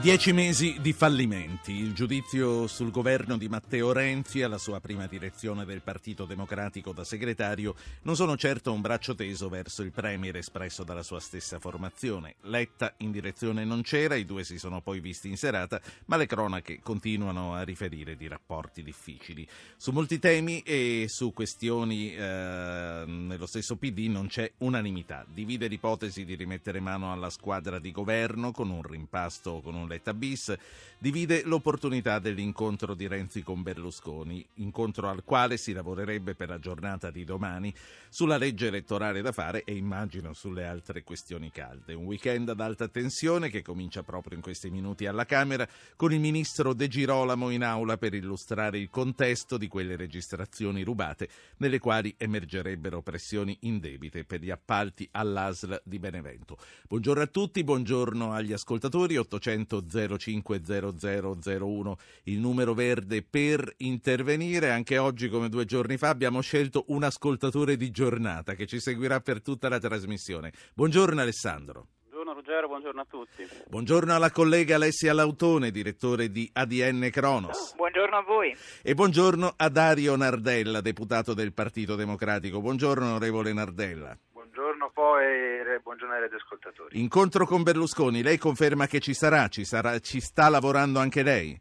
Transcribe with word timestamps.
Dieci 0.00 0.32
mesi 0.32 0.78
di 0.80 0.94
fallimenti. 0.94 1.72
Il 1.72 1.92
giudizio 1.92 2.66
sul 2.66 2.90
governo 2.90 3.36
di 3.36 3.50
Matteo 3.50 3.92
Renzi 3.92 4.40
alla 4.40 4.56
sua 4.56 4.80
prima 4.80 5.06
direzione 5.06 5.66
del 5.66 5.82
Partito 5.82 6.24
Democratico 6.24 6.92
da 6.92 7.04
segretario 7.04 7.74
non 8.04 8.16
sono 8.16 8.34
certo 8.38 8.72
un 8.72 8.80
braccio 8.80 9.14
teso 9.14 9.50
verso 9.50 9.82
il 9.82 9.92
Premier 9.92 10.36
espresso 10.36 10.84
dalla 10.84 11.02
sua 11.02 11.20
stessa 11.20 11.58
formazione. 11.58 12.36
Letta 12.44 12.94
in 13.00 13.10
direzione 13.10 13.66
non 13.66 13.82
c'era, 13.82 14.14
i 14.14 14.24
due 14.24 14.42
si 14.42 14.58
sono 14.58 14.80
poi 14.80 15.00
visti 15.00 15.28
in 15.28 15.36
serata, 15.36 15.78
ma 16.06 16.16
le 16.16 16.24
cronache 16.24 16.80
continuano 16.82 17.54
a 17.54 17.62
riferire 17.62 18.16
di 18.16 18.26
rapporti 18.26 18.82
difficili. 18.82 19.46
Su 19.76 19.90
molti 19.90 20.18
temi 20.18 20.60
e 20.60 21.04
su 21.08 21.34
questioni 21.34 22.14
eh, 22.14 23.04
nello 23.06 23.46
stesso 23.46 23.76
PD 23.76 24.08
non 24.08 24.28
c'è 24.28 24.50
unanimità. 24.60 25.26
Divide 25.28 25.66
l'ipotesi 25.66 26.24
di 26.24 26.36
rimettere 26.36 26.80
mano 26.80 27.12
alla 27.12 27.28
squadra 27.28 27.78
di 27.78 27.92
governo 27.92 28.50
con 28.50 28.70
un 28.70 28.80
rimpasto 28.80 29.60
con 29.60 29.74
un 29.74 29.88
Letta 29.90 30.14
bis, 30.14 30.54
divide 30.98 31.42
l'opportunità 31.44 32.20
dell'incontro 32.20 32.94
di 32.94 33.08
Renzi 33.08 33.42
con 33.42 33.62
Berlusconi, 33.62 34.46
incontro 34.54 35.08
al 35.08 35.24
quale 35.24 35.56
si 35.56 35.72
lavorerebbe 35.72 36.34
per 36.34 36.48
la 36.48 36.60
giornata 36.60 37.10
di 37.10 37.24
domani 37.24 37.74
sulla 38.08 38.36
legge 38.36 38.68
elettorale 38.68 39.20
da 39.20 39.32
fare 39.32 39.64
e 39.64 39.74
immagino 39.74 40.32
sulle 40.32 40.64
altre 40.64 41.02
questioni 41.02 41.50
calde. 41.50 41.94
Un 41.94 42.04
weekend 42.04 42.50
ad 42.50 42.60
alta 42.60 42.86
tensione 42.86 43.50
che 43.50 43.62
comincia 43.62 44.02
proprio 44.04 44.36
in 44.36 44.42
questi 44.42 44.70
minuti 44.70 45.06
alla 45.06 45.24
Camera 45.24 45.68
con 45.96 46.12
il 46.12 46.20
ministro 46.20 46.72
De 46.72 46.86
Girolamo 46.86 47.50
in 47.50 47.64
aula 47.64 47.96
per 47.96 48.14
illustrare 48.14 48.78
il 48.78 48.90
contesto 48.90 49.56
di 49.56 49.66
quelle 49.66 49.96
registrazioni 49.96 50.82
rubate 50.82 51.28
nelle 51.56 51.80
quali 51.80 52.14
emergerebbero 52.16 53.02
pressioni 53.02 53.56
indebite 53.62 54.24
per 54.24 54.40
gli 54.40 54.50
appalti 54.50 55.08
all'ASL 55.10 55.82
di 55.84 55.98
Benevento. 55.98 56.58
Buongiorno 56.88 57.22
a 57.22 57.26
tutti, 57.26 57.64
buongiorno 57.64 58.32
agli 58.32 58.52
ascoltatori 58.52 59.16
800 59.16 59.79
050001 59.86 61.94
il 62.24 62.38
numero 62.38 62.74
verde 62.74 63.22
per 63.22 63.72
intervenire. 63.78 64.70
Anche 64.70 64.98
oggi, 64.98 65.28
come 65.28 65.48
due 65.48 65.64
giorni 65.64 65.96
fa, 65.96 66.08
abbiamo 66.08 66.40
scelto 66.40 66.84
un 66.88 67.02
ascoltatore 67.02 67.76
di 67.76 67.90
giornata 67.90 68.54
che 68.54 68.66
ci 68.66 68.80
seguirà 68.80 69.20
per 69.20 69.42
tutta 69.42 69.68
la 69.68 69.78
trasmissione. 69.78 70.52
Buongiorno 70.74 71.20
Alessandro. 71.20 71.86
Buongiorno 72.10 72.34
Ruggero, 72.34 72.68
buongiorno 72.68 73.00
a 73.00 73.06
tutti. 73.08 73.46
Buongiorno 73.68 74.14
alla 74.14 74.30
collega 74.30 74.74
Alessia 74.74 75.12
Lautone, 75.12 75.70
direttore 75.70 76.30
di 76.30 76.48
ADN 76.52 77.08
Cronos. 77.10 77.74
Buongiorno 77.76 78.16
a 78.16 78.22
voi. 78.22 78.56
E 78.82 78.94
buongiorno 78.94 79.54
a 79.56 79.68
Dario 79.68 80.16
Nardella, 80.16 80.80
deputato 80.80 81.34
del 81.34 81.52
Partito 81.52 81.96
Democratico. 81.96 82.60
Buongiorno 82.60 83.06
onorevole 83.06 83.52
Nardella 83.52 84.16
buongiorno 84.50 84.90
poi 84.92 85.59
e 85.74 85.80
buongiorno 85.80 86.14
ai 86.14 86.20
radioascoltatori. 86.20 86.98
Incontro 86.98 87.46
con 87.46 87.62
Berlusconi, 87.62 88.22
lei 88.22 88.38
conferma 88.38 88.86
che 88.86 89.00
ci 89.00 89.14
sarà, 89.14 89.48
ci, 89.48 89.64
sarà, 89.64 89.98
ci 89.98 90.20
sta 90.20 90.48
lavorando 90.48 90.98
anche 90.98 91.22
lei? 91.22 91.58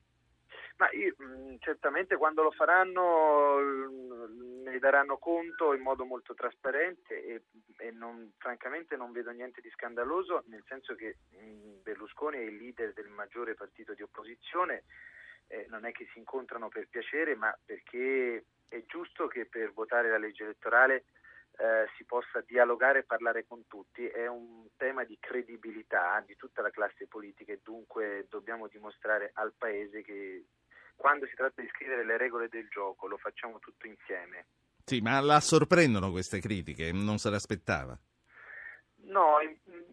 Ma 0.77 0.89
io, 0.91 1.15
mm, 1.21 1.55
certamente 1.59 2.15
quando 2.15 2.41
lo 2.41 2.51
faranno 2.51 3.57
mm, 3.59 4.63
ne 4.63 4.79
daranno 4.79 5.17
conto 5.17 5.73
in 5.73 5.81
modo 5.81 6.05
molto 6.05 6.33
trasparente 6.33 7.23
e, 7.23 7.41
e 7.77 7.91
non, 7.91 8.31
francamente 8.37 8.95
non 8.95 9.11
vedo 9.11 9.31
niente 9.31 9.61
di 9.61 9.69
scandaloso, 9.71 10.43
nel 10.47 10.63
senso 10.67 10.95
che 10.95 11.17
mm, 11.35 11.81
Berlusconi 11.83 12.37
è 12.37 12.41
il 12.41 12.55
leader 12.55 12.93
del 12.93 13.09
maggiore 13.09 13.55
partito 13.55 13.93
di 13.93 14.01
opposizione, 14.01 14.83
eh, 15.47 15.65
non 15.69 15.85
è 15.85 15.91
che 15.91 16.07
si 16.13 16.19
incontrano 16.19 16.69
per 16.69 16.87
piacere, 16.89 17.35
ma 17.35 17.55
perché 17.65 18.45
è 18.69 18.83
giusto 18.85 19.27
che 19.27 19.45
per 19.45 19.73
votare 19.73 20.09
la 20.09 20.17
legge 20.17 20.43
elettorale 20.43 21.05
eh, 21.59 21.89
si 21.97 22.05
possa 22.05 22.41
dialogare 22.47 22.99
e 22.99 23.03
parlare 23.03 23.45
con 23.45 23.67
tutti, 23.67 24.05
è 24.07 24.27
un 24.27 24.67
tema 24.77 25.03
di 25.03 25.17
credibilità 25.19 26.23
di 26.25 26.37
tutta 26.37 26.61
la 26.61 26.69
classe 26.69 27.05
politica 27.07 27.51
e 27.51 27.59
dunque 27.61 28.27
dobbiamo 28.29 28.67
dimostrare 28.67 29.31
al 29.33 29.53
Paese 29.57 30.01
che 30.01 30.45
quando 30.95 31.25
si 31.27 31.35
tratta 31.35 31.61
di 31.61 31.67
scrivere 31.67 32.05
le 32.05 32.17
regole 32.17 32.47
del 32.47 32.69
gioco 32.69 33.07
lo 33.07 33.17
facciamo 33.17 33.59
tutto 33.59 33.87
insieme. 33.87 34.45
Sì, 34.85 35.01
ma 35.01 35.19
la 35.19 35.41
sorprendono 35.41 36.11
queste 36.11 36.39
critiche? 36.39 36.93
Non 36.93 37.17
se 37.17 37.29
l'aspettava? 37.29 37.97
No, 39.03 39.37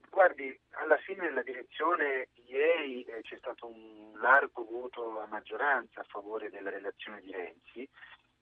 guardi, 0.08 0.56
alla 0.70 0.98
fine 0.98 1.24
nella 1.24 1.42
direzione 1.42 2.28
ieri 2.46 3.02
eh, 3.02 3.22
c'è 3.22 3.36
stato 3.38 3.66
un 3.66 4.12
largo 4.20 4.64
voto 4.64 5.20
a 5.20 5.26
maggioranza 5.26 6.00
a 6.00 6.06
favore 6.08 6.48
della 6.48 6.70
relazione 6.70 7.20
di 7.22 7.32
Renzi. 7.32 7.88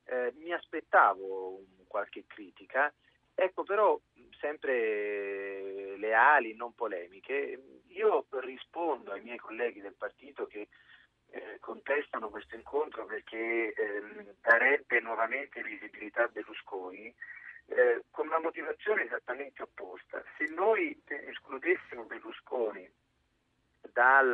Eh, 0.04 0.32
mi 0.36 0.52
aspettavo 0.52 1.62
qualche 1.86 2.24
critica, 2.26 2.92
Ecco, 3.34 3.64
però 3.64 4.00
sempre 4.38 5.96
leali, 5.96 6.54
non 6.54 6.74
polemiche, 6.74 7.82
io 7.88 8.26
rispondo 8.40 9.12
ai 9.12 9.22
miei 9.22 9.38
colleghi 9.38 9.80
del 9.80 9.94
partito 9.96 10.46
che 10.46 10.68
eh, 11.30 11.58
contestano 11.60 12.28
questo 12.28 12.54
incontro 12.54 13.06
perché 13.06 13.72
eh, 13.72 14.34
darebbe 14.40 15.00
nuovamente 15.00 15.62
visibilità 15.62 16.24
a 16.24 16.28
Berlusconi 16.28 17.12
eh, 17.66 18.04
con 18.10 18.26
una 18.26 18.38
motivazione 18.38 19.04
esattamente 19.04 19.62
opposta. 19.62 20.22
Se 20.36 20.44
noi 20.52 21.00
escludessimo 21.06 22.04
Berlusconi 22.04 22.88
dal 23.92 24.30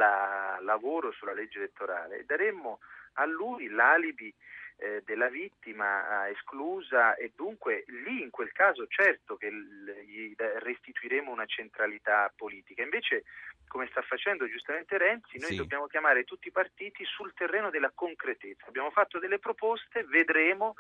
lavoro 0.60 1.12
sulla 1.12 1.32
legge 1.32 1.58
elettorale, 1.58 2.24
daremmo 2.24 2.80
a 3.14 3.24
lui 3.24 3.68
l'alibi 3.68 4.34
eh, 4.80 5.02
della 5.04 5.28
vittima 5.28 6.26
eh, 6.26 6.30
esclusa 6.32 7.14
e 7.14 7.32
dunque 7.36 7.84
lì 8.06 8.22
in 8.22 8.30
quel 8.30 8.50
caso 8.52 8.86
certo 8.88 9.36
che 9.36 9.52
gli 9.52 10.34
restituiremo 10.36 11.30
una 11.30 11.44
centralità 11.46 12.32
politica. 12.34 12.82
Invece, 12.82 13.24
come 13.68 13.88
sta 13.90 14.00
facendo 14.02 14.48
giustamente 14.48 14.96
Renzi, 14.96 15.38
noi 15.38 15.50
sì. 15.50 15.56
dobbiamo 15.56 15.86
chiamare 15.86 16.24
tutti 16.24 16.48
i 16.48 16.52
partiti 16.52 17.04
sul 17.04 17.32
terreno 17.34 17.70
della 17.70 17.92
concretezza. 17.94 18.66
Abbiamo 18.66 18.90
fatto 18.90 19.18
delle 19.18 19.38
proposte, 19.38 20.04
vedremo 20.04 20.74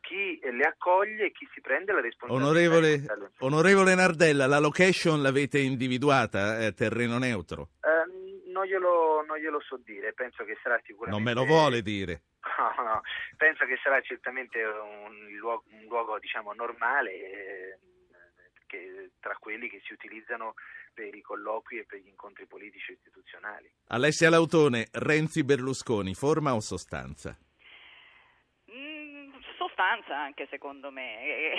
chi 0.00 0.38
le 0.42 0.64
accoglie 0.64 1.26
e 1.26 1.32
chi 1.32 1.48
si 1.52 1.60
prende 1.60 1.92
la 1.92 2.00
responsabilità. 2.00 2.50
Onorevole, 2.50 3.30
onorevole 3.38 3.94
Nardella, 3.94 4.46
la 4.46 4.58
location 4.58 5.22
l'avete 5.22 5.58
individuata, 5.58 6.58
è 6.58 6.74
terreno 6.74 7.18
neutro? 7.18 7.70
Eh, 7.80 8.50
non, 8.50 8.64
glielo, 8.66 9.24
non 9.26 9.38
glielo 9.38 9.60
so 9.60 9.80
dire, 9.84 10.12
penso 10.12 10.44
che 10.44 10.56
sarà 10.62 10.80
sicuramente... 10.84 11.10
Non 11.10 11.22
me 11.22 11.34
lo 11.34 11.44
vuole 11.44 11.82
dire? 11.82 12.22
No, 12.76 12.82
no, 12.82 13.00
penso 13.36 13.66
che 13.66 13.78
sarà 13.82 14.00
certamente 14.00 14.62
un 14.62 15.36
luogo, 15.38 15.64
un 15.70 15.84
luogo 15.88 16.18
diciamo, 16.18 16.52
normale 16.52 17.12
eh, 17.12 17.78
che, 18.66 19.10
tra 19.20 19.36
quelli 19.38 19.68
che 19.68 19.80
si 19.84 19.92
utilizzano 19.92 20.54
per 20.94 21.14
i 21.14 21.20
colloqui 21.20 21.78
e 21.78 21.84
per 21.84 21.98
gli 21.98 22.08
incontri 22.08 22.46
politici 22.46 22.92
istituzionali. 22.92 23.70
Alessia 23.88 24.30
Lautone, 24.30 24.88
Renzi 24.92 25.44
Berlusconi, 25.44 26.14
forma 26.14 26.54
o 26.54 26.60
sostanza? 26.60 27.36
Sostanza 29.56 30.16
anche 30.16 30.46
secondo 30.50 30.90
me. 30.90 31.54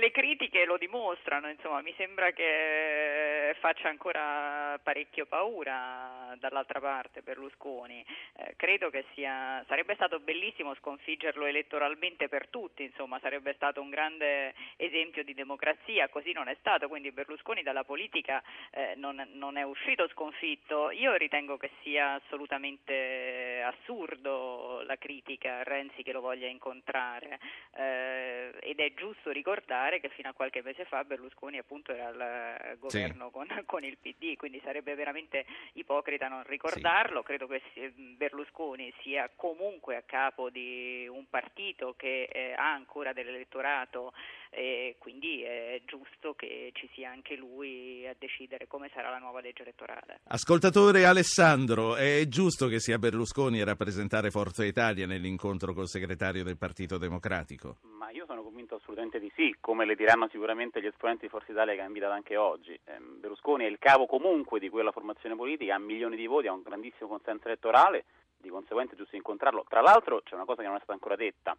Le 0.00 0.10
critiche 0.10 0.64
lo 0.64 0.76
dimostrano, 0.76 1.48
insomma 1.48 1.80
mi 1.82 1.94
sembra 1.96 2.30
che 2.32 3.54
faccia 3.58 3.88
ancora 3.88 4.78
parecchio 4.82 5.26
paura 5.26 6.34
dall'altra 6.38 6.80
parte 6.80 7.22
Berlusconi, 7.22 8.04
eh, 8.36 8.54
credo 8.56 8.90
che 8.90 9.04
sia, 9.14 9.64
sarebbe 9.68 9.94
stato 9.94 10.20
bellissimo 10.20 10.74
sconfiggerlo 10.74 11.44
elettoralmente 11.46 12.28
per 12.28 12.48
tutti, 12.48 12.82
insomma 12.82 13.18
sarebbe 13.20 13.52
stato 13.54 13.80
un 13.80 13.90
grande 13.90 14.54
esempio 14.76 15.24
di 15.24 15.34
democrazia, 15.34 16.08
così 16.08 16.32
non 16.32 16.48
è 16.48 16.56
stato, 16.60 16.88
quindi 16.88 17.10
Berlusconi 17.12 17.62
dalla 17.62 17.84
politica 17.84 18.42
eh, 18.70 18.94
non, 18.96 19.26
non 19.32 19.56
è 19.56 19.62
uscito 19.62 20.08
sconfitto, 20.08 20.90
io 20.90 21.14
ritengo 21.14 21.56
che 21.56 21.70
sia 21.82 22.14
assolutamente 22.14 23.62
assurdo 23.62 24.82
la 24.84 24.96
critica 24.96 25.58
a 25.58 25.62
Renzi 25.62 26.02
che 26.02 26.12
lo 26.12 26.20
voglia 26.20 26.46
incontrare 26.46 27.29
eh, 27.76 28.52
ed 28.60 28.80
è 28.80 28.94
giusto 28.94 29.30
ricordare 29.30 30.00
che 30.00 30.08
fino 30.10 30.28
a 30.28 30.32
qualche 30.32 30.62
mese 30.62 30.84
fa 30.84 31.04
Berlusconi 31.04 31.58
appunto 31.58 31.92
era 31.92 32.08
al 32.08 32.78
governo 32.78 33.26
sì. 33.26 33.32
con, 33.32 33.62
con, 33.66 33.84
il 33.84 33.98
PD, 33.98 34.36
quindi 34.36 34.60
sarebbe 34.64 34.94
veramente 34.94 35.44
ipocrita 35.74 36.28
non 36.28 36.42
ricordarlo, 36.44 37.20
sì. 37.20 37.26
credo 37.26 37.46
che 37.46 37.62
Berlusconi 37.94 38.92
sia 39.02 39.30
comunque 39.34 39.96
a 39.96 40.02
capo 40.02 40.50
di 40.50 41.06
un 41.08 41.28
partito 41.28 41.94
che 41.96 42.24
eh, 42.24 42.52
ha 42.52 42.72
ancora 42.72 43.12
dell'elettorato 43.12 44.12
e 44.50 44.96
quindi 44.98 45.42
è 45.42 45.80
giusto 45.86 46.34
che 46.34 46.70
ci 46.74 46.88
sia 46.92 47.10
anche 47.10 47.36
lui 47.36 48.06
a 48.06 48.14
decidere 48.18 48.66
come 48.66 48.90
sarà 48.92 49.10
la 49.10 49.18
nuova 49.18 49.40
legge 49.40 49.62
elettorale. 49.62 50.20
Ascoltatore 50.24 51.04
Alessandro, 51.04 51.94
è 51.94 52.26
giusto 52.28 52.66
che 52.66 52.80
sia 52.80 52.98
Berlusconi 52.98 53.60
a 53.60 53.64
rappresentare 53.64 54.30
Forza 54.30 54.64
Italia 54.64 55.06
nell'incontro 55.06 55.72
col 55.72 55.88
segretario 55.88 56.42
del 56.42 56.58
Partito 56.58 56.98
Democratico? 56.98 57.76
Ma 57.82 58.10
io 58.10 58.26
sono 58.26 58.42
convinto 58.42 58.74
assolutamente 58.74 59.20
di 59.20 59.30
sì, 59.34 59.54
come 59.60 59.86
le 59.86 59.94
diranno 59.94 60.28
sicuramente 60.28 60.82
gli 60.82 60.86
esponenti 60.86 61.22
di 61.22 61.30
Forza 61.30 61.52
Italia 61.52 61.74
che 61.74 61.80
ha 61.80 61.86
invitato 61.86 62.12
anche 62.12 62.36
oggi. 62.36 62.72
Eh, 62.72 62.98
Berlusconi 62.98 63.64
è 63.64 63.68
il 63.68 63.78
capo 63.78 64.06
comunque 64.06 64.58
di 64.58 64.68
quella 64.68 64.90
formazione 64.90 65.36
politica, 65.36 65.76
ha 65.76 65.78
milioni 65.78 66.16
di 66.16 66.26
voti, 66.26 66.48
ha 66.48 66.52
un 66.52 66.62
grandissimo 66.62 67.08
consenso 67.08 67.46
elettorale 67.46 68.04
di 68.40 68.48
conseguenza 68.48 68.94
è 68.94 68.96
giusto 68.96 69.16
incontrarlo. 69.16 69.64
Tra 69.68 69.80
l'altro 69.80 70.22
c'è 70.22 70.34
una 70.34 70.44
cosa 70.44 70.62
che 70.62 70.68
non 70.68 70.76
è 70.76 70.78
stata 70.78 70.94
ancora 70.94 71.16
detta. 71.16 71.56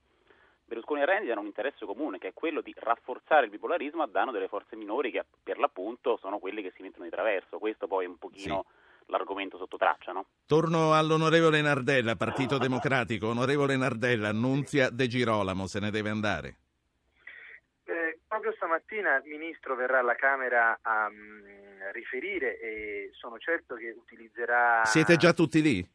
Berlusconi 0.72 1.02
e 1.02 1.06
Renzi 1.06 1.30
hanno 1.30 1.42
un 1.42 1.48
interesse 1.48 1.86
comune 1.86 2.18
che 2.18 2.30
è 2.30 2.34
quello 2.34 2.62
di 2.62 2.74
rafforzare 2.78 3.44
il 3.44 3.52
bipolarismo 3.52 4.04
a 4.04 4.08
danno 4.08 4.32
delle 4.32 4.48
forze 4.48 4.78
minori 4.78 5.12
che 5.12 5.26
per 5.44 5.60
l'appunto 5.60 6.16
sono 6.16 6.40
quelle 6.40 6.62
che 6.62 6.72
si 6.74 6.82
mettono 6.82 7.04
di 7.04 7.12
traverso. 7.12 7.58
Questo 7.58 7.88
poi 7.88 8.06
è 8.06 8.08
un 8.08 8.18
pochino 8.18 8.66
sì. 8.66 9.12
l'argomento 9.12 9.58
sotto 9.58 9.76
traccia. 9.76 10.14
No? 10.14 10.26
Torno 10.46 10.94
all'onorevole 10.94 11.60
Nardella, 11.60 12.16
Partito 12.16 12.58
Democratico. 12.58 13.28
Onorevole 13.28 13.76
Nardella, 13.76 14.30
annunzia 14.30 14.90
De 14.90 15.08
Girolamo, 15.08 15.68
se 15.68 15.82
ne 15.82 15.92
deve 15.92 16.10
andare. 16.10 16.56
Eh, 17.84 18.20
proprio 18.26 18.54
stamattina 18.54 19.18
il 19.18 19.30
Ministro 19.30 19.76
verrà 19.76 20.00
alla 20.00 20.16
Camera 20.16 20.80
a 20.82 21.08
um, 21.08 21.92
riferire 21.92 22.58
e 22.62 23.10
sono 23.12 23.38
certo 23.40 23.76
che 23.76 23.90
utilizzerà... 23.90 24.86
Siete 24.86 25.18
già 25.18 25.34
tutti 25.34 25.62
lì? 25.62 25.86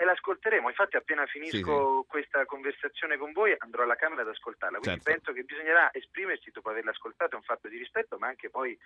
E 0.00 0.04
l'ascolteremo. 0.06 0.70
Infatti, 0.70 0.96
appena 0.96 1.26
finisco 1.26 1.56
sì, 1.56 2.00
sì. 2.00 2.06
questa 2.08 2.46
conversazione 2.46 3.18
con 3.18 3.32
voi, 3.32 3.54
andrò 3.58 3.82
alla 3.82 3.96
Camera 3.96 4.22
ad 4.22 4.28
ascoltarla. 4.28 4.78
Quindi 4.78 5.02
certo. 5.02 5.12
penso 5.12 5.32
che 5.34 5.44
bisognerà 5.44 5.92
esprimersi 5.92 6.50
dopo 6.50 6.70
averla 6.70 6.92
ascoltata, 6.92 7.34
è 7.34 7.36
un 7.36 7.42
fatto 7.42 7.68
di 7.68 7.76
rispetto, 7.76 8.16
ma 8.16 8.28
anche 8.28 8.48
poi 8.48 8.76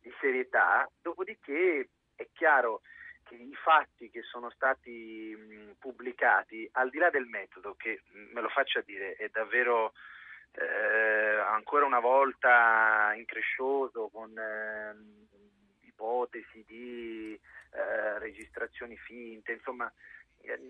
di 0.00 0.12
serietà. 0.20 0.90
Dopodiché 1.00 1.90
è 2.16 2.26
chiaro 2.32 2.80
che 3.22 3.36
i 3.36 3.54
fatti 3.54 4.10
che 4.10 4.22
sono 4.22 4.50
stati 4.50 5.32
mh, 5.36 5.76
pubblicati, 5.78 6.68
al 6.72 6.90
di 6.90 6.98
là 6.98 7.08
del 7.08 7.26
metodo, 7.26 7.76
che 7.76 8.02
me 8.10 8.40
lo 8.40 8.48
faccia 8.48 8.80
dire, 8.80 9.14
è 9.14 9.28
davvero 9.28 9.92
eh, 10.54 11.38
ancora 11.38 11.86
una 11.86 12.00
volta 12.00 13.12
increscioso 13.14 14.08
con 14.08 14.36
eh, 14.36 15.86
ipotesi 15.86 16.64
di 16.66 17.40
eh, 17.70 18.18
registrazioni 18.18 18.96
finte, 18.96 19.52
insomma 19.52 19.90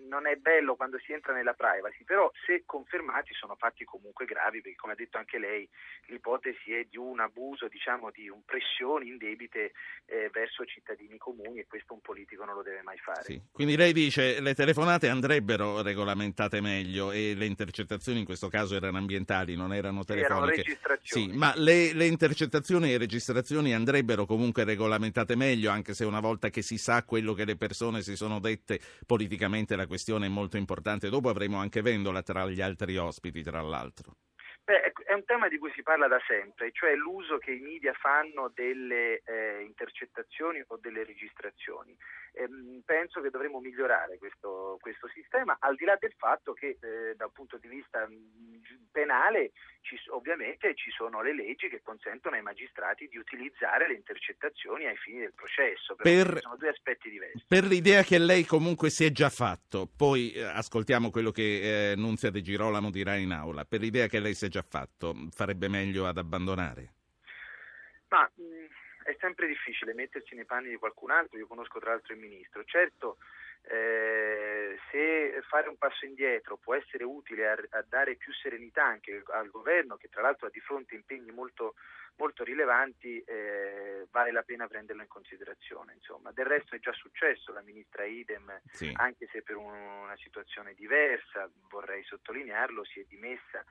non 0.07 0.27
è 0.27 0.35
bello 0.35 0.75
quando 0.75 0.99
si 0.99 1.11
entra 1.11 1.33
nella 1.33 1.53
privacy, 1.53 2.03
però 2.03 2.31
se 2.45 2.63
confermati 2.65 3.33
sono 3.33 3.55
fatti 3.55 3.83
comunque 3.83 4.25
gravi 4.25 4.61
perché 4.61 4.77
come 4.77 4.93
ha 4.93 4.95
detto 4.95 5.17
anche 5.17 5.37
lei 5.37 5.67
l'ipotesi 6.07 6.73
è 6.73 6.85
di 6.89 6.97
un 6.97 7.19
abuso, 7.19 7.67
diciamo 7.67 8.11
di 8.11 8.29
un 8.29 8.43
pressioni 8.45 9.09
indebite 9.09 9.73
eh, 10.05 10.29
verso 10.31 10.65
cittadini 10.65 11.17
comuni 11.17 11.59
e 11.59 11.67
questo 11.67 11.93
un 11.93 12.01
politico 12.01 12.45
non 12.45 12.55
lo 12.55 12.61
deve 12.61 12.81
mai 12.83 12.97
fare. 12.97 13.23
Sì. 13.23 13.41
Quindi 13.51 13.75
lei 13.75 13.91
dice 13.91 14.39
le 14.39 14.53
telefonate 14.53 15.09
andrebbero 15.09 15.81
regolamentate 15.81 16.61
meglio 16.61 17.11
e 17.11 17.33
le 17.35 17.45
intercettazioni 17.45 18.19
in 18.19 18.25
questo 18.25 18.47
caso 18.47 18.75
erano 18.75 18.97
ambientali, 18.97 19.55
non 19.55 19.73
erano 19.73 20.03
telefoniche. 20.03 20.77
Erano. 20.81 20.99
Sì, 21.01 21.27
ma 21.33 21.53
le, 21.57 21.93
le 21.93 22.05
intercettazioni 22.05 22.93
e 22.93 22.97
registrazioni 22.97 23.73
andrebbero 23.73 24.25
comunque 24.25 24.63
regolamentate 24.63 25.35
meglio 25.35 25.69
anche 25.69 25.93
se 25.93 26.05
una 26.05 26.19
volta 26.19 26.49
che 26.49 26.61
si 26.61 26.77
sa 26.77 27.03
quello 27.03 27.33
che 27.33 27.45
le 27.45 27.55
persone 27.55 28.01
si 28.01 28.15
sono 28.15 28.39
dette 28.39 28.79
politicamente 29.05 29.64
Ovviamente 29.65 29.75
la 29.75 29.87
questione 29.87 30.27
è 30.27 30.29
molto 30.29 30.57
importante. 30.57 31.09
Dopo 31.09 31.29
avremo 31.29 31.57
anche 31.57 31.81
Vendola 31.81 32.21
tra 32.21 32.47
gli 32.47 32.61
altri 32.61 32.97
ospiti, 32.97 33.41
tra 33.41 33.61
l'altro. 33.61 34.15
Beh, 34.65 34.93
è 35.05 35.13
un 35.13 35.23
tema 35.25 35.47
di 35.47 35.59
cui 35.59 35.71
si 35.75 35.83
parla 35.83 36.07
da 36.07 36.19
sempre, 36.25 36.71
cioè 36.71 36.95
l'uso 36.95 37.37
che 37.37 37.51
i 37.51 37.59
media 37.59 37.93
fanno 37.93 38.51
delle 38.51 39.21
eh, 39.23 39.61
intercettazioni 39.61 40.63
o 40.65 40.77
delle 40.77 41.03
registrazioni. 41.03 41.95
Ehm, 42.33 42.81
penso 42.83 43.21
che 43.21 43.29
dovremmo 43.29 43.59
migliorare 43.59 44.17
questo, 44.17 44.77
questo, 44.81 45.07
sistema, 45.09 45.57
al 45.59 45.75
di 45.75 45.85
là 45.85 45.95
del 45.99 46.13
fatto 46.17 46.53
che 46.53 46.77
eh, 46.81 47.13
dal 47.15 47.31
punto 47.31 47.57
di 47.57 47.67
vista 47.67 48.07
mh, 48.07 48.89
penale 48.91 49.51
ci, 49.81 49.95
ovviamente 50.09 50.73
ci 50.75 50.89
sono 50.89 51.21
le 51.21 51.35
leggi 51.35 51.69
che 51.69 51.81
consentono 51.83 52.35
ai 52.35 52.41
magistrati 52.41 53.07
di 53.07 53.17
utilizzare 53.17 53.87
le 53.87 53.93
intercettazioni 53.93 54.85
ai 54.85 54.97
fini 54.97 55.19
del 55.19 55.33
processo, 55.33 55.95
per, 55.95 56.39
sono 56.41 56.57
due 56.57 56.69
aspetti 56.69 57.09
diversi. 57.09 57.45
Per 57.47 57.63
l'idea 57.65 58.01
che 58.01 58.17
lei 58.17 58.45
comunque 58.45 58.89
si 58.89 59.05
è 59.05 59.11
già 59.11 59.29
fatto, 59.29 59.87
poi 59.95 60.31
eh, 60.31 60.41
ascoltiamo 60.41 61.11
quello 61.11 61.31
che 61.31 61.91
eh, 61.91 61.95
Nunzia 61.95 62.31
De 62.31 62.41
Girolamo 62.41 62.89
dirà 62.89 63.15
in 63.15 63.31
aula, 63.31 63.63
per 63.63 63.79
l'idea 63.79 64.07
che 64.07 64.19
lei 64.19 64.33
si 64.33 64.45
è 64.45 64.49
già 64.49 64.54
fatto, 64.63 65.13
farebbe 65.31 65.67
meglio 65.67 66.07
ad 66.07 66.17
abbandonare? 66.17 66.93
Ma 68.09 68.29
mh, 68.33 69.03
è 69.03 69.15
sempre 69.19 69.47
difficile 69.47 69.93
mettersi 69.93 70.35
nei 70.35 70.45
panni 70.45 70.69
di 70.69 70.77
qualcun 70.77 71.11
altro, 71.11 71.37
io 71.37 71.47
conosco 71.47 71.79
tra 71.79 71.91
l'altro 71.91 72.13
il 72.13 72.19
ministro, 72.19 72.63
certo 72.65 73.17
eh, 73.67 74.77
se 74.91 75.41
fare 75.47 75.69
un 75.69 75.77
passo 75.77 76.05
indietro 76.05 76.57
può 76.57 76.75
essere 76.75 77.03
utile 77.03 77.47
a, 77.47 77.57
a, 77.69 77.85
dare 77.87 78.15
più 78.15 78.31
serenità 78.33 78.85
anche 78.85 79.23
al 79.27 79.49
governo 79.49 79.95
che 79.95 80.07
tra 80.07 80.21
l'altro 80.21 80.47
ha 80.47 80.51
di 80.51 80.59
fronte 80.59 80.93
impegni 80.93 81.31
molto, 81.31 81.73
molto 82.17 82.43
rilevanti 82.43 83.19
eh, 83.21 84.05
vale 84.11 84.31
la 84.31 84.43
pena 84.43 84.67
prenderlo 84.67 85.01
in 85.01 85.07
considerazione 85.07 85.93
insomma. 85.93 86.31
del 86.31 86.45
resto 86.45 86.75
è 86.75 86.79
già 86.79 86.93
successo 86.93 87.51
la 87.53 87.61
ministra 87.61 88.05
Idem 88.05 88.61
sì. 88.71 88.91
anche 88.95 89.27
se 89.31 89.41
per 89.41 89.55
un, 89.55 89.73
una 89.73 90.17
situazione 90.17 90.75
diversa 90.75 91.49
vorrei 91.69 92.03
sottolinearlo 92.03 92.83
si 92.83 92.99
è 92.99 93.05
dimessa 93.07 93.65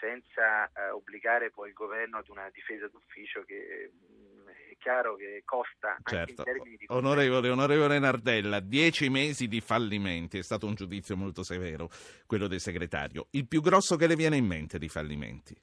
senza 0.00 0.66
eh, 0.66 0.90
obbligare 0.90 1.50
poi 1.50 1.68
il 1.68 1.74
governo 1.74 2.18
ad 2.18 2.28
una 2.28 2.48
difesa 2.50 2.88
d'ufficio 2.88 3.42
che 3.44 3.90
chiaro 4.82 5.14
che 5.14 5.42
costa 5.44 5.96
certo. 6.02 6.16
anche 6.16 6.30
in 6.32 6.36
termini 6.42 6.76
di 6.76 6.86
onorevole, 6.88 7.48
onorevole 7.48 8.00
Nardella, 8.00 8.58
dieci 8.58 9.08
mesi 9.08 9.46
di 9.46 9.60
fallimenti, 9.60 10.38
è 10.38 10.42
stato 10.42 10.66
un 10.66 10.74
giudizio 10.74 11.16
molto 11.16 11.44
severo 11.44 11.88
quello 12.26 12.48
del 12.48 12.58
segretario. 12.58 13.28
Il 13.30 13.46
più 13.46 13.60
grosso 13.60 13.94
che 13.94 14.08
le 14.08 14.16
viene 14.16 14.36
in 14.36 14.46
mente 14.46 14.78
di 14.78 14.88
fallimenti? 14.88 15.56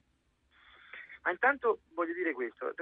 Ma 1.22 1.30
intanto 1.30 1.80
voglio 1.92 2.14
dire 2.14 2.32
questo, 2.32 2.72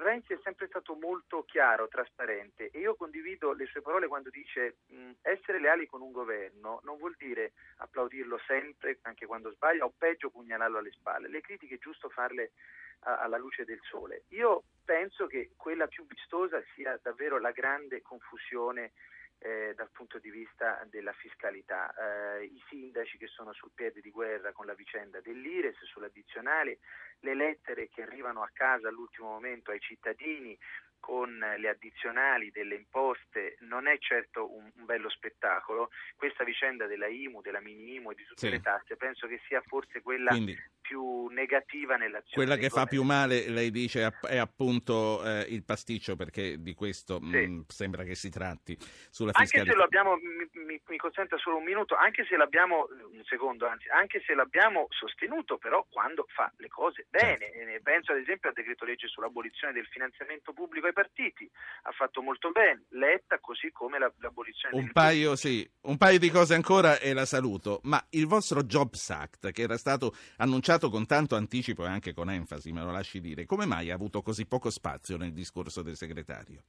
Renzi 0.00 0.32
è 0.32 0.38
sempre 0.44 0.68
stato 0.68 0.94
molto 0.94 1.42
chiaro, 1.42 1.88
trasparente 1.88 2.70
e 2.70 2.78
io 2.78 2.94
condivido 2.94 3.52
le 3.52 3.66
sue 3.66 3.82
parole 3.82 4.06
quando 4.06 4.30
dice 4.30 4.76
mh, 4.86 5.10
essere 5.22 5.58
leali 5.58 5.86
con 5.86 6.02
un 6.02 6.12
governo 6.12 6.80
non 6.84 6.98
vuol 6.98 7.16
dire 7.18 7.52
applaudirlo 7.78 8.38
sempre 8.46 8.98
anche 9.02 9.26
quando 9.26 9.50
sbaglia 9.50 9.84
o 9.84 9.92
peggio 9.96 10.30
pugnalarlo 10.30 10.78
alle 10.78 10.92
spalle. 10.92 11.28
Le 11.28 11.40
critiche 11.40 11.74
è 11.74 11.78
giusto 11.78 12.08
farle 12.10 12.52
a, 13.00 13.18
alla 13.18 13.38
luce 13.38 13.64
del 13.64 13.80
sole. 13.82 14.22
Io 14.28 14.62
penso 14.84 15.26
che 15.26 15.50
quella 15.56 15.88
più 15.88 16.06
vistosa 16.06 16.62
sia 16.74 16.96
davvero 17.02 17.40
la 17.40 17.50
grande 17.50 18.00
confusione 18.00 18.92
eh, 19.38 19.72
dal 19.76 19.90
punto 19.90 20.18
di 20.18 20.30
vista 20.30 20.84
della 20.90 21.12
fiscalità. 21.12 21.92
Eh, 22.38 22.44
I 22.44 22.62
sindaci 22.68 23.18
che 23.18 23.26
sono 23.26 23.52
sul 23.52 23.70
piede 23.74 24.00
di 24.00 24.10
guerra 24.10 24.52
con 24.52 24.66
la 24.66 24.74
vicenda 24.74 25.20
dell'Ires 25.20 25.76
sull'addizionale, 25.84 26.78
le 27.20 27.34
lettere 27.34 27.88
che 27.88 28.02
arrivano 28.02 28.42
a 28.42 28.50
casa 28.52 28.88
all'ultimo 28.88 29.28
momento 29.28 29.70
ai 29.70 29.80
cittadini 29.80 30.56
con 31.00 31.38
le 31.38 31.68
addizionali 31.68 32.50
delle 32.50 32.74
imposte 32.74 33.56
non 33.60 33.86
è 33.86 33.98
certo 33.98 34.52
un, 34.52 34.70
un, 34.74 34.84
bello 34.84 35.08
spettacolo. 35.08 35.90
Questa 36.16 36.44
vicenda 36.44 36.86
della 36.86 37.06
IMU, 37.06 37.40
della 37.40 37.60
mini 37.60 37.94
IMU 37.94 38.10
e 38.10 38.14
di 38.14 38.24
tutte 38.24 38.46
sì. 38.46 38.50
le 38.50 38.60
tasse 38.60 38.96
penso 38.96 39.26
che 39.26 39.40
sia 39.46 39.62
forse 39.66 40.02
quella 40.02 40.30
Quindi, 40.30 40.56
più 40.80 41.26
negativa 41.28 41.96
nell'azione. 41.96 42.46
Quella 42.46 42.56
che 42.56 42.70
fa 42.70 42.86
più 42.86 43.02
male, 43.02 43.48
lei 43.48 43.70
dice, 43.70 44.10
è 44.22 44.36
appunto 44.38 45.22
eh, 45.24 45.46
il 45.48 45.62
pasticcio, 45.62 46.16
perché 46.16 46.60
di 46.60 46.74
questo 46.74 47.20
sì. 47.20 47.46
mh, 47.46 47.64
sembra 47.68 48.04
che 48.04 48.14
si 48.14 48.30
tratti 48.30 48.76
sulla 49.10 49.32
fiscalità. 49.32 49.58
Anche 49.58 49.70
se 49.70 49.76
lo 49.76 49.84
abbiamo, 49.84 50.16
mi, 50.16 50.64
mi, 50.64 50.80
mi, 50.86 50.96
consenta 50.96 51.36
solo 51.36 51.58
un 51.58 51.64
minuto, 51.64 51.94
anche 51.94 52.24
se 52.24 52.36
l'abbiamo, 52.36 52.88
un 53.12 53.22
secondo 53.24 53.66
anzi, 53.66 53.88
anche 53.88 54.22
se 54.24 54.34
l'abbiamo 54.34 54.86
sostenuto 54.90 55.58
però 55.58 55.86
quando 55.88 56.26
fa 56.28 56.50
le 56.56 56.68
cose 56.68 57.06
bene. 57.08 57.50
Certo. 57.52 57.82
Penso 57.82 58.12
ad 58.12 58.18
esempio 58.18 58.48
al 58.48 58.54
decreto 58.54 58.84
legge 58.84 59.08
sull'abolizione 59.08 59.72
del 59.72 59.86
finanziamento 59.86 60.52
pubblico 60.52 60.86
ai 60.88 60.94
partiti, 60.94 61.50
ha 61.82 61.92
fatto 61.92 62.22
molto 62.22 62.50
bene, 62.50 62.84
Letta 62.90 63.38
così 63.38 63.70
come 63.72 63.98
l'abolizione 63.98 64.76
un 64.76 64.90
paio, 64.92 65.36
sì, 65.36 65.68
un 65.82 65.96
paio 65.96 66.18
di 66.18 66.30
cose 66.30 66.54
ancora 66.54 66.98
e 66.98 67.12
la 67.12 67.26
saluto, 67.26 67.80
ma 67.84 68.04
il 68.10 68.26
vostro 68.26 68.62
Jobs 68.62 69.10
Act 69.10 69.52
che 69.52 69.62
era 69.62 69.76
stato 69.76 70.14
annunciato 70.36 70.90
con 70.90 71.06
tanto 71.06 71.36
anticipo 71.36 71.84
e 71.84 71.88
anche 71.88 72.12
con 72.12 72.30
enfasi, 72.30 72.72
me 72.72 72.82
lo 72.82 72.90
lasci 72.90 73.20
dire, 73.20 73.46
come 73.46 73.66
mai 73.66 73.90
ha 73.90 73.94
avuto 73.94 74.22
così 74.22 74.46
poco 74.46 74.70
spazio 74.70 75.16
nel 75.16 75.32
discorso 75.32 75.82
del 75.82 75.96
segretario? 75.96 76.62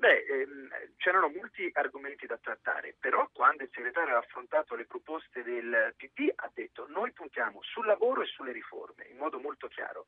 Beh, 0.00 0.24
ehm, 0.24 0.70
c'erano 0.96 1.28
molti 1.28 1.68
argomenti 1.74 2.24
da 2.24 2.38
trattare, 2.38 2.96
però 2.98 3.28
quando 3.34 3.64
il 3.64 3.70
segretario 3.70 4.14
ha 4.14 4.20
affrontato 4.20 4.74
le 4.74 4.86
proposte 4.86 5.42
del 5.42 5.92
PD 5.94 6.32
ha 6.36 6.50
detto 6.54 6.86
noi 6.88 7.12
puntiamo 7.12 7.60
sul 7.60 7.84
lavoro 7.84 8.22
e 8.22 8.26
sulle 8.26 8.52
riforme 8.52 9.04
in 9.10 9.18
modo 9.18 9.38
molto 9.38 9.68
chiaro. 9.68 10.06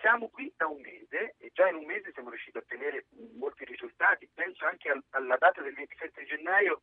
Siamo 0.00 0.28
qui 0.28 0.52
da 0.54 0.66
un 0.66 0.82
mese 0.82 1.36
e 1.38 1.50
già 1.54 1.66
in 1.68 1.76
un 1.76 1.86
mese 1.86 2.12
siamo 2.12 2.28
riusciti 2.28 2.58
a 2.58 2.60
ottenere 2.60 3.06
molti 3.38 3.64
risultati, 3.64 4.28
penso 4.34 4.66
anche 4.66 4.90
al, 4.90 5.02
alla 5.08 5.38
data 5.38 5.62
del 5.62 5.72
27 5.72 6.22
gennaio 6.26 6.82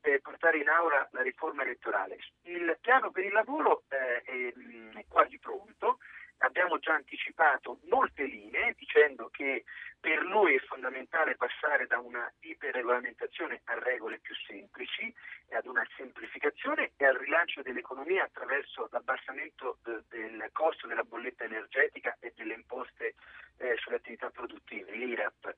per 0.00 0.22
portare 0.22 0.56
in 0.56 0.68
aula 0.68 1.06
la 1.12 1.20
riforma 1.20 1.62
elettorale. 1.62 2.16
Il 2.44 2.74
piano 2.80 3.10
per 3.10 3.26
il 3.26 3.32
lavoro 3.32 3.84
eh, 3.90 4.22
è, 4.22 4.52
è 4.96 5.04
quasi 5.08 5.38
pronto, 5.38 5.98
abbiamo 6.38 6.78
già 6.78 6.94
anticipato 6.94 7.80
molte 7.88 8.24
linee 8.24 8.74
dicendo 8.76 9.28
che 9.30 9.64
per 10.00 10.22
noi 10.22 10.54
è 10.54 10.58
fondamentale 10.60 11.36
passare 11.36 11.86
da 11.86 11.98
una 11.98 12.30
iperregolamentazione 12.40 13.60
a 13.64 13.78
regole 13.78 14.18
più 14.20 14.34
semplici 14.46 15.12
ad 15.50 15.66
una 15.66 15.86
semplificazione 15.96 16.92
e 16.96 17.04
al 17.06 17.16
rilancio 17.16 17.62
dell'economia 17.62 18.24
attraverso 18.24 18.88
l'abbassamento 18.90 19.78
de- 19.82 20.02
del 20.08 20.48
costo 20.52 20.86
della 20.86 21.04
bolletta 21.04 21.44
energetica 21.44 22.16
e 22.20 22.32
delle 22.36 22.54
imposte 22.54 23.14
eh, 23.58 23.74
sulle 23.76 23.96
attività 23.96 24.30
produttive, 24.30 24.92
l'IRAP. 24.92 25.54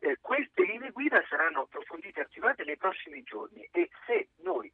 Eh, 0.00 0.18
queste 0.20 0.64
linee 0.64 0.90
guida 0.90 1.24
saranno 1.28 1.62
approfondite 1.62 2.20
e 2.20 2.22
attivate 2.24 2.64
nei 2.64 2.76
prossimi 2.76 3.22
giorni 3.22 3.66
e 3.70 3.88
se 4.06 4.28
noi 4.42 4.70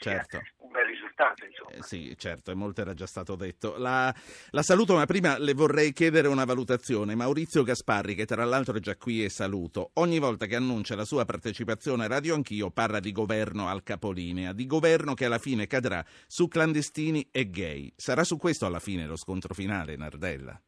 certo. 0.00 0.38
sia 0.38 0.52
un 0.58 0.70
bel 0.70 0.84
risultato. 0.84 1.44
Insomma. 1.44 1.70
Eh, 1.70 1.79
sì, 1.90 2.16
certo, 2.16 2.52
e 2.52 2.54
molto 2.54 2.82
era 2.82 2.94
già 2.94 3.06
stato 3.06 3.34
detto. 3.34 3.76
La, 3.76 4.14
la, 4.50 4.62
saluto, 4.62 4.94
ma 4.94 5.06
prima 5.06 5.38
le 5.38 5.54
vorrei 5.54 5.92
chiedere 5.92 6.28
una 6.28 6.44
valutazione. 6.44 7.16
Maurizio 7.16 7.64
Gasparri, 7.64 8.14
che 8.14 8.26
tra 8.26 8.44
l'altro 8.44 8.76
è 8.76 8.78
già 8.78 8.94
qui 8.94 9.24
e 9.24 9.28
saluto, 9.28 9.90
ogni 9.94 10.20
volta 10.20 10.46
che 10.46 10.54
annuncia 10.54 10.94
la 10.94 11.04
sua 11.04 11.24
partecipazione 11.24 12.04
a 12.04 12.06
Radio 12.06 12.36
Anch'io 12.36 12.70
parla 12.70 13.00
di 13.00 13.10
governo 13.10 13.66
al 13.66 13.82
capolinea, 13.82 14.52
di 14.52 14.66
governo 14.66 15.14
che 15.14 15.24
alla 15.24 15.38
fine 15.38 15.66
cadrà 15.66 16.04
su 16.28 16.46
clandestini 16.46 17.26
e 17.32 17.50
gay. 17.50 17.92
Sarà 17.96 18.22
su 18.22 18.36
questo 18.36 18.66
alla 18.66 18.78
fine 18.78 19.04
lo 19.06 19.16
scontro 19.16 19.52
finale, 19.52 19.96
Nardella? 19.96 20.62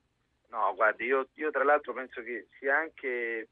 No, 0.50 0.74
guardi, 0.74 1.04
io, 1.04 1.28
io 1.34 1.52
tra 1.52 1.62
l'altro 1.62 1.92
penso 1.92 2.20
che 2.22 2.48
sia 2.58 2.78
anche 2.78 3.46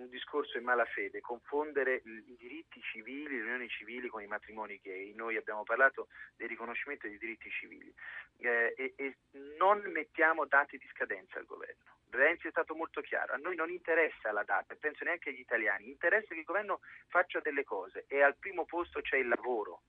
un 0.00 0.08
discorso 0.08 0.58
in 0.58 0.64
malafede, 0.64 1.20
confondere 1.20 2.02
i 2.04 2.36
diritti 2.36 2.80
civili, 2.80 3.36
le 3.36 3.42
unioni 3.42 3.68
civili 3.68 4.08
con 4.08 4.22
i 4.22 4.26
matrimoni 4.26 4.80
gay. 4.82 5.14
Noi 5.14 5.36
abbiamo 5.36 5.62
parlato 5.62 6.08
del 6.36 6.48
riconoscimento 6.48 7.06
dei 7.06 7.18
diritti 7.18 7.50
civili 7.50 7.92
eh, 8.38 8.74
e, 8.76 8.92
e, 8.96 9.16
non 9.58 9.82
mettiamo 9.92 10.46
date 10.46 10.76
di 10.76 10.88
scadenza 10.92 11.38
al 11.38 11.46
governo. 11.46 11.96
Renzi 12.10 12.46
è 12.46 12.50
stato 12.50 12.74
molto 12.74 13.02
chiaro, 13.02 13.34
a 13.34 13.36
noi 13.36 13.54
non 13.54 13.70
interessa 13.70 14.32
la 14.32 14.42
data, 14.42 14.74
penso 14.76 15.04
neanche 15.04 15.28
agli 15.28 15.40
italiani, 15.40 15.90
interessa 15.90 16.28
che 16.28 16.40
il 16.40 16.44
governo 16.44 16.80
faccia 17.08 17.40
delle 17.40 17.64
cose 17.64 18.06
e 18.08 18.22
al 18.22 18.36
primo 18.36 18.64
posto 18.64 19.02
c'è 19.02 19.18
il 19.18 19.28
lavoro 19.28 19.82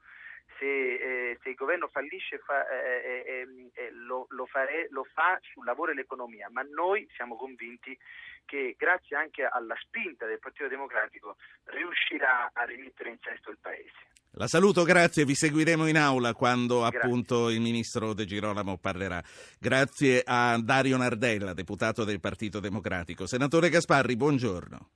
se, 0.58 0.66
eh, 0.66 1.38
se, 1.42 1.50
il 1.50 1.56
governo 1.56 1.88
fallisce 1.88 2.40
fa, 2.40 2.68
eh, 2.68 3.24
eh, 3.26 3.40
ehm, 3.42 3.70
eh 3.74 3.92
lo, 3.92 4.26
lo, 4.30 4.46
fare, 4.46 4.88
lo, 4.90 5.06
fa 5.14 5.40
sul 5.52 5.66
lavoro 5.66 5.92
e 5.92 5.96
l'economia, 5.96 6.50
ma 6.52 6.62
noi 6.62 7.08
siamo 7.16 7.36
convinti 7.36 7.98
che 8.46 8.76
grazie 8.78 9.16
anche 9.16 9.44
alla 9.44 9.76
spinta 9.80 10.26
del 10.26 10.40
Partito 10.40 10.68
Democratico 10.68 11.36
riuscirà 11.66 12.50
a 12.52 12.64
rimettere 12.64 13.10
in 13.10 13.18
sesto 13.22 13.52
il 13.52 13.58
Paese. 13.62 14.08
La 14.34 14.48
saluto, 14.48 14.84
grazie, 14.84 15.26
vi 15.26 15.34
seguiremo 15.34 15.88
in 15.88 15.98
aula 15.98 16.34
quando 16.34 16.82
grazie. 16.82 17.00
appunto 17.00 17.50
il 17.50 17.62
ministro 17.62 18.14
De 18.14 18.26
Girolamo 18.26 18.78
parlerà. 18.78 19.22
Grazie 19.60 20.22
a 20.24 20.60
Dario 20.62 20.98
Nardella, 20.98 21.54
deputato 21.54 22.04
del 22.04 22.20
Partito 22.20 22.60
Democratico. 22.60 23.26
Senatore 23.26 23.70
Gasparri, 23.70 24.16
buongiorno. 24.16 24.90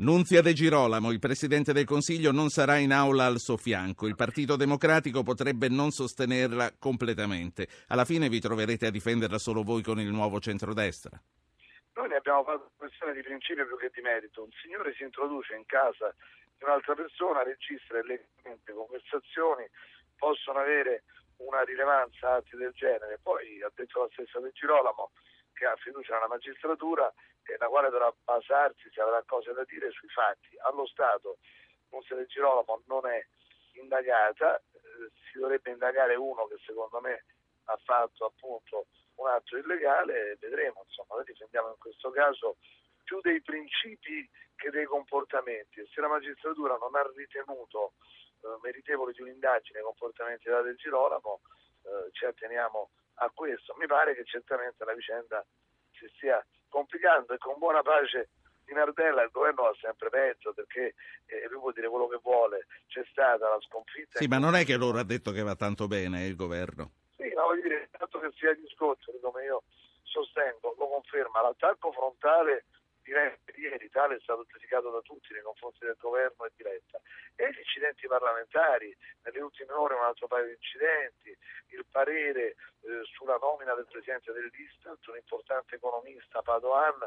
Nunzia 0.00 0.42
De 0.42 0.52
Girolamo, 0.52 1.10
il 1.10 1.18
Presidente 1.18 1.72
del 1.72 1.84
Consiglio, 1.84 2.30
non 2.30 2.50
sarà 2.50 2.76
in 2.76 2.92
aula 2.92 3.24
al 3.24 3.40
suo 3.40 3.56
fianco. 3.56 4.06
Il 4.06 4.14
Partito 4.14 4.54
Democratico 4.54 5.24
potrebbe 5.24 5.68
non 5.68 5.90
sostenerla 5.90 6.70
completamente. 6.78 7.66
Alla 7.88 8.04
fine 8.04 8.28
vi 8.28 8.38
troverete 8.38 8.86
a 8.86 8.90
difenderla 8.90 9.38
solo 9.38 9.64
voi 9.64 9.82
con 9.82 9.98
il 9.98 10.06
nuovo 10.06 10.38
centrodestra. 10.38 11.20
Noi 11.94 12.08
ne 12.10 12.14
abbiamo 12.14 12.44
fatto 12.44 12.70
una 12.78 12.86
questione 12.86 13.12
di 13.12 13.22
principio 13.22 13.66
più 13.66 13.76
che 13.76 13.90
di 13.92 14.00
merito. 14.00 14.44
Un 14.44 14.54
signore 14.62 14.94
si 14.94 15.02
introduce 15.02 15.56
in 15.56 15.66
casa 15.66 16.14
di 16.56 16.62
un'altra 16.62 16.94
persona, 16.94 17.42
registra 17.42 17.98
illegalmente 17.98 18.70
conversazioni, 18.70 19.66
possono 20.14 20.60
avere 20.60 21.02
una 21.38 21.64
rilevanza 21.64 22.34
atti 22.34 22.54
del 22.54 22.70
genere. 22.70 23.18
Poi 23.20 23.60
ha 23.62 23.70
detto 23.74 24.02
la 24.02 24.08
stessa 24.12 24.38
De 24.38 24.52
Girolamo 24.54 25.10
che 25.58 25.66
ha 25.66 25.74
fiducia 25.76 26.14
nella 26.14 26.28
magistratura 26.28 27.12
e 27.42 27.56
la 27.58 27.66
quale 27.66 27.90
dovrà 27.90 28.14
basarsi 28.24 28.88
se 28.92 29.00
avrà 29.00 29.22
cose 29.26 29.52
da 29.52 29.64
dire 29.64 29.90
sui 29.90 30.08
fatti. 30.08 30.56
Allo 30.62 30.86
Stato 30.86 31.38
Monse 31.90 32.14
del 32.14 32.26
Girolamo 32.26 32.82
non 32.86 33.06
è 33.06 33.26
indagata, 33.72 34.56
eh, 34.56 35.10
si 35.30 35.38
dovrebbe 35.38 35.70
indagare 35.70 36.14
uno 36.14 36.46
che 36.46 36.56
secondo 36.64 37.00
me 37.00 37.24
ha 37.64 37.78
fatto 37.82 38.26
appunto 38.26 38.86
un 39.16 39.26
atto 39.26 39.56
illegale, 39.56 40.36
vedremo, 40.38 40.84
insomma, 40.86 41.16
noi 41.16 41.24
difendiamo 41.24 41.70
in 41.70 41.78
questo 41.78 42.10
caso 42.10 42.56
più 43.02 43.20
dei 43.20 43.42
principi 43.42 44.28
che 44.54 44.70
dei 44.70 44.84
comportamenti 44.84 45.80
e 45.80 45.88
se 45.92 46.00
la 46.00 46.08
magistratura 46.08 46.76
non 46.76 46.94
ha 46.94 47.10
ritenuto 47.14 47.94
eh, 48.42 48.58
meritevoli 48.62 49.12
di 49.12 49.22
un'indagine 49.22 49.80
i 49.80 49.82
comportamenti 49.82 50.44
della 50.46 50.62
del 50.62 50.76
Girolamo 50.76 51.40
eh, 51.82 52.10
ci 52.12 52.24
atteniamo 52.26 52.90
a 53.18 53.30
questo. 53.34 53.74
Mi 53.78 53.86
pare 53.86 54.14
che 54.14 54.24
certamente 54.24 54.84
la 54.84 54.94
vicenda 54.94 55.44
si 55.92 56.08
stia 56.16 56.44
complicando 56.68 57.32
e 57.34 57.38
con 57.38 57.58
buona 57.58 57.82
pace 57.82 58.30
di 58.64 58.74
Nardella 58.74 59.22
il 59.22 59.30
governo 59.30 59.62
va 59.62 59.74
sempre 59.80 60.10
peggio 60.10 60.52
perché 60.52 60.94
eh, 61.26 61.48
lui 61.48 61.60
può 61.60 61.72
dire 61.72 61.88
quello 61.88 62.06
che 62.06 62.20
vuole, 62.22 62.66
c'è 62.86 63.02
stata 63.10 63.48
la 63.48 63.58
sconfitta. 63.60 64.18
Sì, 64.18 64.26
ma 64.26 64.38
non 64.38 64.54
è 64.54 64.64
che 64.64 64.76
loro 64.76 64.98
ha 64.98 65.04
detto 65.04 65.32
che 65.32 65.42
va 65.42 65.56
tanto 65.56 65.86
bene 65.86 66.26
il 66.26 66.36
governo. 66.36 66.92
Sì, 67.16 67.32
ma 67.34 67.42
voglio 67.42 67.62
dire, 67.62 67.88
tanto 67.96 68.20
che 68.20 68.30
sia 68.36 68.52
gli 68.52 68.68
scontri, 68.74 69.18
come 69.20 69.44
io 69.44 69.62
sostengo, 70.02 70.74
lo 70.78 70.88
conferma, 70.88 71.42
l'attacco 71.42 71.92
frontale 71.92 72.66
di 73.08 73.62
ieri, 73.62 73.88
tale 73.90 74.16
è 74.16 74.20
stato 74.20 74.44
giudicato 74.48 74.90
da 74.90 75.00
tutti 75.00 75.32
nei 75.32 75.42
confronti 75.42 75.84
del 75.84 75.96
governo 75.98 76.44
e 76.44 76.52
di 76.54 76.62
Letta, 76.62 77.00
e 77.34 77.50
gli 77.50 77.58
incidenti 77.58 78.06
parlamentari, 78.06 78.94
nelle 79.22 79.40
ultime 79.40 79.72
ore 79.72 79.94
un 79.94 80.04
altro 80.04 80.26
paio 80.26 80.46
di 80.46 80.52
incidenti, 80.52 81.36
il 81.68 81.84
parere 81.90 82.56
eh, 82.82 83.02
sulla 83.14 83.38
nomina 83.40 83.74
del 83.74 83.86
presidente 83.90 84.32
dell'Istat, 84.32 85.06
un 85.06 85.16
importante 85.16 85.76
economista, 85.76 86.42
Padoan, 86.42 86.98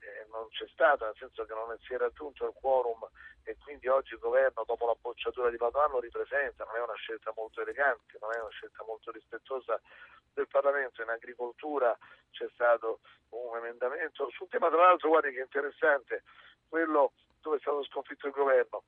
eh, 0.00 0.26
non 0.30 0.48
c'è 0.48 0.66
stato, 0.68 1.04
nel 1.04 1.16
senso 1.18 1.44
che 1.44 1.54
non 1.54 1.76
si 1.80 1.94
era 1.94 2.04
raggiunto 2.04 2.46
il 2.46 2.54
quorum 2.54 3.08
e 3.42 3.56
quindi 3.58 3.88
oggi 3.88 4.14
il 4.14 4.20
governo 4.20 4.64
dopo 4.64 4.86
la 4.86 4.96
bocciatura 5.00 5.50
di 5.50 5.56
Padoan 5.56 5.90
lo 5.90 6.00
ripresenta, 6.00 6.64
non 6.64 6.76
è 6.76 6.80
una 6.82 6.94
scelta 6.94 7.32
molto 7.36 7.60
elegante, 7.60 8.18
non 8.20 8.32
è 8.34 8.40
una 8.40 8.50
scelta 8.50 8.82
molto 8.84 9.10
rispettosa 9.10 9.80
del 10.34 10.48
Parlamento, 10.48 11.02
in 11.02 11.08
agricoltura 11.08 11.96
c'è 12.30 12.48
stato 12.52 13.00
un 13.30 13.56
emendamento. 13.56 14.28
Sul 14.30 14.48
tema. 14.48 14.68
Tra 14.68 14.82
l'altro 14.82 15.08
guardi 15.08 15.32
che 15.32 15.40
è 15.40 15.42
interessante, 15.42 16.24
quello 16.68 17.12
dove 17.40 17.56
è 17.56 17.60
stato 17.60 17.84
sconfitto 17.84 18.26
il 18.26 18.32
governo, 18.32 18.84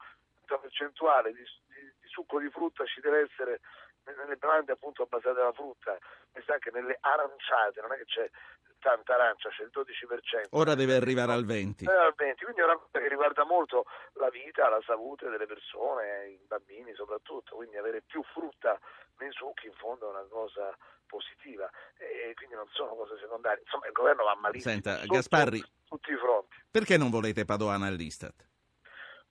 la 0.47 0.59
percentuale 0.59 1.33
di, 1.33 1.43
di, 1.43 1.93
di 2.01 2.09
succo 2.09 2.39
di 2.39 2.51
frutta 2.51 2.85
ci 2.85 3.01
deve 3.01 3.21
essere 3.21 3.61
nelle 4.05 4.37
bevande 4.37 4.73
appunto 4.73 5.07
basate 5.07 5.41
alla 5.41 5.53
frutta, 5.53 5.97
mi 6.33 6.43
sa 6.45 6.59
che 6.59 6.71
nelle 6.71 6.97
aranciate, 7.01 7.81
non 7.81 7.93
è 7.93 7.97
che 7.97 8.05
c'è 8.05 8.31
tanta 8.79 9.15
arancia, 9.15 9.49
c'è 9.51 9.63
il 9.63 9.71
12%. 9.73 10.49
Ora 10.51 10.75
deve 10.75 10.95
arrivare 10.95 11.33
al 11.33 11.45
20%. 11.45 11.89
Eh, 11.89 11.93
al 11.93 12.15
20%, 12.17 12.45
quindi 12.45 12.61
è 12.61 12.65
una 12.65 12.77
cosa 12.77 12.99
che 12.99 13.09
riguarda 13.09 13.45
molto 13.45 13.85
la 14.15 14.29
vita, 14.31 14.69
la 14.69 14.81
salute 14.85 15.29
delle 15.29 15.47
persone, 15.47 16.29
i 16.29 16.47
bambini 16.47 16.95
soprattutto, 16.95 17.57
quindi 17.57 17.77
avere 17.77 18.03
più 18.03 18.23
frutta 18.33 18.79
nei 19.19 19.33
succhi 19.33 19.67
in 19.67 19.75
fondo 19.75 20.07
è 20.07 20.11
una 20.11 20.27
cosa 20.29 20.77
positiva 21.07 21.69
e 21.97 22.35
quindi 22.35 22.55
non 22.55 22.67
sono 22.71 22.95
cose 22.95 23.19
secondarie. 23.19 23.63
Insomma, 23.63 23.87
il 23.87 23.93
governo 23.93 24.25
va 24.25 24.35
malissimo. 24.37 24.73
Senta, 24.73 25.01
Gasparri, 25.07 25.63
tutti 25.89 26.13
i 26.13 26.17
fronti. 26.17 26.57
Perché 26.71 26.97
non 26.97 27.11
volete 27.11 27.45
Padoana 27.45 27.87
all'Istat? 27.87 28.47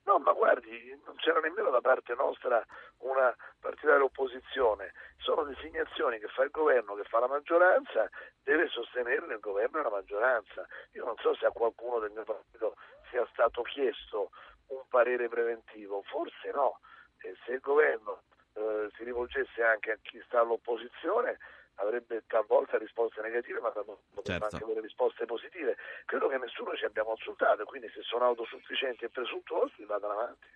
No, 0.07 0.19
ma 0.19 0.31
guardi, 0.31 0.97
non 1.05 1.15
c'era 1.17 1.41
nemmeno 1.41 1.69
da 1.69 1.81
parte 1.81 2.15
nostra 2.15 2.65
una 2.99 3.35
particolare 3.59 4.03
opposizione, 4.03 4.93
sono 5.17 5.43
designazioni 5.43 6.17
che 6.17 6.29
fa 6.29 6.43
il 6.43 6.49
governo, 6.49 6.95
che 6.95 7.03
fa 7.03 7.19
la 7.19 7.27
maggioranza, 7.27 8.09
deve 8.41 8.69
sostenerne 8.69 9.33
il 9.33 9.41
governo 9.41 9.79
e 9.79 9.83
la 9.83 9.89
maggioranza. 9.89 10.65
Io 10.93 11.03
non 11.03 11.17
so 11.17 11.35
se 11.35 11.45
a 11.45 11.51
qualcuno 11.51 11.99
del 11.99 12.11
mio 12.11 12.23
partito 12.23 12.75
sia 13.09 13.27
stato 13.33 13.63
chiesto 13.63 14.31
un 14.67 14.87
parere 14.87 15.27
preventivo, 15.27 16.01
forse 16.03 16.51
no, 16.51 16.79
e 17.19 17.35
se 17.43 17.51
il 17.53 17.59
governo 17.59 18.21
eh, 18.53 18.89
si 18.95 19.03
rivolgesse 19.03 19.61
anche 19.61 19.91
a 19.91 19.97
chi 20.01 20.21
sta 20.25 20.39
all'opposizione 20.39 21.37
avrebbe 21.77 22.23
talvolta 22.27 22.77
risposte 22.77 23.21
negative, 23.21 23.59
ma 23.59 23.69
potrebbe 23.69 24.23
certo. 24.23 24.45
anche 24.45 24.63
avere 24.63 24.81
risposte 24.81 25.25
positive. 25.25 25.75
Credo 26.05 26.27
che 26.27 26.37
nessuno 26.37 26.75
ci 26.75 26.85
abbia 26.85 27.03
consultato, 27.03 27.63
quindi 27.65 27.89
se 27.93 28.01
sono 28.01 28.25
autosufficienti 28.25 29.05
e 29.05 29.09
presuntuosi 29.09 29.83
vadano 29.85 30.13
avanti. 30.13 30.47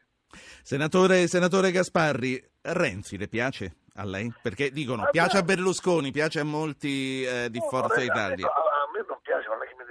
Senatore, 0.63 1.27
senatore 1.27 1.71
Gasparri, 1.71 2.41
Renzi 2.61 3.17
le 3.17 3.27
piace 3.27 3.75
a 3.95 4.05
lei? 4.05 4.31
Perché 4.41 4.71
dicono 4.71 5.07
piace 5.11 5.37
a 5.37 5.43
Berlusconi, 5.43 6.11
piace 6.11 6.39
a 6.39 6.43
molti 6.43 7.23
eh, 7.23 7.49
di 7.49 7.59
Forza 7.59 8.01
Italia. 8.01 8.49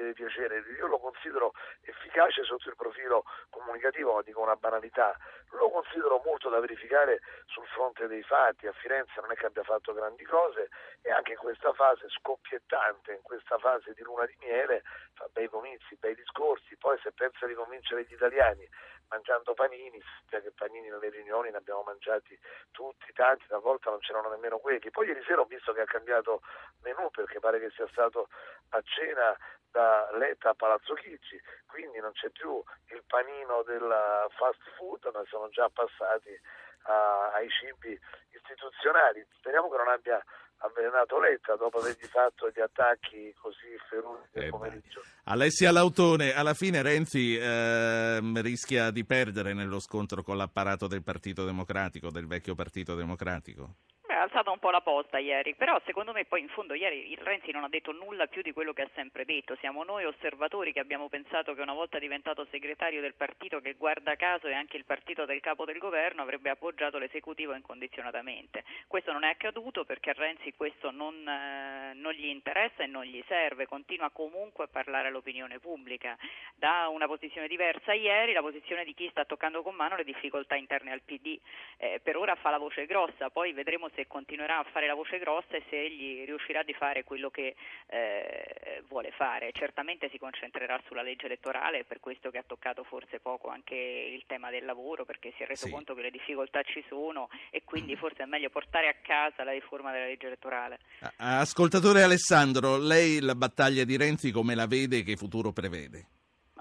Deve 0.01 0.13
piacere, 0.13 0.65
io 0.77 0.87
lo 0.87 0.99
considero 0.99 1.53
efficace 1.83 2.43
sotto 2.45 2.69
il 2.69 2.77
profilo 2.77 3.25
comunicativo, 3.51 4.15
ma 4.15 4.23
dico 4.23 4.41
una 4.41 4.57
banalità. 4.57 5.17
Lo 5.51 5.71
considero 5.71 6.21
molto 6.25 6.49
da 6.49 6.61
verificare 6.61 7.21
sul 7.47 7.67
fronte 7.67 8.07
dei 8.07 8.23
fatti. 8.23 8.67
A 8.67 8.73
Firenze 8.73 9.21
non 9.21 9.31
è 9.31 9.35
che 9.35 9.47
abbia 9.47 9.65
fatto 9.65 9.93
grandi 9.93 10.25
cose 10.25 10.69
e 11.03 11.11
anche 11.11 11.33
in 11.33 11.39
questa 11.39 11.73
fase 11.73 12.09
scoppiettante, 12.09 13.13
in 13.13 13.23
questa 13.23 13.59
fase 13.59 13.93
di 13.95 14.03
luna 14.03 14.27
di 14.27 14.37
miele, 14.41 14.83
fa 15.15 15.29
bei 15.33 15.49
comizi, 15.49 15.97
bei 15.97 16.15
discorsi. 16.15 16.77
Poi 16.77 16.99
se 17.03 17.13
pensa 17.13 17.47
di 17.47 17.55
convincere 17.55 18.05
gli 18.05 18.13
italiani 18.13 18.69
mangiando 19.11 19.55
panini, 19.55 20.01
che 20.29 20.53
panini 20.53 20.89
nelle 20.89 21.11
riunioni 21.11 21.51
ne 21.51 21.59
abbiamo 21.59 21.83
mangiati 21.83 22.39
tutti, 22.71 23.13
tanti, 23.13 23.47
talvolta 23.47 23.91
non 23.91 23.99
c'erano 23.99 24.31
nemmeno 24.31 24.59
quelli. 24.59 24.91
Poi 24.91 25.07
ieri 25.07 25.23
sera 25.25 25.41
ho 25.41 25.45
visto 25.45 25.73
che 25.73 25.83
ha 25.83 25.85
cambiato 25.85 26.41
menù 26.83 27.11
perché 27.11 27.39
pare 27.41 27.61
che 27.61 27.71
sia 27.71 27.89
stato 27.89 28.29
a 28.71 28.81
cena 28.83 29.37
da 29.71 30.09
Letta 30.17 30.51
a 30.51 30.55
Palazzo 30.55 30.95
Chigi, 30.95 31.41
quindi 31.67 31.99
non 32.01 32.13
c'è 32.13 32.31
più 32.31 32.63
il 32.91 33.03
panino 33.07 33.63
del 33.63 34.27
fast 34.37 34.63
food, 34.77 35.09
ma 35.13 35.23
sono 35.27 35.49
già 35.49 35.69
passati 35.69 36.39
a, 36.85 37.33
ai 37.33 37.49
cibi 37.51 37.99
istituzionali. 38.31 39.25
Speriamo 39.37 39.69
che 39.71 39.77
non 39.77 39.89
abbia 39.89 40.23
avvelenato 40.61 41.21
Letta 41.21 41.57
dopo 41.57 41.79
avergli 41.79 42.07
fatto 42.07 42.51
gli 42.55 42.61
attacchi 42.61 43.35
così 43.41 43.77
feroci 43.89 44.29
del 44.33 44.45
eh 44.45 44.49
pomeriggio. 44.49 45.03
Alessia 45.25 45.73
Lautone, 45.73 46.33
alla 46.33 46.55
fine 46.55 46.83
Renzi 46.83 47.37
eh, 47.37 48.21
rischia 48.41 48.91
di 48.91 49.05
perdere 49.05 49.53
nello 49.53 49.81
scontro 49.81 50.23
con 50.23 50.37
l'apparato 50.37 50.87
del 50.87 51.03
Partito 51.03 51.45
Democratico, 51.45 52.11
del 52.11 52.27
vecchio 52.27 52.55
Partito 52.55 52.95
Democratico? 52.95 53.75
Ha 54.21 54.25
alzato 54.25 54.53
un 54.53 54.59
po' 54.59 54.71
la 54.71 54.83
posta 54.83 55.19
ieri, 55.19 55.55
però 55.55 55.81
secondo 55.87 56.13
me 56.13 56.27
poi 56.27 56.43
in 56.43 56.49
fondo 56.49 56.75
ieri 56.75 57.11
il 57.11 57.17
Renzi 57.17 57.53
non 57.53 57.65
ha 57.65 57.71
detto 57.71 57.91
nulla 57.93 58.27
più 58.27 58.43
di 58.43 58.53
quello 58.53 58.75
che 58.75 58.83
ha 58.83 58.91
sempre 58.95 59.25
detto. 59.25 59.57
Siamo 59.57 59.83
noi 59.83 60.05
osservatori 60.05 60.75
che 60.75 60.81
abbiamo 60.81 61.09
pensato 61.09 61.55
che 61.55 61.63
una 61.63 61.73
volta 61.73 61.99
diventato 61.99 62.47
segretario 62.51 63.01
del 63.01 63.15
partito 63.15 63.61
che 63.61 63.73
guarda 63.75 64.17
caso 64.17 64.47
e 64.47 64.53
anche 64.53 64.77
il 64.77 64.85
partito 64.85 65.25
del 65.25 65.41
capo 65.41 65.65
del 65.65 65.79
governo 65.79 66.21
avrebbe 66.21 66.51
appoggiato 66.51 66.99
l'esecutivo 66.99 67.55
incondizionatamente. 67.55 68.63
Questo 68.87 69.11
non 69.11 69.25
è 69.25 69.31
accaduto 69.31 69.85
perché 69.87 70.11
a 70.11 70.15
Renzi 70.15 70.53
questo 70.53 70.91
non, 70.91 71.27
eh, 71.27 71.95
non 71.95 72.13
gli 72.13 72.27
interessa 72.27 72.83
e 72.83 72.87
non 72.87 73.05
gli 73.05 73.23
serve, 73.27 73.67
continua 73.67 74.11
comunque 74.11 74.65
a 74.65 74.69
parlare 74.69 75.09
all'opinione 75.09 75.59
pubblica. 75.61 76.19
Da 76.57 76.89
una 76.89 77.07
posizione 77.07 77.49
diversa 77.49 77.95
ieri, 77.95 78.35
la 78.35 78.43
posizione 78.43 78.85
di 78.85 78.93
chi 78.93 79.09
sta 79.09 79.25
toccando 79.25 79.63
con 79.63 79.75
mano 79.75 79.97
le 79.97 80.05
difficoltà 80.05 80.57
interne 80.57 80.93
al 80.93 81.01
PD. 81.01 81.39
Eh, 81.79 82.01
per 82.03 82.19
ora 82.19 82.35
fa 82.35 82.51
la 82.51 82.59
voce 82.59 82.85
grossa, 82.85 83.31
poi 83.31 83.53
vedremo 83.53 83.89
se 83.95 84.09
continuerà 84.11 84.59
a 84.59 84.65
fare 84.65 84.89
la 84.89 84.95
voce 84.95 85.21
grossa 85.21 85.55
e 85.57 85.63
se 85.71 85.81
egli 85.81 86.25
riuscirà 86.25 86.65
di 86.65 86.75
fare 86.75 87.05
quello 87.05 87.31
che 87.31 87.55
eh, 87.87 88.83
vuole 88.89 89.13
fare. 89.13 89.53
Certamente 89.53 90.11
si 90.11 90.19
concentrerà 90.19 90.81
sulla 90.89 91.03
legge 91.03 91.27
elettorale, 91.27 91.85
per 91.85 92.01
questo 92.01 92.29
che 92.31 92.39
ha 92.39 92.45
toccato 92.45 92.83
forse 92.83 93.21
poco 93.21 93.49
anche 93.49 93.77
il 93.77 94.25
tema 94.27 94.51
del 94.51 94.65
lavoro, 94.65 95.05
perché 95.05 95.33
si 95.37 95.45
è 95.45 95.47
reso 95.47 95.67
sì. 95.67 95.73
conto 95.73 95.95
che 95.95 96.03
le 96.03 96.11
difficoltà 96.11 96.61
ci 96.63 96.85
sono 96.89 97.29
e 97.51 97.63
quindi 97.63 97.95
forse 97.97 98.25
è 98.25 98.27
meglio 98.27 98.51
portare 98.51 98.89
a 98.89 98.95
casa 99.01 99.45
la 99.45 99.53
riforma 99.53 99.93
della 99.93 100.07
legge 100.07 100.27
elettorale. 100.27 100.81
Ascoltatore 101.19 102.03
Alessandro, 102.03 102.79
lei 102.79 103.21
la 103.21 103.37
battaglia 103.37 103.85
di 103.85 103.97
Renzi 103.97 104.33
come 104.33 104.57
la 104.57 104.67
vede 104.67 104.99
e 104.99 105.03
che 105.05 105.15
futuro 105.15 105.53
prevede 105.53 106.19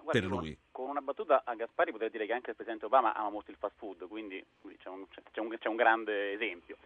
guarda, 0.10 0.12
per 0.12 0.24
lui? 0.24 0.58
Con 0.72 0.90
una 0.90 1.02
battuta 1.02 1.42
a 1.46 1.56
Gaspari 1.56 1.92
potrei 1.92 2.10
dire 2.10 2.26
che 2.26 2.34
anche 2.34 2.52
il 2.52 2.56
Presidente 2.56 2.86
Obama 2.86 3.16
ama 3.16 3.30
molto 3.30 3.52
il 3.52 3.58
fast 3.58 3.76
food, 3.78 4.08
quindi 4.08 4.44
c'è 4.78 4.90
un, 4.90 5.06
c'è 5.10 5.40
un, 5.40 5.56
c'è 5.58 5.68
un 5.68 5.76
grande 5.76 6.34
esempio. 6.34 6.78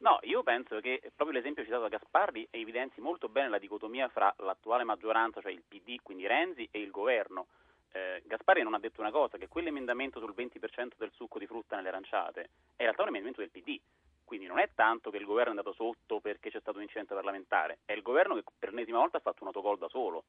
No, 0.00 0.20
io 0.22 0.44
penso 0.44 0.78
che 0.80 1.00
proprio 1.16 1.36
l'esempio 1.36 1.64
citato 1.64 1.82
da 1.82 1.88
Gasparri 1.88 2.46
evidenzi 2.50 3.00
molto 3.00 3.28
bene 3.28 3.48
la 3.48 3.58
dicotomia 3.58 4.08
fra 4.08 4.32
l'attuale 4.38 4.84
maggioranza, 4.84 5.40
cioè 5.40 5.50
il 5.50 5.64
PD, 5.66 5.96
quindi 6.02 6.26
Renzi, 6.26 6.68
e 6.70 6.80
il 6.80 6.90
governo. 6.92 7.46
Eh, 7.90 8.22
Gasparri 8.24 8.62
non 8.62 8.74
ha 8.74 8.78
detto 8.78 9.00
una 9.00 9.10
cosa, 9.10 9.38
che 9.38 9.48
quell'emendamento 9.48 10.20
sul 10.20 10.34
20% 10.36 10.92
del 10.96 11.10
succo 11.12 11.38
di 11.38 11.46
frutta 11.46 11.74
nelle 11.74 11.88
aranciate 11.88 12.42
è 12.42 12.82
in 12.82 12.84
realtà 12.84 13.02
un 13.02 13.08
emendamento 13.08 13.40
del 13.40 13.50
PD. 13.50 13.80
Quindi 14.24 14.46
non 14.46 14.58
è 14.58 14.70
tanto 14.74 15.10
che 15.10 15.16
il 15.16 15.24
governo 15.24 15.54
è 15.54 15.56
andato 15.56 15.72
sotto 15.72 16.20
perché 16.20 16.50
c'è 16.50 16.60
stato 16.60 16.76
un 16.76 16.82
incidente 16.82 17.14
parlamentare, 17.14 17.78
è 17.84 17.92
il 17.92 18.02
governo 18.02 18.34
che 18.34 18.44
per 18.56 18.68
l'ennesima 18.68 18.98
volta 18.98 19.16
ha 19.16 19.20
fatto 19.20 19.38
un 19.40 19.48
autogol 19.48 19.78
da 19.78 19.88
solo. 19.88 20.22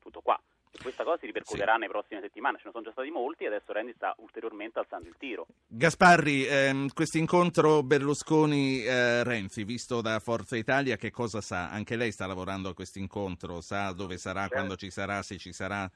Tutto 0.00 0.20
qua. 0.20 0.38
Questa 0.80 1.04
cosa 1.04 1.18
si 1.18 1.26
ripercuoterà 1.26 1.74
sì. 1.74 1.78
nelle 1.80 1.90
prossime 1.90 2.20
settimane, 2.20 2.58
ce 2.58 2.64
ne 2.66 2.70
sono 2.70 2.84
già 2.84 2.92
stati 2.92 3.10
molti 3.10 3.44
e 3.44 3.48
adesso 3.48 3.72
Renzi 3.72 3.92
sta 3.94 4.14
ulteriormente 4.18 4.78
alzando 4.78 5.08
il 5.08 5.16
tiro. 5.18 5.46
Gasparri, 5.66 6.46
ehm, 6.46 6.88
questo 6.92 7.18
incontro 7.18 7.82
Berlusconi-Renzi, 7.82 9.64
visto 9.64 10.00
da 10.00 10.18
Forza 10.20 10.56
Italia, 10.56 10.96
che 10.96 11.10
cosa 11.10 11.40
sa? 11.40 11.70
Anche 11.70 11.96
lei 11.96 12.12
sta 12.12 12.26
lavorando 12.26 12.70
a 12.70 12.74
questo 12.74 12.98
incontro, 12.98 13.60
sa 13.60 13.92
dove 13.92 14.16
sarà, 14.16 14.40
certo. 14.40 14.54
quando 14.54 14.76
ci 14.76 14.90
sarà, 14.90 15.22
se 15.22 15.38
ci 15.38 15.52
sarà? 15.52 15.90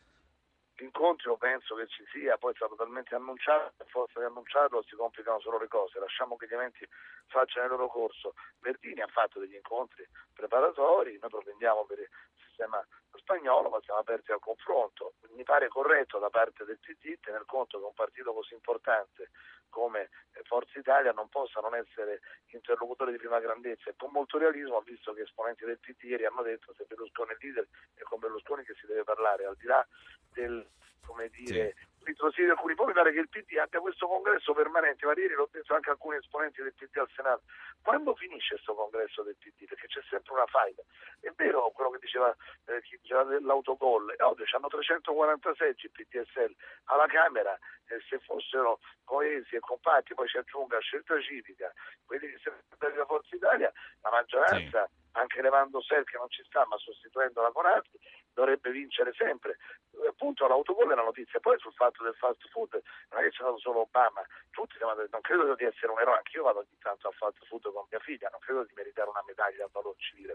L'incontro 0.76 1.36
penso 1.36 1.76
che 1.76 1.86
ci 1.86 2.04
sia, 2.10 2.36
poi 2.36 2.52
è 2.52 2.56
stato 2.56 2.74
talmente 2.74 3.14
annunciato, 3.14 3.72
a 3.76 3.84
forza 3.86 4.18
di 4.18 4.26
annunciarlo 4.26 4.82
si 4.82 4.96
complicano 4.96 5.38
solo 5.38 5.58
le 5.58 5.68
cose, 5.68 6.00
lasciamo 6.00 6.36
che 6.36 6.48
gli 6.48 6.52
eventi 6.52 6.84
facciano 7.28 7.66
il 7.66 7.70
loro 7.70 7.86
corso. 7.86 8.34
Verdini 8.58 9.00
ha 9.00 9.06
fatto 9.06 9.38
degli 9.38 9.54
incontri 9.54 10.04
preparatori, 10.34 11.16
noi 11.20 11.30
propendiamo 11.30 11.84
per 11.84 12.00
il 12.00 12.08
sistema 12.54 12.86
spagnolo, 13.16 13.68
ma 13.68 13.80
siamo 13.82 14.00
aperti 14.00 14.30
al 14.30 14.38
confronto. 14.38 15.14
Mi 15.34 15.42
pare 15.42 15.68
corretto 15.68 16.18
da 16.18 16.30
parte 16.30 16.64
del 16.64 16.78
PD 16.78 17.18
tener 17.20 17.44
conto 17.46 17.78
che 17.78 17.84
un 17.84 17.94
partito 17.94 18.32
così 18.32 18.54
importante 18.54 19.30
come 19.68 20.10
Forza 20.44 20.78
Italia 20.78 21.10
non 21.10 21.28
possa 21.28 21.60
non 21.60 21.74
essere 21.74 22.20
interlocutore 22.52 23.10
di 23.10 23.18
prima 23.18 23.40
grandezza. 23.40 23.90
E 23.90 23.94
con 23.96 24.10
molto 24.12 24.38
realismo 24.38 24.80
visto 24.80 25.12
che 25.12 25.22
esponenti 25.22 25.64
del 25.64 25.80
PD 25.80 26.04
ieri 26.04 26.24
hanno 26.24 26.42
detto 26.42 26.72
se 26.76 26.84
Berlusconi 26.84 27.32
è 27.32 27.36
leader 27.40 27.66
è 27.94 28.02
con 28.02 28.20
Berlusconi 28.20 28.64
che 28.64 28.74
si 28.74 28.86
deve 28.86 29.02
parlare, 29.02 29.46
al 29.46 29.56
di 29.56 29.66
là 29.66 29.84
del 30.32 30.66
come 31.04 31.28
dire, 31.28 31.74
sì 31.76 31.93
ritrosi 32.04 32.42
di 32.42 32.50
alcuni. 32.50 32.74
Poi 32.74 32.86
mi 32.86 32.92
pare 32.92 33.12
che 33.12 33.20
il 33.20 33.28
PD 33.28 33.56
abbia 33.58 33.80
questo 33.80 34.06
congresso 34.06 34.52
permanente, 34.52 35.06
ma 35.06 35.12
ieri 35.16 35.34
l'ho 35.34 35.48
detto 35.50 35.74
anche 35.74 35.90
alcuni 35.90 36.16
esponenti 36.16 36.62
del 36.62 36.74
PD 36.74 36.96
al 36.98 37.08
Senato. 37.14 37.42
Quando 37.82 38.14
finisce 38.14 38.54
questo 38.54 38.74
congresso 38.74 39.22
del 39.22 39.36
PD? 39.36 39.66
Perché 39.66 39.86
c'è 39.86 40.00
sempre 40.08 40.34
una 40.34 40.46
faida. 40.46 40.82
È 41.20 41.30
vero 41.36 41.70
quello 41.70 41.90
che 41.90 41.98
diceva 41.98 42.34
eh, 42.66 42.82
chi 42.82 42.98
diceva 43.00 43.24
dell'autogol, 43.24 44.14
oggi 44.20 44.44
hanno 44.52 44.68
346 44.68 45.74
il 45.76 45.90
PDSL 45.90 46.54
alla 46.84 47.06
Camera, 47.06 47.58
eh, 47.86 48.00
se 48.08 48.18
fossero 48.20 48.80
coesi 49.04 49.56
e 49.56 49.60
compatti, 49.60 50.14
poi 50.14 50.28
si 50.28 50.38
aggiunga 50.38 50.78
scelta 50.80 51.20
civica, 51.20 51.72
quelli 52.04 52.28
che 52.30 52.38
servono 52.42 52.62
per 52.78 53.04
Forza 53.06 53.36
Italia, 53.36 53.72
la 54.02 54.10
maggioranza, 54.10 54.86
sì. 54.86 55.03
Anche 55.14 55.42
levando 55.42 55.80
Sel 55.82 56.04
che 56.04 56.16
non 56.16 56.28
ci 56.30 56.42
sta, 56.44 56.66
ma 56.66 56.76
sostituendo 56.78 57.42
la 57.42 57.50
Corazzi, 57.50 57.98
dovrebbe 58.32 58.70
vincere 58.70 59.12
sempre. 59.16 59.58
Appunto 60.08 60.46
l'autogol 60.46 60.90
è 60.90 60.94
la 60.94 61.02
notizia, 61.02 61.40
poi 61.40 61.58
sul 61.58 61.72
fatto 61.74 62.02
del 62.02 62.14
fast 62.14 62.42
food 62.50 62.80
non 63.10 63.20
è 63.20 63.22
che 63.24 63.30
c'è 63.30 63.42
stato 63.42 63.58
solo 63.58 63.80
Obama, 63.82 64.22
tutti 64.50 64.76
siamo, 64.76 64.92
non 64.94 65.20
credo 65.20 65.54
di 65.54 65.64
essere 65.64 65.92
un 65.92 66.00
eroe, 66.00 66.16
anche 66.16 66.36
io 66.36 66.42
vado 66.42 66.58
ogni 66.58 66.78
tanto 66.80 67.08
al 67.08 67.14
fast 67.14 67.38
food 67.46 67.62
con 67.72 67.86
mia 67.90 68.00
figlia, 68.00 68.28
non 68.30 68.40
credo 68.40 68.64
di 68.64 68.72
meritare 68.74 69.08
una 69.08 69.22
medaglia 69.26 69.64
al 69.64 69.70
valor 69.72 69.94
civile. 69.98 70.34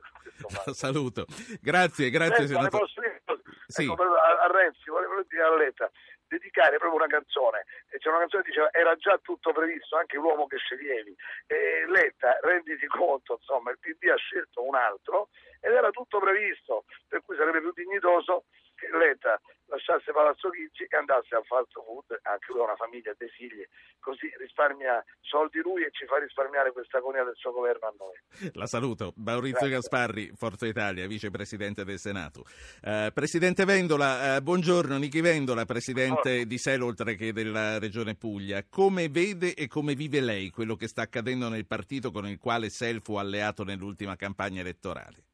Saluto, 0.71 1.25
grazie, 1.61 2.09
grazie 2.09 2.47
Sento, 2.47 2.53
senatore. 2.55 2.83
Posso 2.83 3.01
dire, 3.01 3.21
sì. 3.67 3.83
ecco, 3.83 4.03
a, 4.03 4.43
a 4.43 4.47
Renzi, 4.47 4.89
volevo 4.89 5.23
dire 5.27 5.43
a 5.43 5.55
Letta, 5.55 5.91
dedicare 6.29 6.77
proprio 6.77 7.01
una 7.03 7.07
canzone. 7.07 7.65
C'è 7.89 8.07
una 8.07 8.19
canzone 8.19 8.43
che 8.43 8.49
diceva 8.49 8.69
era 8.71 8.95
già 8.95 9.19
tutto 9.21 9.51
previsto, 9.51 9.97
anche 9.97 10.15
l'uomo 10.15 10.47
che 10.47 10.57
sceglievi. 10.57 11.13
E 11.47 11.85
Letta, 11.87 12.37
renditi 12.41 12.85
conto, 12.87 13.33
insomma, 13.33 13.71
il 13.71 13.79
PD 13.79 14.07
ha 14.09 14.15
scelto 14.15 14.63
un 14.63 14.75
altro 14.75 15.29
ed 15.59 15.73
era 15.73 15.89
tutto 15.89 16.19
previsto, 16.19 16.85
per 17.07 17.21
cui 17.25 17.35
sarebbe 17.35 17.59
più 17.59 17.73
dignitoso 17.73 18.45
che 18.79 18.89
Letta 18.95 19.39
lasciasse 19.69 20.11
Palazzo 20.11 20.49
Chigi 20.49 20.83
e 20.83 20.97
andasse 20.97 21.35
al 21.35 21.45
fast 21.45 21.71
food, 21.71 22.19
anche 22.23 22.45
lui 22.49 22.61
ha 22.61 22.63
una 22.63 22.75
famiglia 22.75 23.13
dei 23.17 23.29
figli, 23.29 23.65
così 23.99 24.29
risparmia 24.37 25.03
soldi 25.21 25.59
lui 25.61 25.83
e 25.83 25.91
ci 25.91 26.05
fa 26.05 26.17
risparmiare 26.17 26.71
questa 26.71 26.97
agonia 26.97 27.23
del 27.23 27.35
suo 27.35 27.51
governo 27.51 27.87
a 27.87 27.93
noi. 27.97 28.51
La 28.53 28.65
saluto. 28.65 29.13
Maurizio 29.17 29.67
Grazie. 29.67 29.75
Gasparri, 29.75 30.31
Forza 30.35 30.65
Italia, 30.65 31.07
vicepresidente 31.07 31.83
del 31.83 31.99
Senato. 31.99 32.43
Eh, 32.81 33.11
presidente 33.13 33.65
Vendola, 33.65 34.35
eh, 34.35 34.41
buongiorno, 34.41 34.97
Nichi 34.97 35.21
Vendola, 35.21 35.65
presidente 35.65 36.21
buongiorno. 36.21 36.45
di 36.45 36.57
SEL 36.57 36.81
oltre 36.81 37.15
che 37.15 37.31
della 37.31 37.77
Regione 37.79 38.15
Puglia. 38.15 38.63
Come 38.67 39.09
vede 39.09 39.53
e 39.53 39.67
come 39.67 39.93
vive 39.93 40.19
lei 40.19 40.49
quello 40.49 40.75
che 40.75 40.87
sta 40.87 41.03
accadendo 41.03 41.47
nel 41.49 41.67
partito 41.67 42.11
con 42.11 42.27
il 42.27 42.39
quale 42.39 42.69
SEL 42.69 43.01
fu 43.01 43.15
alleato 43.17 43.63
nell'ultima 43.63 44.15
campagna 44.15 44.61
elettorale? 44.61 45.28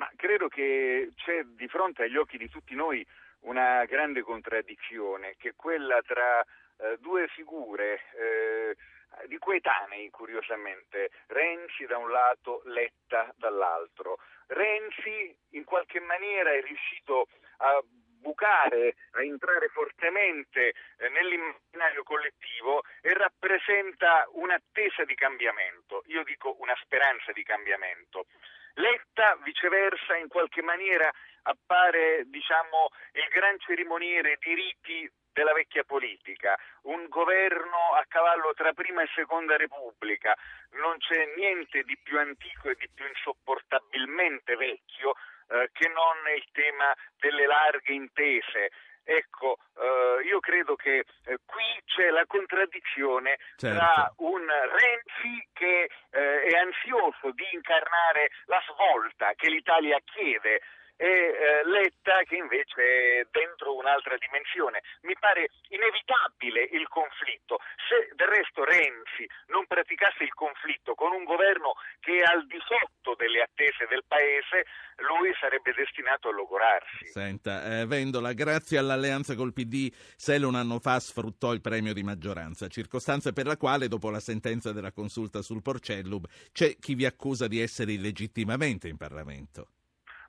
Ma 0.00 0.10
credo 0.16 0.48
che 0.48 1.12
c'è 1.14 1.42
di 1.44 1.68
fronte 1.68 2.04
agli 2.04 2.16
occhi 2.16 2.38
di 2.38 2.48
tutti 2.48 2.74
noi 2.74 3.06
una 3.40 3.84
grande 3.84 4.22
contraddizione, 4.22 5.34
che 5.36 5.50
è 5.50 5.54
quella 5.54 6.00
tra 6.00 6.40
eh, 6.40 6.96
due 7.00 7.28
figure 7.28 8.00
eh, 8.16 8.76
di 9.26 9.36
coetanei, 9.36 10.08
curiosamente, 10.08 11.10
Renzi 11.26 11.84
da 11.84 11.98
un 11.98 12.10
lato, 12.10 12.62
Letta 12.64 13.30
dall'altro. 13.36 14.16
Renzi 14.46 15.36
in 15.50 15.64
qualche 15.64 16.00
maniera 16.00 16.50
è 16.50 16.62
riuscito 16.62 17.28
a 17.58 17.84
bucare, 18.20 18.94
a 19.12 19.22
entrare 19.22 19.68
fortemente 19.68 20.68
eh, 20.68 21.08
nell'immaginario 21.08 22.02
collettivo 22.02 22.82
e 23.00 23.12
rappresenta 23.14 24.28
un'attesa 24.32 25.04
di 25.04 25.14
cambiamento, 25.14 26.04
io 26.06 26.22
dico 26.24 26.56
una 26.60 26.76
speranza 26.82 27.32
di 27.32 27.42
cambiamento. 27.42 28.26
Letta, 28.74 29.36
viceversa, 29.42 30.16
in 30.16 30.28
qualche 30.28 30.62
maniera 30.62 31.10
appare 31.42 32.24
diciamo, 32.26 32.90
il 33.12 33.28
gran 33.30 33.58
cerimoniere 33.58 34.36
di 34.40 34.54
riti 34.54 35.10
della 35.32 35.52
vecchia 35.52 35.84
politica, 35.84 36.58
un 36.82 37.06
governo 37.08 37.94
a 37.94 38.04
cavallo 38.08 38.52
tra 38.54 38.72
prima 38.72 39.02
e 39.02 39.08
seconda 39.14 39.56
repubblica, 39.56 40.36
non 40.72 40.98
c'è 40.98 41.32
niente 41.36 41.82
di 41.82 41.96
più 42.02 42.18
antico 42.18 42.70
e 42.70 42.74
di 42.74 42.88
più 42.92 43.06
insopportabilmente 43.06 44.56
vecchio 44.56 45.14
eh, 45.50 45.68
che 45.72 45.88
non 45.88 46.34
il 46.34 46.44
tema 46.52 46.94
delle 47.18 47.46
larghe 47.46 47.92
intese, 47.92 48.70
Ecco, 49.02 49.56
eh, 49.76 50.22
io 50.24 50.38
credo 50.38 50.76
che 50.76 50.98
eh, 50.98 51.38
qui 51.44 51.64
c'è 51.86 52.10
la 52.10 52.24
contraddizione 52.26 53.38
certo. 53.56 53.76
tra 53.76 54.12
un 54.18 54.46
Renzi 54.46 55.48
che 55.52 55.90
eh, 56.10 56.42
è 56.42 56.56
ansioso 56.56 57.32
di 57.32 57.44
incarnare 57.52 58.30
la 58.44 58.62
svolta 58.68 59.32
che 59.34 59.48
l'Italia 59.48 59.98
chiede 60.04 60.60
e 61.00 61.08
eh, 61.08 61.64
Letta 61.64 62.20
che 62.28 62.36
invece 62.36 63.24
è 63.24 63.26
dentro 63.32 63.74
un'altra 63.74 64.20
dimensione. 64.20 64.84
Mi 65.08 65.16
pare 65.18 65.48
inevitabile 65.72 66.68
il 66.76 66.86
conflitto. 66.92 67.56
Se 67.88 68.12
del 68.12 68.28
resto 68.28 68.64
Renzi 68.64 69.24
non 69.48 69.64
praticasse 69.64 70.24
il 70.24 70.34
conflitto 70.36 70.92
con 70.92 71.12
un 71.12 71.24
governo 71.24 71.72
che 72.00 72.20
è 72.20 72.22
al 72.28 72.44
di 72.46 72.60
sotto 72.60 73.16
delle 73.16 73.40
attese 73.40 73.88
del 73.88 74.04
Paese, 74.06 74.68
lui 75.00 75.32
sarebbe 75.40 75.72
destinato 75.72 76.28
a 76.28 76.32
logorarsi. 76.32 77.06
Senta, 77.08 77.80
eh, 77.80 77.86
Vendola, 77.86 78.34
grazie 78.34 78.76
all'alleanza 78.76 79.34
col 79.34 79.54
PD, 79.54 79.88
Sele 80.20 80.44
un 80.44 80.54
anno 80.54 80.80
fa 80.80 81.00
sfruttò 81.00 81.54
il 81.54 81.62
premio 81.62 81.94
di 81.94 82.02
maggioranza, 82.02 82.68
circostanza 82.68 83.32
per 83.32 83.46
la 83.46 83.56
quale, 83.56 83.88
dopo 83.88 84.10
la 84.10 84.20
sentenza 84.20 84.72
della 84.72 84.92
consulta 84.92 85.40
sul 85.40 85.62
Porcellum, 85.62 86.20
c'è 86.52 86.76
chi 86.76 86.94
vi 86.94 87.06
accusa 87.06 87.48
di 87.48 87.58
essere 87.58 87.92
illegittimamente 87.92 88.86
in 88.88 88.98
Parlamento 88.98 89.79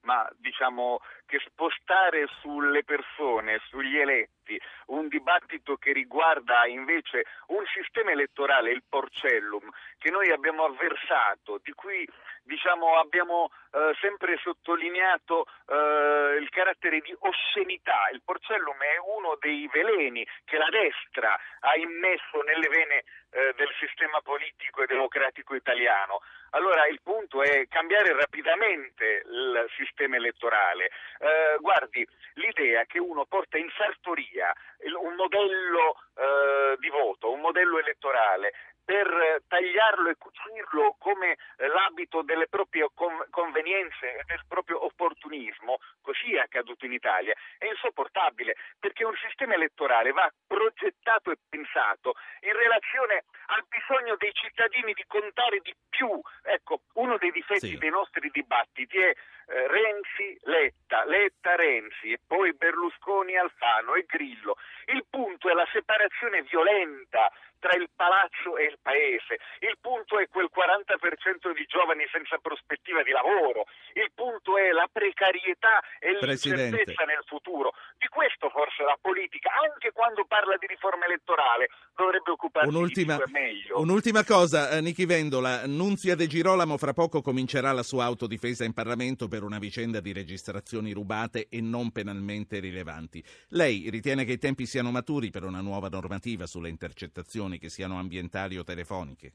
ma 0.01 0.27
diciamo 0.37 0.99
che 1.25 1.39
spostare 1.45 2.27
sulle 2.41 2.83
persone, 2.83 3.59
sugli 3.67 3.97
eletti, 3.97 4.59
un 4.87 5.07
dibattito 5.07 5.77
che 5.77 5.93
riguarda 5.93 6.65
invece 6.65 7.25
un 7.47 7.63
sistema 7.73 8.11
elettorale, 8.11 8.71
il 8.71 8.83
Porcellum, 8.87 9.69
che 9.97 10.09
noi 10.11 10.31
abbiamo 10.31 10.65
avversato, 10.65 11.59
di 11.63 11.71
cui 11.71 12.07
diciamo, 12.43 12.97
abbiamo 12.97 13.51
eh, 13.71 13.95
sempre 14.01 14.37
sottolineato 14.37 15.45
eh, 15.67 16.37
il 16.39 16.49
carattere 16.49 16.99
di 16.99 17.15
oscenità. 17.19 18.09
Il 18.11 18.21
Porcellum 18.23 18.77
è 18.77 18.97
uno 19.15 19.37
dei 19.39 19.69
veleni 19.71 20.25
che 20.43 20.57
la 20.57 20.69
destra 20.69 21.37
ha 21.59 21.75
immesso 21.77 22.41
nelle 22.43 22.67
vene 22.67 23.03
eh, 23.31 23.53
del 23.55 23.71
sistema 23.79 24.19
politico 24.21 24.83
e 24.83 24.87
democratico 24.87 25.55
italiano. 25.55 26.21
Allora 26.51 26.85
il 26.87 26.99
punto 27.01 27.41
è 27.41 27.65
cambiare 27.69 28.13
rapidamente 28.13 29.23
il 29.25 29.65
sistema 29.77 30.17
elettorale. 30.17 30.91
Eh, 31.19 31.57
guardi, 31.59 32.05
l'idea 32.33 32.83
che 32.85 32.99
uno 32.99 33.25
porta 33.25 33.57
in 33.57 33.69
sartoria 33.77 34.53
un 35.01 35.15
modello 35.15 35.95
eh, 36.15 36.75
di 36.79 36.89
voto, 36.89 37.31
un 37.31 37.39
modello 37.39 37.79
elettorale 37.79 38.53
per 38.83 39.43
tagliarlo 39.47 40.09
e 40.09 40.15
cucirlo 40.17 40.95
come 40.99 41.37
l'abito 41.55 42.21
delle 42.21 42.47
proprie 42.47 42.87
convenienze 43.29 44.17
e 44.17 44.23
del 44.25 44.43
proprio 44.47 44.85
opportunismo, 44.85 45.77
così 46.01 46.33
è 46.33 46.39
accaduto 46.39 46.85
in 46.85 46.93
Italia, 46.93 47.33
è 47.57 47.65
insopportabile 47.67 48.55
perché 48.79 49.05
un 49.05 49.15
sistema 49.15 49.53
elettorale 49.53 50.11
va 50.11 50.31
progettato 50.47 51.31
e 51.31 51.37
pensato 51.49 52.13
in 52.41 52.53
relazione 52.53 53.23
al 53.47 53.65
bisogno 53.67 54.15
dei 54.17 54.33
cittadini 54.33 54.93
di 54.93 55.05
contare 55.07 55.59
di 55.59 55.75
più. 55.89 56.19
Ecco, 56.43 56.81
uno 56.93 57.17
dei 57.17 57.31
difetti 57.31 57.67
sì. 57.67 57.77
dei 57.77 57.89
nostri 57.89 58.29
dibattiti 58.31 58.97
è 58.97 59.13
eh, 59.51 59.67
Renzi, 59.67 60.37
Letta, 60.43 61.03
Letta, 61.05 61.55
Renzi 61.55 62.11
e 62.11 62.19
poi 62.25 62.53
Berlusconi, 62.53 63.37
Alfano 63.37 63.95
e 63.95 64.05
Grillo. 64.07 64.55
Il 64.85 65.05
punto 65.09 65.49
è 65.49 65.53
la 65.53 65.67
separazione 65.71 66.41
violenta 66.43 67.31
tra 67.61 67.77
il 67.77 67.87
palazzo 67.95 68.57
e 68.57 68.73
il 68.73 68.79
paese. 68.81 69.37
Il 69.61 69.77
punto 69.79 70.17
è 70.17 70.27
quel 70.27 70.49
40% 70.49 71.53
di 71.53 71.63
giovani 71.69 72.09
senza 72.09 72.41
prospettiva 72.41 73.05
di 73.05 73.13
lavoro. 73.13 73.69
Il 73.93 74.09
punto 74.17 74.57
è 74.57 74.73
la 74.73 74.89
precarietà 74.91 75.79
e 76.01 76.17
l'incertezza 76.17 77.05
nel 77.05 77.21
futuro. 77.29 77.77
Di 78.01 78.09
questo 78.09 78.49
forse 78.49 78.81
la 78.81 78.97
politica, 78.99 79.53
anche 79.53 79.93
quando 79.93 80.25
parla 80.25 80.57
di 80.57 80.65
riforma 80.65 81.05
elettorale, 81.05 81.69
dovrebbe 81.93 82.31
occuparsi 82.33 82.67
un'ultima, 82.67 83.15
di 83.15 83.23
più 83.23 83.31
meglio. 83.31 83.79
Un'ultima 83.79 84.25
cosa, 84.25 84.73
eh, 84.73 84.81
Nichi 84.81 85.05
Vendola. 85.05 85.67
Nunzia 85.67 86.15
De 86.15 86.25
Girolamo 86.25 86.77
fra 86.81 86.93
poco 86.93 87.21
comincerà 87.21 87.71
la 87.71 87.83
sua 87.83 88.05
autodifesa 88.05 88.65
in 88.65 88.73
Parlamento 88.73 89.27
per 89.27 89.43
una 89.43 89.59
vicenda 89.59 90.01
di 90.01 90.13
registrazioni 90.13 90.93
rubate 90.93 91.45
e 91.47 91.61
non 91.61 91.91
penalmente 91.91 92.57
rilevanti. 92.57 93.23
Lei 93.49 93.87
ritiene 93.91 94.25
che 94.25 94.33
i 94.33 94.39
tempi 94.39 94.65
siano 94.65 94.89
maturi 94.89 95.29
per 95.29 95.43
una 95.43 95.61
nuova 95.61 95.89
normativa 95.89 96.47
sulle 96.47 96.69
intercettazioni 96.69 97.50
intercettazioni, 97.51 97.59
che 97.59 97.69
siano 97.69 97.99
ambientali 97.99 98.57
o 98.57 98.63
telefoniche? 98.63 99.33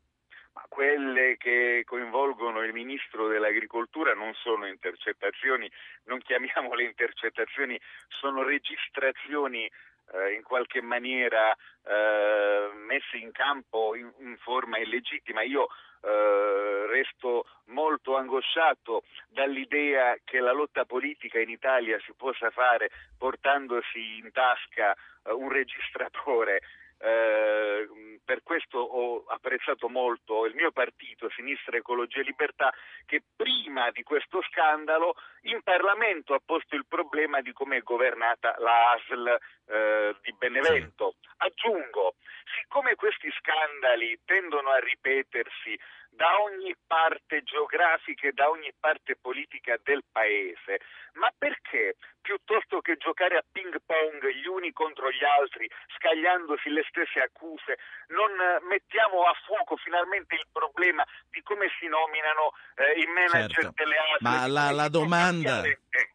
Ma 0.55 0.65
quelle 0.69 1.37
che 1.37 1.83
coinvolgono 1.85 2.63
il 2.63 2.73
ministro 2.73 3.29
dell'agricoltura 3.29 4.15
non 4.15 4.33
sono 4.35 4.67
intercettazioni, 4.67 5.71
non 6.05 6.19
chiamiamole 6.21 6.85
intercettazioni, 6.85 7.79
sono 8.09 8.43
registrazioni 8.43 9.67
eh, 9.67 10.33
in 10.33 10.43
qualche 10.43 10.81
maniera 10.81 11.53
eh, 11.53 12.71
messe 12.87 13.19
in 13.19 13.33
campo 13.33 13.95
in, 13.95 14.11
in 14.21 14.37
forma 14.39 14.79
illegittima. 14.79 15.43
Io 15.43 15.67
eh, 16.03 16.87
resto 16.87 17.45
molto 17.67 18.17
angosciato 18.17 19.03
dall'idea 19.29 20.17
che 20.25 20.41
la 20.41 20.53
lotta 20.53 20.87
politica 20.87 21.39
in 21.39 21.51
Italia 21.51 21.99
si 22.01 22.15
possa 22.17 22.49
fare 22.51 22.91
portandosi 23.19 24.19
in 24.23 24.31
tasca 24.33 24.95
eh, 24.95 25.33
un 25.33 25.51
registratore 25.51 26.63
eh, 26.99 27.89
per 28.25 28.43
questo 28.43 28.79
ho 28.79 29.25
apprezzato 29.29 29.89
molto 29.89 30.47
il 30.47 30.55
mio 30.55 30.73
partito, 30.73 31.31
Sinistra 31.31 31.77
Ecologia 31.77 32.21
e 32.21 32.25
Libertà, 32.25 32.73
che 33.05 33.23
prima 33.37 33.91
di 33.91 34.03
questo 34.03 34.43
scandalo 34.43 35.15
in 35.43 35.63
Parlamento 35.63 36.35
ha 36.35 36.41
posto 36.45 36.75
il 36.75 36.87
problema 36.89 37.41
di 37.41 37.53
come 37.53 37.77
è 37.77 37.83
governata 37.83 38.57
la 38.59 38.93
ASL 38.93 39.39
eh, 39.67 40.17
di 40.23 40.35
Benevento. 40.37 41.15
Aggiungo, 41.39 42.17
siccome 42.59 42.97
questi 42.97 43.31
scandali 43.39 44.19
tendono 44.25 44.71
a 44.71 44.79
ripetersi 44.79 45.79
da 46.17 46.41
ogni 46.41 46.75
parte 46.87 47.43
geografica 47.43 48.29
e 48.29 48.33
da 48.33 48.49
ogni 48.49 48.73
parte 48.79 49.17
politica 49.17 49.79
del 49.85 50.03
paese, 50.11 50.81
ma 51.15 51.31
perché 51.37 51.97
piuttosto 52.27 52.81
che 52.81 52.97
giocare 52.97 53.37
a 53.37 53.45
ping 53.53 53.79
pong 53.87 54.19
gli 54.35 54.47
uni 54.49 54.73
contro 54.73 55.11
gli 55.13 55.23
altri, 55.23 55.71
scagliandosi 55.95 56.69
le 56.71 56.83
stesse 56.89 57.21
accuse, 57.23 57.79
non 58.09 58.35
mettiamo 58.67 59.23
a 59.23 59.35
fuoco 59.47 59.77
finalmente 59.77 60.35
il 60.35 60.47
problema 60.51 61.07
di 61.31 61.41
come 61.43 61.71
si 61.79 61.87
nominano 61.87 62.51
eh, 62.75 62.99
i 62.99 63.07
manager 63.07 63.71
certo. 63.71 63.73
delle 63.77 63.97
altre. 63.97 64.27
Ma 64.27 64.47
la, 64.49 64.75
la, 64.75 64.89
domanda, 64.89 65.63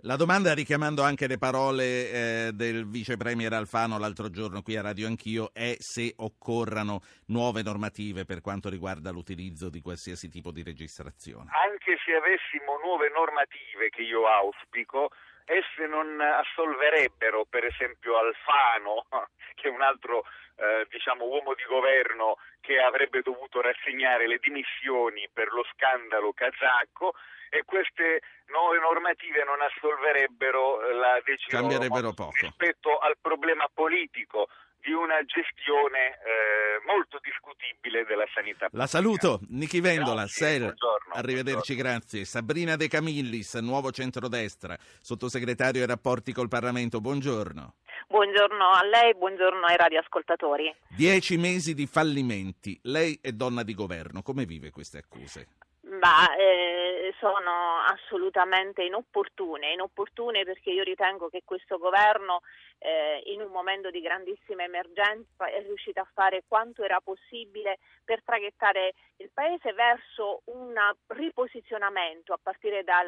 la, 0.02 0.16
domanda, 0.18 0.54
richiamando 0.54 1.02
anche 1.02 1.28
le 1.28 1.38
parole 1.38 2.12
eh, 2.12 2.52
del 2.52 2.86
vice 2.90 3.16
premier 3.16 3.54
Alfano 3.54 3.98
l'altro 3.98 4.30
giorno 4.30 4.62
qui 4.62 4.76
a 4.76 4.82
Radio 4.82 5.08
Anch'io, 5.08 5.52
è 5.54 5.78
se 5.80 6.14
occorrano 6.18 7.00
nuove 7.28 7.64
normative 7.64 8.26
per 8.26 8.42
quanto 8.42 8.68
riguarda 8.68 9.12
l'utilizzo 9.12 9.70
di 9.70 9.80
qualsiasi 9.92 10.30
tipo 10.30 10.52
di 10.52 10.64
registrazione. 10.64 11.52
Anche 11.52 12.00
se 12.06 12.16
avessimo 12.16 12.80
nuove 12.80 13.10
normative, 13.10 13.90
che 13.90 14.02
io 14.02 14.26
auspico, 14.26 15.12
esse 15.44 15.86
non 15.86 16.20
assolverebbero 16.22 17.46
per 17.50 17.66
esempio 17.66 18.18
Alfano, 18.18 19.06
che 19.56 19.68
è 19.68 19.72
un 19.72 19.82
altro 19.82 20.24
eh, 20.56 20.88
diciamo, 20.90 21.26
uomo 21.26 21.54
di 21.54 21.64
governo 21.68 22.38
che 22.62 22.80
avrebbe 22.80 23.22
dovuto 23.22 23.60
rassegnare 23.60 24.28
le 24.28 24.40
dimissioni 24.40 25.28
per 25.32 25.52
lo 25.52 25.66
scandalo 25.74 26.32
kazako 26.32 27.14
e 27.50 27.64
queste 27.66 28.22
nuove 28.48 28.80
normative 28.80 29.44
non 29.44 29.60
assolverebbero 29.60 30.88
eh, 30.88 30.94
la 30.94 31.20
decisione 31.26 31.78
rispetto 31.78 32.98
al 32.98 33.18
problema 33.20 33.68
politico 33.74 34.48
di 34.82 34.92
una 34.92 35.24
gestione 35.26 36.18
eh, 36.20 36.82
molto 36.86 37.20
discutibile 37.22 38.06
della 38.06 38.26
sanità 38.34 38.66
pubblica. 38.66 38.78
La 38.78 38.88
saluto, 38.88 39.40
Nichi 39.50 39.80
Vendola, 39.80 40.26
grazie, 40.26 40.48
SEL, 40.48 40.62
buongiorno, 40.62 41.14
arrivederci, 41.14 41.74
buongiorno. 41.74 42.00
grazie. 42.00 42.26
Sabrina 42.26 42.76
De 42.76 42.88
Camillis, 42.88 43.54
Nuovo 43.56 43.92
Centrodestra, 43.92 44.76
sottosegretario 45.00 45.82
ai 45.82 45.88
rapporti 45.88 46.34
col 46.34 46.48
Parlamento, 46.50 47.00
buongiorno. 47.00 47.76
Buongiorno 48.08 48.70
a 48.72 48.84
lei, 48.84 49.16
buongiorno 49.16 49.66
ai 49.68 49.78
radioascoltatori. 49.78 50.76
Dieci 50.90 51.38
mesi 51.38 51.74
di 51.74 51.88
fallimenti, 51.88 52.78
lei 52.84 53.18
è 53.22 53.32
donna 53.32 53.64
di 53.64 53.74
governo, 53.74 54.22
come 54.22 54.46
vive 54.46 54.70
queste 54.70 54.98
accuse? 54.98 55.48
Bah, 55.82 56.36
eh, 56.38 56.81
sono 57.20 57.80
assolutamente 57.88 58.84
inopportune, 58.84 59.74
inopportune 59.74 60.44
perché 60.44 60.72
io 60.72 60.84
ritengo 60.84 61.30
che 61.30 61.42
questo 61.46 61.78
governo 61.78 62.42
eh, 62.80 63.22
in 63.26 63.42
un 63.42 63.52
momento 63.52 63.90
di 63.90 64.02
grandissima 64.02 64.64
emergenza 64.64 65.46
è 65.46 65.62
riuscito 65.62 66.00
a 66.00 66.08
fare 66.14 66.44
quanto 66.48 66.84
era 66.84 67.00
possibile 67.02 67.80
per 68.04 68.24
traghettare 68.24 68.94
il 69.18 69.30
Paese 69.34 69.74
verso 69.74 70.42
un 70.46 70.74
riposizionamento 71.08 72.34
a 72.34 72.40
partire 72.42 72.84
dal 72.84 73.08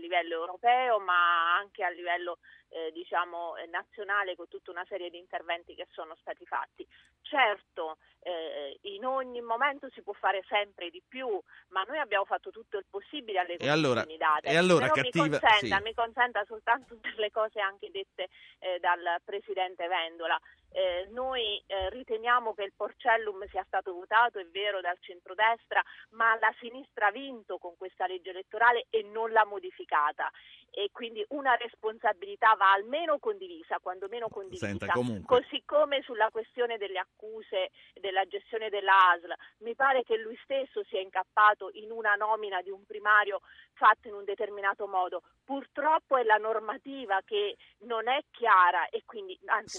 livello 0.00 0.34
europeo 0.34 0.98
ma 0.98 1.56
anche 1.56 1.84
a 1.84 1.88
livello 1.88 2.38
eh, 2.68 2.90
diciamo, 2.92 3.54
nazionale 3.70 4.36
con 4.36 4.48
tutta 4.48 4.70
una 4.70 4.84
serie 4.88 5.10
di 5.10 5.18
interventi 5.18 5.74
che 5.74 5.86
sono 5.90 6.16
stati 6.20 6.44
fatti. 6.44 6.86
Certo, 7.22 7.98
eh, 8.20 8.78
in 8.82 9.04
ogni 9.04 9.40
momento 9.40 9.88
si 9.90 10.02
può 10.02 10.12
fare 10.12 10.42
sempre 10.48 10.90
di 10.90 11.02
più, 11.06 11.28
ma 11.68 11.82
noi 11.82 11.98
abbiamo 11.98 12.24
fatto 12.24 12.50
tutto 12.50 12.78
il 12.78 12.86
possibile 12.88 13.40
alle 13.40 13.56
condizioni 13.56 13.72
allora, 13.72 14.04
date. 14.04 14.48
E 14.48 14.56
allora, 14.56 14.88
Però 14.88 15.02
cattiva... 15.02 15.24
mi, 15.24 15.30
consenta, 15.30 15.76
sì. 15.76 15.82
mi 15.82 15.94
consenta 15.94 16.44
soltanto 16.46 16.96
per 17.00 17.18
le 17.18 17.30
cose 17.30 17.60
anche 17.60 17.90
dette 17.90 18.28
eh, 18.58 18.78
dal 18.80 19.20
Presidente 19.24 19.86
Vendola. 19.86 20.38
Eh, 20.70 21.08
noi 21.10 21.62
eh, 21.66 21.90
riteniamo 21.90 22.54
che 22.54 22.64
il 22.64 22.72
Porcellum 22.76 23.46
sia 23.48 23.64
stato 23.66 23.92
votato, 23.92 24.38
è 24.38 24.46
vero, 24.46 24.80
dal 24.80 24.96
centrodestra, 25.00 25.82
ma 26.10 26.36
la 26.38 26.54
sinistra 26.58 27.06
ha 27.06 27.10
vinto 27.10 27.58
con 27.58 27.76
questa 27.76 28.06
legge 28.06 28.30
elettorale 28.30 28.86
e 28.90 29.02
non 29.02 29.30
l'ha 29.30 29.44
modificata 29.44 30.30
e 30.70 30.90
quindi 30.92 31.24
una 31.30 31.54
responsabilità 31.56 32.54
va 32.56 32.72
almeno 32.72 33.18
condivisa, 33.18 33.78
quando 33.80 34.06
meno 34.08 34.28
condivisa. 34.28 34.66
Senta, 34.66 34.92
Così 35.24 35.62
come 35.64 36.02
sulla 36.02 36.28
questione 36.30 36.76
delle 36.76 36.98
accuse 36.98 37.70
della 37.94 38.24
gestione 38.26 38.68
della 38.68 38.92
ASL, 39.12 39.34
mi 39.64 39.74
pare 39.74 40.02
che 40.02 40.16
lui 40.18 40.38
stesso 40.42 40.84
sia 40.84 41.00
incappato 41.00 41.70
in 41.72 41.90
una 41.90 42.14
nomina 42.14 42.60
di 42.62 42.70
un 42.70 42.84
primario 42.84 43.40
fatto 43.72 44.08
in 44.08 44.14
un 44.14 44.24
determinato 44.24 44.86
modo. 44.86 45.22
Purtroppo 45.44 46.16
è 46.16 46.24
la 46.24 46.36
normativa 46.36 47.22
che 47.24 47.56
non 47.80 48.06
è 48.08 48.20
chiara 48.30 48.88
e 48.88 49.02
quindi 49.06 49.38
anzi 49.46 49.76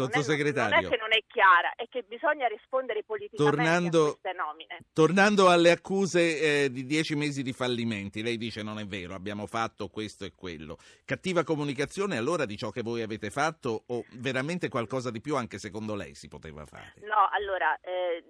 è, 0.78 0.78
non 0.81 0.91
è 0.91 0.95
che 0.95 0.97
non 0.97 1.13
è 1.13 1.23
chiara, 1.27 1.73
è 1.75 1.87
che 1.89 2.03
bisogna 2.03 2.47
rispondere 2.47 3.03
politicamente 3.03 3.57
tornando, 3.57 4.01
a 4.01 4.17
queste 4.17 4.33
nomine. 4.33 4.79
Tornando 4.93 5.49
alle 5.49 5.71
accuse 5.71 6.63
eh, 6.63 6.71
di 6.71 6.85
dieci 6.85 7.15
mesi 7.15 7.43
di 7.43 7.53
fallimenti, 7.53 8.21
lei 8.21 8.37
dice 8.37 8.63
non 8.63 8.79
è 8.79 8.85
vero, 8.85 9.13
abbiamo 9.13 9.45
fatto 9.47 9.87
questo 9.87 10.25
e 10.25 10.33
quello. 10.35 10.77
Cattiva 11.05 11.43
comunicazione 11.43 12.17
allora 12.17 12.45
di 12.45 12.57
ciò 12.57 12.69
che 12.69 12.81
voi 12.81 13.01
avete 13.01 13.29
fatto 13.29 13.83
o 13.87 14.03
veramente 14.13 14.69
qualcosa 14.69 15.11
di 15.11 15.21
più 15.21 15.35
anche 15.35 15.57
secondo 15.57 15.95
lei 15.95 16.15
si 16.15 16.27
poteva 16.27 16.65
fare? 16.65 16.93
No, 17.01 17.29
allora 17.31 17.79
eh, 17.81 18.23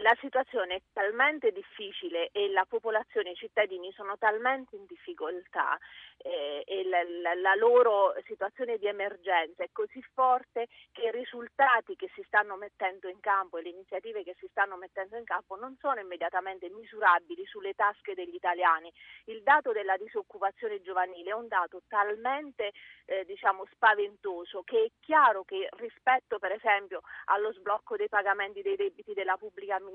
la 0.00 0.16
situazione 0.20 0.76
è 0.76 0.82
talmente 0.92 1.52
difficile 1.52 2.30
e 2.32 2.50
la 2.50 2.64
popolazione, 2.66 3.30
i 3.30 3.34
cittadini 3.34 3.92
sono 3.92 4.16
talmente 4.16 4.76
in 4.76 4.86
difficoltà 4.86 5.78
eh, 6.18 6.62
e 6.66 6.84
la, 6.88 7.02
la, 7.02 7.34
la, 7.34 7.54
loro 7.54 8.14
situazione 8.24 8.78
di 8.78 8.86
emergenza 8.86 9.62
è 9.62 9.68
così 9.72 10.02
forte 10.14 10.68
che 10.92 11.02
i 11.02 11.10
risultati 11.10 11.96
che 11.96 12.10
si 12.14 12.22
stanno 12.26 12.56
mettendo 12.56 13.08
in 13.08 13.20
campo 13.20 13.58
e 13.58 13.62
le 13.62 13.70
iniziative 13.70 14.22
che 14.22 14.36
si 14.38 14.46
stanno 14.50 14.76
mettendo 14.76 15.16
in 15.16 15.24
campo 15.24 15.56
non 15.56 15.76
sono 15.78 16.00
immediatamente 16.00 16.70
misurabili 16.70 17.44
sulle 17.46 17.74
tasche 17.74 18.14
degli 18.14 18.34
italiani. 18.34 18.92
Il 19.26 19.42
dato 19.42 19.72
della 19.72 19.96
disoccupazione 19.96 20.80
giovanile 20.80 21.30
è 21.30 21.34
un 21.34 21.48
dato 21.48 21.82
talmente 21.88 22.72
eh, 23.04 23.24
diciamo, 23.24 23.66
spaventoso 23.72 24.62
che 24.62 24.84
è 24.84 24.90
chiaro 25.00 25.44
che 25.44 25.68
rispetto 25.72 26.38
per 26.38 26.52
esempio 26.52 27.02
allo 27.26 27.52
sblocco 27.52 27.96
dei 27.96 28.08
pagamenti 28.08 28.62
dei 28.62 28.76
debiti 28.76 29.12
della 29.12 29.36
pubblica 29.36 29.74
amministrazione, 29.74 29.89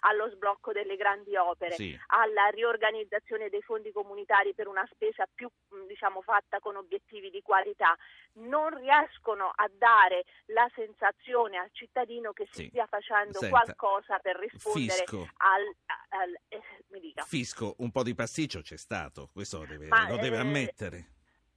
allo 0.00 0.28
sblocco 0.30 0.72
delle 0.72 0.96
grandi 0.96 1.36
opere, 1.36 1.74
sì. 1.74 1.98
alla 2.08 2.46
riorganizzazione 2.48 3.48
dei 3.48 3.62
fondi 3.62 3.92
comunitari 3.92 4.54
per 4.54 4.68
una 4.68 4.86
spesa 4.92 5.26
più 5.32 5.48
diciamo, 5.86 6.22
fatta 6.22 6.58
con 6.60 6.76
obiettivi 6.76 7.30
di 7.30 7.42
qualità, 7.42 7.96
non 8.34 8.76
riescono 8.78 9.50
a 9.54 9.70
dare 9.72 10.24
la 10.46 10.68
sensazione 10.74 11.58
al 11.58 11.70
cittadino 11.72 12.32
che 12.32 12.46
si 12.50 12.62
sì. 12.62 12.68
stia 12.68 12.86
facendo 12.86 13.38
Senta, 13.38 13.62
qualcosa 13.62 14.18
per 14.18 14.36
rispondere 14.38 15.04
fisco. 15.04 15.28
al... 15.38 15.74
al 16.10 16.38
eh, 16.48 16.62
fisco, 17.26 17.74
un 17.78 17.90
po' 17.90 18.02
di 18.02 18.14
pasticcio 18.14 18.60
c'è 18.60 18.76
stato, 18.76 19.28
questo 19.32 19.58
lo 19.58 19.66
deve, 19.66 19.86
Ma, 19.86 20.08
lo 20.08 20.16
deve 20.16 20.36
eh, 20.36 20.40
ammettere 20.40 21.06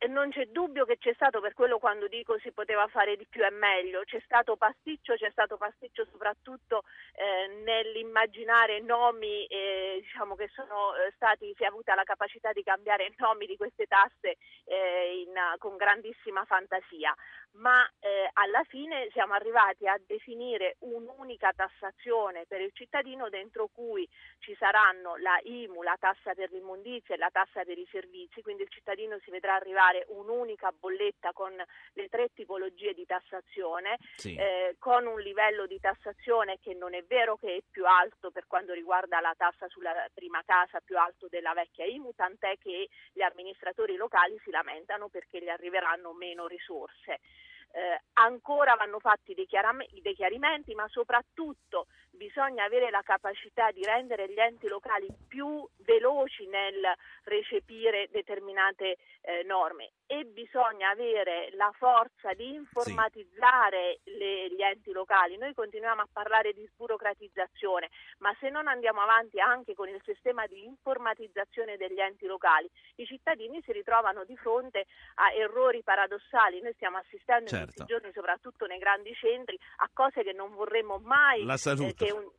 non 0.08 0.30
c'è 0.30 0.46
dubbio 0.48 0.86
che 0.86 0.98
c'è 0.98 1.14
stato, 1.14 1.40
per 1.40 1.54
quello 1.54 1.80
quando 1.80 2.08
dico 2.08 2.38
si 2.40 2.52
poteva 2.52 2.88
fare 2.88 3.16
di 3.16 3.26
più 3.28 3.44
e 3.44 3.50
meglio, 3.50 4.04
c'è 4.04 4.22
stato 4.26 4.56
pasticcio, 4.56 5.16
c'è 5.16 5.30
stato 5.32 5.58
pasticcio 5.58 6.06
soprattutto 6.12 6.84
eh, 7.14 7.48
nell'immaginare 7.64 8.82
nomi 8.82 9.46
eh, 9.46 10.00
diciamo 10.02 10.36
che 10.36 10.50
sono 10.54 10.96
eh, 10.96 11.12
stati, 11.16 11.54
si 11.56 11.64
è 11.64 11.68
avuta 11.68 11.96
la 11.96 12.04
capacità 12.04 12.52
di 12.52 12.62
cambiare 12.62 13.14
nomi 13.18 13.46
di 13.46 13.56
queste 13.56 13.86
tasse 13.86 14.38
eh, 14.66 15.24
in, 15.26 15.34
con 15.58 15.78
grandissima 15.78 16.44
fantasia, 16.46 17.16
ma 17.56 17.88
eh, 18.00 18.30
alla 18.34 18.64
fine 18.68 19.10
siamo 19.12 19.34
arrivati 19.34 19.88
a 19.88 20.00
definire 20.06 20.76
un'unica 20.80 21.52
tassazione 21.56 22.46
per 22.48 22.62
il 22.62 22.72
cittadino 22.74 23.30
dentro 23.30 23.70
cui 23.72 24.08
ci 24.40 24.56
saranno 24.60 25.16
la 25.18 25.40
IMU, 25.42 25.82
la 25.82 25.96
tassa 26.00 26.34
per 26.34 26.52
l'immondizia 26.52 27.16
e 27.16 27.18
la 27.18 27.30
tassa 27.32 27.64
per 27.64 27.78
i 27.78 27.88
servizi, 27.90 28.42
quindi 28.42 28.64
il 28.64 28.70
cittadino 28.70 29.18
si 29.20 29.32
vedrà 29.32 29.56
arrivare 29.56 29.95
un'unica 30.08 30.72
bolletta 30.72 31.32
con 31.32 31.54
le 31.94 32.08
tre 32.10 32.30
tipologie 32.34 32.94
di 32.94 33.06
tassazione, 33.06 33.98
sì. 34.16 34.36
eh, 34.36 34.76
con 34.80 35.06
un 35.06 35.20
livello 35.20 35.66
di 35.66 35.80
tassazione 35.80 36.58
che 36.60 36.74
non 36.74 36.94
è 36.94 37.04
vero 37.04 37.38
che 37.38 37.56
è 37.56 37.62
più 37.70 37.86
alto 37.86 38.32
per 38.32 38.48
quanto 38.48 38.74
riguarda 38.74 39.20
la 39.20 39.34
tassa 39.38 39.68
sulla 39.68 39.94
prima 40.14 40.42
casa, 40.46 40.82
più 40.82 40.98
alto 40.98 41.28
della 41.30 41.54
vecchia 41.54 41.86
IMU, 41.86 42.12
tant'è 42.16 42.58
che 42.58 42.90
gli 43.14 43.22
amministratori 43.22 43.96
locali 43.96 44.40
si 44.44 44.52
lamentano 44.52 45.10
perché 45.10 45.42
gli 45.42 45.50
arriveranno 45.50 46.14
meno 46.14 46.48
risorse. 46.48 47.20
Eh, 47.76 48.04
ancora 48.14 48.76
vanno 48.76 49.00
fatti 49.00 49.34
dei, 49.34 49.50
dei 50.02 50.16
chiarimenti, 50.16 50.74
ma 50.76 50.88
soprattutto 50.88 51.88
bisogna 52.16 52.64
avere 52.64 52.90
la 52.90 53.02
capacità 53.02 53.70
di 53.72 53.84
rendere 53.84 54.30
gli 54.30 54.40
enti 54.40 54.70
locali 54.70 55.08
più 55.28 55.68
veloci 55.80 56.48
nel 56.48 56.82
recepire 57.24 58.08
determinate 58.12 58.96
eh, 59.22 59.44
norme 59.44 59.92
e 60.08 60.24
bisogna 60.24 60.90
avere 60.90 61.50
la 61.56 61.72
forza 61.74 62.34
di 62.34 62.54
informatizzare 62.54 64.00
sì. 64.04 64.18
le, 64.18 64.50
gli 64.52 64.62
enti 64.62 64.92
locali. 64.92 65.36
Noi 65.38 65.54
continuiamo 65.54 66.02
a 66.02 66.08
parlare 66.12 66.54
di 66.54 66.66
sburocratizzazione, 66.72 67.90
ma 68.20 68.36
se 68.40 68.50
non 68.50 68.68
andiamo 68.68 69.02
avanti 69.02 69.40
anche 69.40 69.74
con 69.74 69.90
il 69.90 70.02
sistema 70.06 70.46
di 70.46 70.64
informatizzazione 70.64 71.76
degli 71.76 72.00
enti 72.00 72.26
locali, 72.26 72.70
i 72.96 73.06
cittadini 73.06 73.62
si 73.64 73.72
ritrovano 73.72 74.24
di 74.24 74.38
fronte 74.38 74.86
a 75.16 75.34
errori 75.34 75.82
paradossali. 75.84 76.62
Noi 76.62 76.74
stiamo 76.74 76.98
assistendo 76.98 77.50
certo. 77.50 77.65
Questi 77.66 77.86
giorni, 77.86 78.12
soprattutto 78.14 78.66
nei 78.66 78.78
grandi 78.78 79.14
centri, 79.14 79.58
a 79.78 79.90
cose 79.92 80.24
che 80.24 80.34
non 80.34 80.54
vorremmo 80.54 81.00
mai 81.00 81.44
La 81.44 81.58
salute. 81.58 82.04
Eh, 82.04 82.08
che 82.08 82.12
un, 82.12 82.30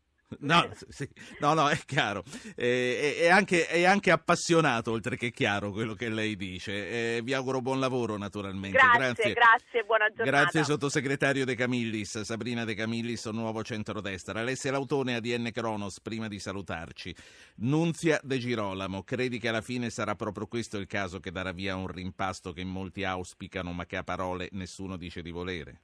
No, 0.41 0.69
sì, 0.89 1.09
no, 1.39 1.55
no, 1.55 1.69
è 1.69 1.79
chiaro. 1.87 2.25
Eh, 2.57 3.17
è, 3.21 3.29
anche, 3.29 3.69
è, 3.69 3.85
anche, 3.85 4.11
appassionato, 4.11 4.91
oltre 4.91 5.17
che 5.17 5.31
chiaro, 5.31 5.71
quello 5.71 5.95
che 5.95 6.09
lei 6.09 6.35
dice. 6.35 7.17
Eh, 7.17 7.23
vi 7.23 7.33
auguro 7.33 7.61
buon 7.61 7.79
lavoro, 7.79 8.17
naturalmente. 8.17 8.77
Grazie, 8.77 8.99
grazie, 8.99 9.33
grazie, 9.33 9.85
buona 9.85 10.09
giornata. 10.09 10.31
Grazie, 10.31 10.65
sottosegretario 10.65 11.45
De 11.45 11.55
Camillis, 11.55 12.23
Sabrina 12.23 12.65
De 12.65 12.75
Camillis, 12.75 13.25
nuovo 13.27 13.63
centrodestra. 13.63 14.41
Alessia 14.41 14.73
Lautone, 14.73 15.15
ADN 15.15 15.51
Cronos, 15.53 16.01
prima 16.01 16.27
di 16.27 16.41
salutarci. 16.41 17.15
Nunzia 17.57 18.19
De 18.23 18.39
Girolamo, 18.39 19.05
credi 19.05 19.39
che 19.39 19.49
alla 19.49 19.61
fine 19.61 19.91
sarà 19.91 20.17
proprio 20.17 20.49
questo 20.49 20.77
il 20.77 20.87
caso 20.87 21.21
che 21.21 21.31
darà 21.31 21.53
via 21.53 21.77
un 21.77 21.87
rimpasto 21.87 22.53
che 22.53 22.65
molti 22.65 23.05
auspicano, 23.05 23.73
ma 23.73 23.87
che 23.87 23.97
a 23.97 24.03
parole 24.03 24.49
nessuno 24.51 24.97
dice 24.97 25.23
di 25.23 25.31
volere? 25.31 25.81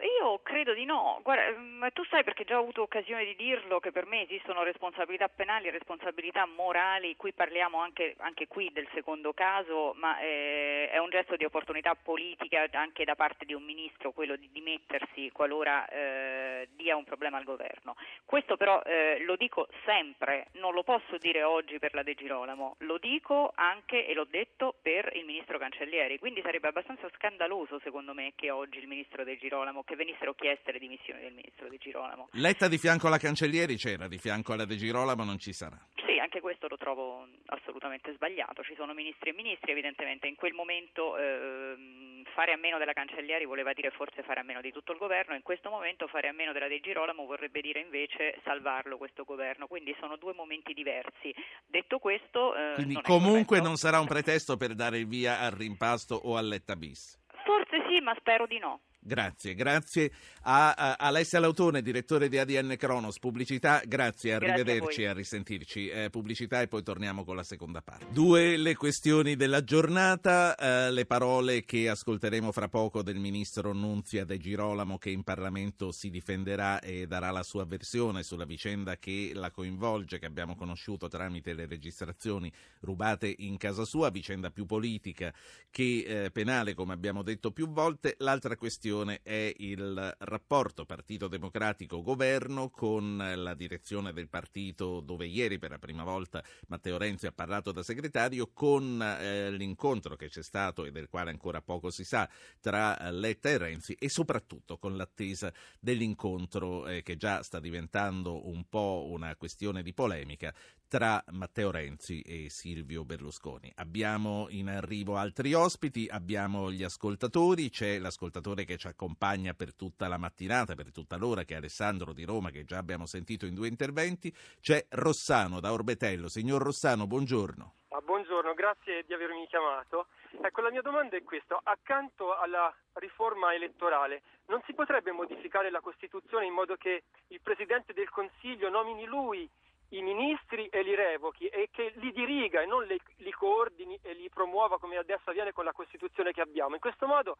Io 0.00 0.40
credo 0.42 0.74
di 0.74 0.84
no. 0.84 1.20
Guarda, 1.22 1.58
mm, 1.58 1.86
tu 1.92 2.04
sai 2.04 2.24
perché 2.24 2.44
già 2.44 2.56
ho 2.56 2.62
avuto 2.62 2.82
occasione 2.82 3.24
di 3.24 3.36
dirlo 3.36 3.80
che 3.80 3.92
per 3.92 4.06
me 4.06 4.22
esistono 4.22 4.62
responsabilità 4.62 5.28
penali 5.28 5.68
e 5.68 5.70
responsabilità 5.70 6.46
morali, 6.46 7.16
qui 7.16 7.32
parliamo 7.32 7.78
anche, 7.78 8.14
anche 8.18 8.46
qui 8.46 8.70
del 8.72 8.88
secondo 8.94 9.32
caso, 9.32 9.92
ma 9.96 10.18
eh, 10.20 10.90
è 10.90 10.98
un 10.98 11.10
gesto 11.10 11.36
di 11.36 11.44
opportunità 11.44 11.94
politica 11.94 12.66
anche 12.72 13.04
da 13.04 13.14
parte 13.14 13.44
di 13.44 13.54
un 13.54 13.62
ministro 13.62 14.12
quello 14.12 14.36
di 14.36 14.48
dimettersi 14.52 15.30
qualora 15.32 15.88
eh, 15.88 16.68
dia 16.72 16.96
un 16.96 17.04
problema 17.04 17.38
al 17.38 17.44
governo. 17.44 17.96
Questo 18.24 18.56
però 18.56 18.80
eh, 18.82 19.18
lo 19.20 19.36
dico 19.36 19.68
sempre, 19.84 20.48
non 20.52 20.72
lo 20.74 20.82
posso 20.82 21.16
dire 21.18 21.42
oggi 21.42 21.78
per 21.78 21.94
la 21.94 22.02
De 22.02 22.14
Girolamo, 22.14 22.76
lo 22.80 22.98
dico 22.98 23.52
anche 23.54 24.06
e 24.06 24.14
l'ho 24.14 24.26
detto 24.28 24.74
per 24.82 25.10
il 25.14 25.24
ministro 25.24 25.58
Cancellieri, 25.58 26.18
quindi 26.18 26.42
sarebbe 26.42 26.68
abbastanza 26.68 27.08
scandaloso 27.14 27.80
secondo 27.82 28.14
me 28.14 28.32
che 28.34 28.50
oggi 28.50 28.78
il 28.78 28.88
ministro 28.88 29.24
De 29.24 29.36
Girolamo 29.36 29.71
che 29.82 29.96
venissero 29.96 30.34
chieste 30.34 30.72
le 30.72 30.78
dimissioni 30.78 31.20
del 31.22 31.32
ministro 31.32 31.68
De 31.68 31.78
Girolamo. 31.78 32.28
Letta 32.32 32.68
di 32.68 32.76
fianco 32.76 33.06
alla 33.06 33.18
Cancellieri 33.18 33.76
c'era, 33.76 34.08
di 34.08 34.18
fianco 34.18 34.52
alla 34.52 34.66
De 34.66 34.76
Girolamo 34.76 35.24
non 35.24 35.38
ci 35.38 35.54
sarà. 35.54 35.78
Sì, 36.04 36.18
anche 36.18 36.40
questo 36.40 36.68
lo 36.68 36.76
trovo 36.76 37.26
assolutamente 37.46 38.12
sbagliato. 38.12 38.62
Ci 38.62 38.74
sono 38.76 38.92
ministri 38.92 39.30
e 39.30 39.32
ministri, 39.32 39.72
evidentemente 39.72 40.26
in 40.26 40.34
quel 40.34 40.52
momento 40.52 41.16
eh, 41.16 42.22
fare 42.34 42.52
a 42.52 42.56
meno 42.56 42.76
della 42.78 42.92
Cancellieri 42.92 43.46
voleva 43.46 43.72
dire 43.72 43.90
forse 43.90 44.22
fare 44.22 44.40
a 44.40 44.42
meno 44.42 44.60
di 44.60 44.72
tutto 44.72 44.92
il 44.92 44.98
governo, 44.98 45.34
in 45.34 45.42
questo 45.42 45.70
momento 45.70 46.06
fare 46.08 46.28
a 46.28 46.32
meno 46.32 46.52
della 46.52 46.68
De 46.68 46.80
Girolamo 46.80 47.24
vorrebbe 47.24 47.60
dire 47.60 47.80
invece 47.80 48.38
salvarlo 48.44 48.98
questo 48.98 49.24
governo, 49.24 49.66
quindi 49.66 49.96
sono 49.98 50.16
due 50.16 50.34
momenti 50.34 50.74
diversi. 50.74 51.34
Detto 51.66 51.98
questo... 51.98 52.54
Eh, 52.54 52.72
quindi 52.74 52.94
non 52.94 53.02
comunque 53.02 53.60
non 53.60 53.76
sarà 53.76 54.00
un 54.00 54.06
pretesto 54.06 54.56
per 54.56 54.74
dare 54.74 54.98
il 54.98 55.06
via 55.06 55.40
al 55.40 55.52
rimpasto 55.52 56.14
o 56.14 56.36
al 56.36 56.48
Letta 56.48 56.76
bis? 56.76 57.18
Forse 57.44 57.84
sì, 57.88 58.00
ma 58.00 58.14
spero 58.18 58.46
di 58.46 58.58
no. 58.58 58.80
Grazie, 59.04 59.54
grazie. 59.56 60.12
A, 60.42 60.74
a, 60.74 60.94
Alessia 60.94 61.40
Lautone, 61.40 61.82
direttore 61.82 62.28
di 62.28 62.38
ADN 62.38 62.76
Cronos, 62.78 63.18
pubblicità, 63.18 63.82
grazie, 63.84 64.34
arrivederci, 64.34 65.04
a, 65.04 65.10
a 65.10 65.12
risentirci, 65.12 65.88
eh, 65.88 66.08
pubblicità 66.08 66.60
e 66.60 66.68
poi 66.68 66.84
torniamo 66.84 67.24
con 67.24 67.34
la 67.34 67.42
seconda 67.42 67.82
parte. 67.82 68.06
Due 68.12 68.56
le 68.56 68.76
questioni 68.76 69.34
della 69.34 69.64
giornata, 69.64 70.54
eh, 70.54 70.92
le 70.92 71.04
parole 71.04 71.64
che 71.64 71.88
ascolteremo 71.88 72.52
fra 72.52 72.68
poco 72.68 73.02
del 73.02 73.18
ministro 73.18 73.72
Nunzia 73.72 74.24
De 74.24 74.38
Girolamo 74.38 74.98
che 74.98 75.10
in 75.10 75.24
Parlamento 75.24 75.90
si 75.90 76.08
difenderà 76.08 76.78
e 76.78 77.08
darà 77.08 77.32
la 77.32 77.42
sua 77.42 77.64
versione 77.64 78.22
sulla 78.22 78.44
vicenda 78.44 78.98
che 78.98 79.32
la 79.34 79.50
coinvolge, 79.50 80.20
che 80.20 80.26
abbiamo 80.26 80.54
conosciuto 80.54 81.08
tramite 81.08 81.54
le 81.54 81.66
registrazioni 81.66 82.52
rubate 82.82 83.34
in 83.38 83.56
casa 83.56 83.84
sua, 83.84 84.10
vicenda 84.10 84.50
più 84.50 84.64
politica 84.64 85.34
che 85.72 86.04
eh, 86.06 86.30
penale 86.30 86.74
come 86.74 86.92
abbiamo 86.92 87.24
detto 87.24 87.50
più 87.50 87.68
volte, 87.68 88.14
l'altra 88.18 88.54
questione 88.56 88.90
questione 88.92 89.20
è 89.22 89.54
il 89.58 90.14
rapporto 90.18 90.84
Partito 90.84 91.26
Democratico-Governo 91.26 92.68
con 92.68 93.16
la 93.16 93.54
direzione 93.54 94.12
del 94.12 94.28
partito 94.28 95.00
dove 95.00 95.26
ieri 95.26 95.58
per 95.58 95.70
la 95.70 95.78
prima 95.78 96.04
volta 96.04 96.44
Matteo 96.68 96.98
Renzi 96.98 97.26
ha 97.26 97.32
parlato 97.32 97.72
da 97.72 97.82
segretario 97.82 98.50
con 98.52 99.00
eh, 99.00 99.50
l'incontro 99.50 100.14
che 100.14 100.28
c'è 100.28 100.42
stato 100.42 100.84
e 100.84 100.90
del 100.90 101.08
quale 101.08 101.30
ancora 101.30 101.62
poco 101.62 101.90
si 101.90 102.04
sa 102.04 102.28
tra 102.60 103.10
Letta 103.10 103.48
e 103.48 103.56
Renzi 103.56 103.94
e 103.94 104.10
soprattutto 104.10 104.76
con 104.76 104.94
l'attesa 104.94 105.50
dell'incontro 105.80 106.86
eh, 106.86 107.02
che 107.02 107.16
già 107.16 107.42
sta 107.42 107.60
diventando 107.60 108.46
un 108.46 108.64
po' 108.68 109.06
una 109.08 109.34
questione 109.36 109.82
di 109.82 109.94
polemica 109.94 110.52
tra 110.92 111.24
Matteo 111.30 111.70
Renzi 111.70 112.20
e 112.20 112.50
Silvio 112.50 113.06
Berlusconi. 113.06 113.72
Abbiamo 113.76 114.48
in 114.50 114.68
arrivo 114.68 115.16
altri 115.16 115.54
ospiti, 115.54 116.06
abbiamo 116.06 116.70
gli 116.70 116.82
ascoltatori, 116.82 117.70
c'è 117.70 117.98
l'ascoltatore 117.98 118.66
che 118.66 118.76
ci 118.76 118.88
accompagna 118.88 119.54
per 119.54 119.74
tutta 119.74 120.06
la 120.06 120.18
mattinata, 120.18 120.74
per 120.74 120.92
tutta 120.92 121.16
l'ora, 121.16 121.44
che 121.44 121.54
è 121.54 121.56
Alessandro 121.56 122.12
di 122.12 122.24
Roma, 122.24 122.50
che 122.50 122.66
già 122.66 122.76
abbiamo 122.76 123.06
sentito 123.06 123.46
in 123.46 123.54
due 123.54 123.68
interventi, 123.68 124.30
c'è 124.60 124.84
Rossano 124.90 125.60
da 125.60 125.72
Orbetello. 125.72 126.28
Signor 126.28 126.60
Rossano, 126.60 127.06
buongiorno. 127.06 127.74
Ah, 127.88 128.00
buongiorno, 128.00 128.52
grazie 128.52 129.04
di 129.06 129.14
avermi 129.14 129.46
chiamato. 129.46 130.08
Ecco, 130.42 130.60
la 130.60 130.70
mia 130.70 130.82
domanda 130.82 131.16
è 131.16 131.22
questa. 131.22 131.58
Accanto 131.62 132.36
alla 132.36 132.70
riforma 133.00 133.54
elettorale, 133.54 134.20
non 134.48 134.60
si 134.66 134.74
potrebbe 134.74 135.10
modificare 135.10 135.70
la 135.70 135.80
Costituzione 135.80 136.44
in 136.44 136.52
modo 136.52 136.76
che 136.76 137.04
il 137.28 137.40
Presidente 137.40 137.94
del 137.94 138.10
Consiglio 138.10 138.68
nomini 138.68 139.06
lui 139.06 139.48
i 139.92 140.02
ministri 140.02 140.66
e 140.66 140.82
li 140.82 140.94
revochi 140.94 141.46
e 141.46 141.68
che 141.70 141.92
li 141.96 142.12
diriga 142.12 142.62
e 142.62 142.66
non 142.66 142.84
li, 142.84 142.98
li 143.16 143.30
coordini 143.30 143.98
e 144.02 144.14
li 144.14 144.28
promuova 144.28 144.78
come 144.78 144.96
adesso 144.96 145.30
avviene 145.30 145.52
con 145.52 145.64
la 145.64 145.72
Costituzione 145.72 146.32
che 146.32 146.40
abbiamo. 146.40 146.74
In 146.74 146.80
questo 146.80 147.06
modo 147.06 147.36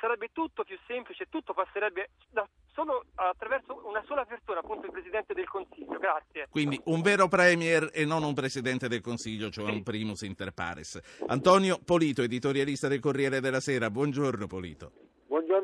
sarebbe 0.00 0.28
tutto 0.32 0.64
più 0.64 0.78
semplice, 0.86 1.28
tutto 1.30 1.54
passerebbe 1.54 2.10
da, 2.30 2.46
solo 2.72 3.06
attraverso 3.14 3.80
una 3.86 4.02
sola 4.04 4.24
persona, 4.24 4.60
appunto 4.60 4.86
il 4.86 4.92
Presidente 4.92 5.32
del 5.32 5.48
Consiglio. 5.48 5.98
Grazie. 5.98 6.48
Quindi 6.50 6.78
un 6.84 7.00
vero 7.00 7.28
Premier 7.28 7.90
e 7.92 8.04
non 8.04 8.22
un 8.22 8.34
Presidente 8.34 8.88
del 8.88 9.00
Consiglio, 9.00 9.50
cioè 9.50 9.66
sì. 9.66 9.72
un 9.72 9.82
primus 9.82 10.22
inter 10.22 10.52
pares. 10.52 11.00
Antonio 11.28 11.78
Polito, 11.82 12.22
editorialista 12.22 12.88
del 12.88 13.00
Corriere 13.00 13.40
della 13.40 13.60
Sera. 13.60 13.90
Buongiorno 13.90 14.46
Polito. 14.46 14.92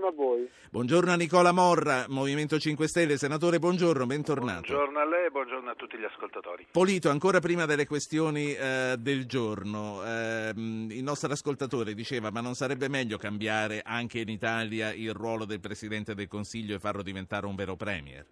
Buongiorno 0.01 0.07
a 0.07 0.13
voi. 0.13 0.51
Buongiorno 0.71 1.13
a 1.13 1.15
Nicola 1.15 1.53
Morra, 1.53 2.07
Movimento 2.09 2.59
5 2.59 2.89
Stelle. 2.89 3.19
Senatore, 3.19 3.59
buongiorno, 3.59 4.07
bentornato. 4.07 4.73
Buongiorno 4.73 4.99
a 4.99 5.05
lei 5.05 5.27
e 5.27 5.31
buongiorno 5.31 5.71
a 5.71 5.75
tutti 5.75 5.99
gli 5.99 6.05
ascoltatori. 6.05 6.67
Polito, 6.73 7.11
ancora 7.11 7.39
prima 7.41 7.67
delle 7.67 7.87
questioni 7.87 8.55
eh, 8.55 8.97
del 8.99 9.27
giorno, 9.27 10.03
eh, 10.03 10.53
il 10.57 11.03
nostro 11.03 11.31
ascoltatore 11.31 11.93
diceva 11.93 12.31
ma 12.31 12.41
non 12.41 12.55
sarebbe 12.55 12.89
meglio 12.89 13.19
cambiare 13.19 13.83
anche 13.85 14.21
in 14.21 14.31
Italia 14.31 14.91
il 14.95 15.13
ruolo 15.13 15.45
del 15.45 15.61
Presidente 15.61 16.15
del 16.15 16.29
Consiglio 16.29 16.77
e 16.77 16.79
farlo 16.79 17.03
diventare 17.03 17.45
un 17.45 17.55
vero 17.55 17.77
Premier? 17.77 18.25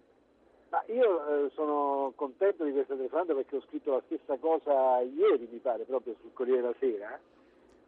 Ma 0.71 0.83
io 0.87 1.45
eh, 1.45 1.51
sono 1.53 2.13
contento 2.15 2.63
di 2.63 2.71
questa 2.71 2.95
telefonata 2.95 3.35
perché 3.35 3.57
ho 3.57 3.63
scritto 3.67 3.91
la 3.91 4.01
stessa 4.07 4.37
cosa 4.37 5.01
ieri, 5.01 5.47
mi 5.51 5.59
pare, 5.59 5.83
proprio 5.83 6.15
sul 6.19 6.33
Corriere 6.33 6.61
della 6.61 6.75
Sera 6.79 7.19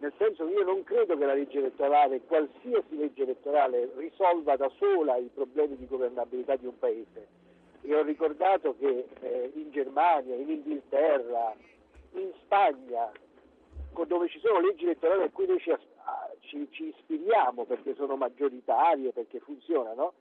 nel 0.02 0.14
senso 0.18 0.48
che 0.48 0.54
io 0.54 0.64
non 0.64 0.84
credo 0.84 1.16
che 1.16 1.26
la 1.26 1.36
legge 1.36 1.60
elettorale, 1.60 2.22
qualsiasi 2.22 2.98
legge 2.98 3.22
elettorale, 3.22 3.92
risolva 3.98 4.56
da 4.56 4.70
sola 4.78 5.16
i 5.18 5.30
problemi 5.32 5.78
di 5.78 5.86
governabilità 5.86 6.56
di 6.56 6.66
un 6.66 6.78
paese. 6.78 7.28
E 7.84 7.96
ho 7.96 8.02
ricordato 8.02 8.76
che 8.80 9.06
eh, 9.22 9.52
in 9.54 9.70
Germania, 9.70 10.36
in 10.36 10.50
Inghilterra, 10.50 11.56
in 12.14 12.32
Spagna, 12.42 13.12
dove 14.08 14.28
ci 14.30 14.40
sono 14.40 14.60
leggi 14.60 14.86
elettorali 14.86 15.22
a 15.22 15.30
cui 15.30 15.46
noi 15.46 15.60
ci, 15.60 15.72
ci, 16.40 16.68
ci 16.72 16.88
ispiriamo 16.88 17.66
perché 17.66 17.94
sono 17.94 18.16
maggioritarie, 18.16 19.12
perché 19.12 19.40
funzionano, 19.40 20.14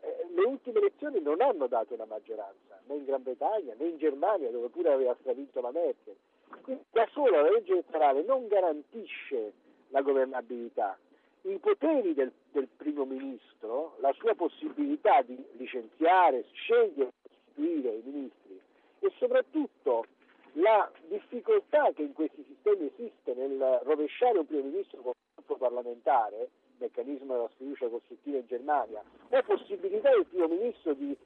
eh, 0.00 0.28
le 0.34 0.44
ultime 0.44 0.78
elezioni 0.78 1.20
non 1.20 1.42
hanno 1.42 1.66
dato 1.66 1.92
una 1.92 2.06
maggioranza, 2.06 2.80
né 2.86 2.94
in 2.94 3.04
Gran 3.04 3.22
Bretagna 3.22 3.74
né 3.76 3.86
in 3.86 3.98
Germania, 3.98 4.50
dove 4.50 4.68
pure 4.68 4.92
aveva 4.92 5.14
stravinto 5.20 5.60
la 5.60 5.72
Merkel. 5.72 6.16
Da 6.90 7.06
sola 7.12 7.42
la 7.42 7.50
legge 7.50 7.72
elettorale 7.72 8.22
non 8.22 8.46
garantisce 8.48 9.52
la 9.88 10.02
governabilità. 10.02 10.98
I 11.42 11.58
poteri 11.58 12.14
del, 12.14 12.32
del 12.50 12.68
primo 12.76 13.04
ministro, 13.04 13.96
la 14.00 14.12
sua 14.14 14.34
possibilità 14.34 15.22
di 15.22 15.36
licenziare, 15.52 16.44
scegliere 16.52 17.12
sostituire 17.22 17.90
i 17.90 18.02
ministri 18.04 18.60
e 18.98 19.12
soprattutto 19.18 20.06
la 20.54 20.90
difficoltà 21.08 21.90
che 21.94 22.02
in 22.02 22.12
questi 22.12 22.44
sistemi 22.44 22.90
esiste 22.96 23.34
nel 23.34 23.80
rovesciare 23.84 24.38
un 24.38 24.46
primo 24.46 24.64
ministro 24.64 25.02
con 25.02 25.12
un 25.14 25.34
gruppo 25.34 25.56
parlamentare, 25.56 26.48
meccanismo 26.78 27.34
della 27.34 27.50
sfiducia 27.54 27.88
costruttiva 27.88 28.38
in 28.38 28.46
Germania, 28.46 29.02
o 29.28 29.42
possibilità 29.42 30.10
del 30.10 30.26
primo 30.26 30.48
ministro 30.48 30.94
di 30.94 31.16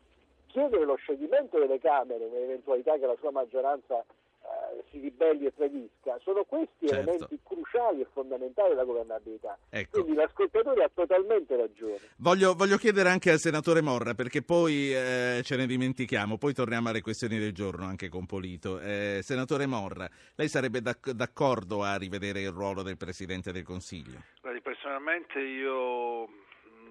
chiedere 0.49 0.85
lo 0.85 0.97
scioglimento 0.97 1.59
delle 1.59 1.79
Camere 1.79 2.29
nell'eventualità 2.29 2.99
che 2.99 3.07
la 3.07 3.17
sua 3.17 3.31
maggioranza 3.31 4.05
eh, 4.51 4.85
si 4.91 4.99
ribelli 4.99 5.47
e 5.47 5.55
tradisca, 5.55 6.19
sono 6.23 6.45
questi 6.45 6.89
certo. 6.89 7.11
elementi 7.11 7.39
cruciali 7.43 8.01
e 8.01 8.07
fondamentali 8.13 8.71
della 8.71 8.85
governabilità. 8.85 9.59
Ecco. 9.69 10.03
Quindi 10.03 10.15
l'ascoltatore 10.15 10.85
ha 10.85 10.91
totalmente 10.93 11.57
ragione. 11.57 12.01
Voglio, 12.17 12.55
voglio, 12.55 12.77
chiedere 12.77 13.09
anche 13.09 13.31
al 13.31 13.39
senatore 13.39 13.81
Morra, 13.81 14.15
perché 14.15 14.43
poi 14.43 14.95
eh, 14.95 15.41
ce 15.43 15.57
ne 15.57 15.67
dimentichiamo, 15.67 16.39
poi 16.39 16.53
torniamo 16.53 16.89
alle 16.89 17.01
questioni 17.01 17.39
del 17.39 17.53
giorno 17.53 17.85
anche 17.85 18.09
con 18.09 18.27
Polito. 18.27 18.81
Eh, 18.81 19.21
senatore 19.23 19.67
Morra, 19.67 20.09
lei 20.35 20.49
sarebbe 20.49 20.81
d'ac- 20.81 21.13
d'accordo 21.13 21.83
a 21.83 21.97
rivedere 21.97 22.41
il 22.41 22.51
ruolo 22.51 22.83
del 22.83 22.97
Presidente 22.97 23.53
del 23.53 23.63
Consiglio? 23.63 24.23
Guardi, 24.41 24.61
personalmente 24.61 25.39
io 25.39 26.29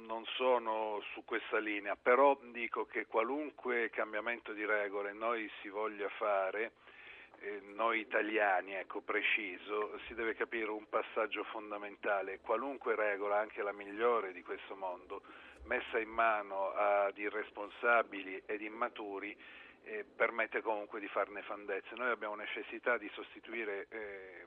non 0.10 0.24
sono 0.36 1.00
su 1.14 1.24
questa 1.24 1.60
linea, 1.60 1.96
però 1.96 2.38
dico 2.52 2.86
che 2.86 3.06
qualunque 3.06 3.92
cambiamento 3.92 4.54
di 4.54 4.66
regole 4.66 5.14
noi 5.14 5.50
si 5.62 5.70
voglia 5.70 6.10
fare, 6.10 6.72
noi 7.74 8.00
italiani, 8.00 8.74
ecco 8.74 9.02
preciso, 9.02 9.98
si 10.08 10.14
deve 10.14 10.36
capire 10.36 10.70
un 10.70 10.88
passaggio 10.90 11.44
fondamentale. 11.46 12.40
Qualunque 12.40 12.96
regola, 12.96 13.38
anche 13.38 13.62
la 13.62 13.72
migliore 13.72 14.32
di 14.34 14.42
questo 14.42 14.76
mondo, 14.76 15.22
messa 15.64 16.00
in 16.00 16.10
mano 16.10 16.72
ad 16.74 17.18
irresponsabili 17.18 18.44
ed 18.46 18.62
immaturi, 18.62 19.36
eh, 19.84 20.04
permette 20.04 20.62
comunque 20.62 21.00
di 21.00 21.08
fare 21.08 21.32
nefandezze. 21.32 21.96
Noi 21.96 22.12
abbiamo 22.12 22.36
necessità 22.36 22.98
di 22.98 23.10
sostituire 23.14 23.88
eh, 23.90 24.46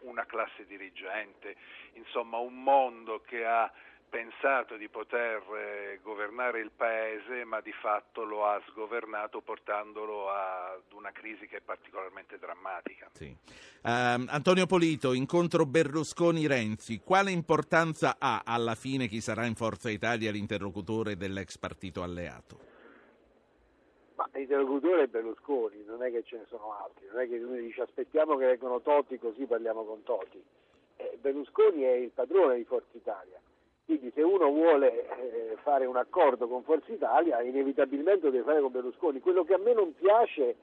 una 0.00 0.26
classe 0.26 0.66
dirigente, 0.66 1.56
insomma 1.94 2.38
un 2.38 2.62
mondo 2.62 3.20
che 3.20 3.44
ha 3.44 3.72
pensato 4.14 4.76
di 4.76 4.88
poter 4.88 5.42
eh, 5.58 5.98
governare 6.00 6.60
il 6.60 6.70
paese, 6.70 7.44
ma 7.44 7.60
di 7.60 7.72
fatto 7.72 8.22
lo 8.22 8.46
ha 8.46 8.62
sgovernato 8.68 9.40
portandolo 9.40 10.30
ad 10.30 10.92
una 10.92 11.10
crisi 11.10 11.48
che 11.48 11.56
è 11.56 11.60
particolarmente 11.60 12.38
drammatica. 12.38 13.10
Sì. 13.12 13.36
Uh, 13.82 14.22
Antonio 14.28 14.66
Polito, 14.66 15.14
incontro 15.14 15.66
Berlusconi-Renzi, 15.66 17.00
quale 17.00 17.32
importanza 17.32 18.14
ha 18.20 18.42
alla 18.44 18.76
fine 18.76 19.08
chi 19.08 19.20
sarà 19.20 19.46
in 19.46 19.56
Forza 19.56 19.90
Italia 19.90 20.30
l'interlocutore 20.30 21.16
dell'ex 21.16 21.58
partito 21.58 22.04
alleato? 22.04 22.58
Ma 24.14 24.28
l'interlocutore 24.32 25.02
è 25.02 25.06
Berlusconi, 25.08 25.82
non 25.84 26.04
è 26.04 26.12
che 26.12 26.22
ce 26.22 26.36
ne 26.36 26.44
sono 26.46 26.72
altri, 26.84 27.08
non 27.10 27.20
è 27.20 27.28
che 27.28 27.38
uno 27.38 27.56
dice 27.56 27.82
aspettiamo 27.82 28.36
che 28.36 28.46
vengono 28.46 28.80
Toti 28.80 29.18
così 29.18 29.44
parliamo 29.44 29.82
con 29.82 30.04
Toti. 30.04 30.40
Eh, 30.98 31.18
Berlusconi 31.20 31.82
è 31.82 31.94
il 31.94 32.10
padrone 32.10 32.54
di 32.54 32.64
Forza 32.64 32.96
Italia 32.96 33.40
quindi 33.84 34.10
se 34.14 34.22
uno 34.22 34.48
vuole 34.50 35.06
eh, 35.18 35.56
fare 35.62 35.84
un 35.84 35.96
accordo 35.96 36.48
con 36.48 36.62
Forza 36.62 36.90
Italia 36.90 37.42
inevitabilmente 37.42 38.26
lo 38.26 38.30
deve 38.30 38.44
fare 38.44 38.60
con 38.60 38.72
Berlusconi. 38.72 39.20
Quello 39.20 39.44
che 39.44 39.54
a 39.54 39.58
me 39.58 39.74
non 39.74 39.94
piace 39.94 40.56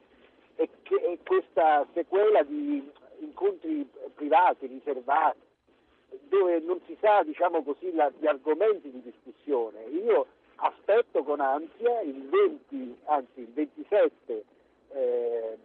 è, 0.56 0.68
che, 0.82 0.96
è 0.96 1.18
questa 1.24 1.86
sequela 1.94 2.42
di 2.44 2.90
incontri 3.20 3.88
privati, 4.16 4.66
riservati, 4.66 5.40
dove 6.30 6.60
non 6.62 6.80
si 6.88 6.98
sa 7.00 7.22
diciamo 7.24 7.64
così, 7.64 7.94
la, 7.94 8.12
gli 8.18 8.26
argomenti 8.26 8.90
di 8.90 9.02
discussione. 9.02 9.84
Io 9.86 10.26
aspetto 10.56 11.24
con 11.24 11.42
ansia 11.42 12.02
il 12.02 12.28
20, 12.28 12.98
anzi 13.06 13.42
il 13.42 13.52
27 13.54 14.44
eh, 14.94 15.58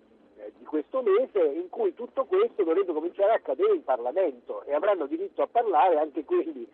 di 0.59 0.65
questo 0.65 1.03
mese 1.03 1.43
in 1.43 1.71
cui 1.71 1.95
tutto 1.95 2.25
questo 2.27 2.65
dovrebbe 2.65 2.93
cominciare 2.93 3.33
a 3.33 3.35
accadere 3.37 3.75
in 3.75 3.85
Parlamento 3.85 4.63
e 4.65 4.75
avranno 4.75 5.07
diritto 5.07 5.43
a 5.43 5.47
parlare 5.47 5.99
anche 5.99 6.25
quelli 6.25 6.67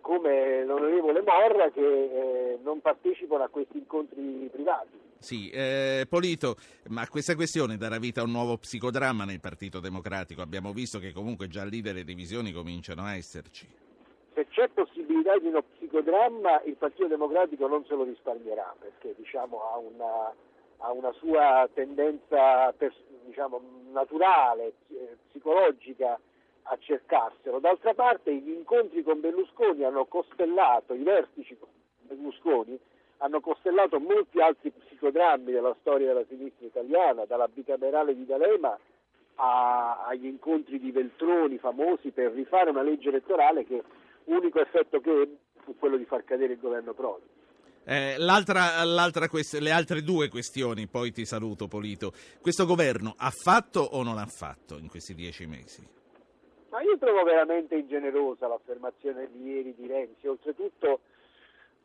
come 0.00 0.64
l'onorevole 0.64 1.22
Morra 1.22 1.70
che 1.70 1.80
eh, 1.80 2.58
non 2.62 2.80
partecipano 2.80 3.44
a 3.44 3.48
questi 3.48 3.78
incontri 3.78 4.48
privati. 4.50 4.98
Sì, 5.18 5.50
eh, 5.50 6.06
Polito, 6.08 6.56
ma 6.88 7.06
questa 7.06 7.34
questione 7.34 7.76
darà 7.76 7.98
vita 7.98 8.22
a 8.22 8.24
un 8.24 8.30
nuovo 8.30 8.56
psicodramma 8.56 9.24
nel 9.24 9.40
Partito 9.40 9.78
Democratico. 9.78 10.40
Abbiamo 10.40 10.72
visto 10.72 10.98
che 10.98 11.12
comunque 11.12 11.46
già 11.48 11.64
lì 11.64 11.82
delle 11.82 12.04
divisioni 12.04 12.52
cominciano 12.52 13.02
a 13.02 13.14
esserci. 13.14 13.68
Se 14.32 14.46
c'è 14.48 14.68
possibilità 14.68 15.38
di 15.38 15.48
uno 15.48 15.62
psicodramma, 15.62 16.62
il 16.62 16.76
Partito 16.76 17.06
Democratico 17.06 17.66
non 17.66 17.84
se 17.84 17.94
lo 17.94 18.04
risparmierà 18.04 18.74
perché 18.78 19.14
diciamo, 19.18 19.60
ha, 19.60 19.76
una, 19.76 20.32
ha, 20.78 20.92
una, 20.92 21.12
sua 21.12 21.68
tendenza 21.74 22.74
diciamo, 23.26 23.60
naturale, 23.92 24.72
eh, 24.88 25.16
psicologica 25.28 26.18
a 26.70 26.78
cercarselo. 26.78 27.58
D'altra 27.58 27.94
parte 27.94 28.32
gli 28.32 28.50
incontri 28.50 29.02
con 29.02 29.20
Berlusconi 29.20 29.84
hanno 29.84 30.04
costellato 30.04 30.94
i 30.94 31.02
vertici 31.02 31.56
Berlusconi 32.02 32.78
hanno 33.18 33.40
costellato 33.40 33.98
molti 34.00 34.40
altri 34.40 34.70
psicodrammi 34.70 35.52
della 35.52 35.76
storia 35.80 36.06
della 36.06 36.24
sinistra 36.26 36.64
italiana, 36.66 37.26
dalla 37.26 37.48
bicamerale 37.48 38.14
di 38.14 38.24
D'Alema 38.24 38.78
a, 39.34 40.04
agli 40.06 40.26
incontri 40.26 40.78
di 40.78 40.90
Veltroni 40.90 41.58
famosi 41.58 42.10
per 42.12 42.32
rifare 42.32 42.70
una 42.70 42.82
legge 42.82 43.08
elettorale 43.08 43.66
che 43.66 43.82
unico 44.24 44.60
effetto 44.60 45.00
che 45.00 45.36
fu 45.64 45.76
quello 45.76 45.96
di 45.96 46.04
far 46.04 46.24
cadere 46.24 46.54
il 46.54 46.60
governo 46.60 46.94
Prodi. 46.94 47.26
Eh, 47.84 48.14
l'altra, 48.18 48.82
l'altra 48.84 49.28
quest- 49.28 49.58
le 49.58 49.70
altre 49.70 50.02
due 50.02 50.28
questioni, 50.28 50.86
poi 50.86 51.12
ti 51.12 51.26
saluto 51.26 51.66
Polito. 51.66 52.12
Questo 52.40 52.64
governo 52.64 53.14
ha 53.18 53.30
fatto 53.30 53.80
o 53.80 54.02
non 54.02 54.18
ha 54.18 54.26
fatto 54.26 54.78
in 54.78 54.88
questi 54.88 55.14
dieci 55.14 55.46
mesi? 55.46 55.98
Io 56.90 56.98
trovo 56.98 57.22
veramente 57.22 57.76
ingenerosa 57.76 58.48
l'affermazione 58.48 59.28
di 59.30 59.48
ieri 59.48 59.76
di 59.76 59.86
Renzi, 59.86 60.26
oltretutto 60.26 61.02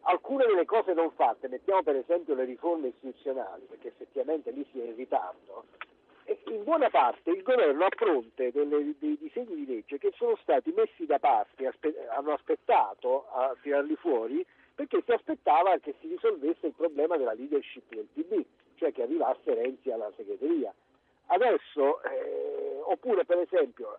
alcune 0.01 0.47
delle 0.47 0.65
cose 0.65 0.93
non 0.93 1.11
fatte, 1.11 1.47
mettiamo 1.47 1.83
per 1.83 1.95
esempio 1.97 2.33
le 2.33 2.43
riforme 2.43 2.87
istituzionali, 2.87 3.67
perché 3.69 3.89
effettivamente 3.89 4.49
lì 4.49 4.65
si 4.71 4.79
è 4.81 4.85
in 4.85 4.95
ritardo, 4.95 5.65
e 6.23 6.39
in 6.47 6.63
buona 6.63 6.89
parte 6.89 7.29
il 7.29 7.43
governo 7.43 7.85
ha 7.85 7.89
fronte 7.95 8.51
delle, 8.51 8.95
dei 8.97 9.15
disegni 9.19 9.53
di 9.53 9.67
legge 9.67 9.99
che 9.99 10.11
sono 10.15 10.35
stati 10.41 10.73
messi 10.75 11.05
da 11.05 11.19
parte, 11.19 11.67
aspe- 11.67 12.07
hanno 12.07 12.33
aspettato 12.33 13.27
a 13.29 13.55
tirarli 13.61 13.95
fuori 13.97 14.43
perché 14.73 15.03
si 15.05 15.11
aspettava 15.11 15.77
che 15.77 15.93
si 15.99 16.07
risolvesse 16.07 16.65
il 16.65 16.73
problema 16.73 17.15
della 17.15 17.33
leadership 17.33 17.93
del 17.93 18.07
PD, 18.11 18.43
cioè 18.73 18.91
che 18.91 19.03
arrivasse 19.03 19.53
Renzi 19.53 19.91
alla 19.91 20.11
segreteria. 20.15 20.73
Adesso, 21.27 22.01
eh, 22.03 22.79
oppure 22.81 23.23
per 23.23 23.37
esempio, 23.37 23.97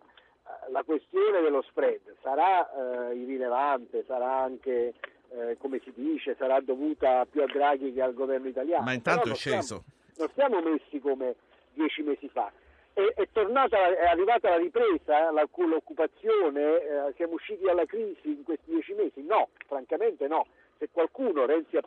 la 0.69 0.83
questione 0.83 1.41
dello 1.41 1.61
spread 1.63 1.99
sarà 2.21 3.09
eh, 3.09 3.15
irrilevante, 3.15 4.03
sarà 4.05 4.41
anche, 4.41 4.93
eh, 5.29 5.57
come 5.57 5.79
si 5.83 5.91
dice, 5.95 6.35
sarà 6.37 6.59
dovuta 6.59 7.25
più 7.25 7.41
a 7.41 7.45
Draghi 7.45 7.93
che 7.93 8.01
al 8.01 8.13
governo 8.13 8.47
italiano. 8.47 8.83
Ma 8.83 8.93
intanto 8.93 9.31
è 9.31 9.35
sceso. 9.35 9.83
non 10.17 10.29
siamo 10.33 10.61
messi 10.61 10.99
come 10.99 11.35
dieci 11.73 12.01
mesi 12.01 12.27
fa. 12.29 12.51
È, 12.93 13.01
è, 13.01 13.27
tornata, 13.31 13.77
è 13.95 14.07
arrivata 14.07 14.49
la 14.49 14.57
ripresa, 14.57 15.31
la, 15.31 15.47
l'occupazione, 15.55 16.81
eh, 16.81 17.13
siamo 17.15 17.33
usciti 17.33 17.63
dalla 17.63 17.85
crisi 17.85 18.29
in 18.29 18.43
questi 18.43 18.71
dieci 18.71 18.93
mesi? 18.93 19.21
No, 19.23 19.49
francamente 19.67 20.27
no. 20.27 20.47
Se 20.77 20.89
qualcuno, 20.91 21.45
Renzi 21.45 21.77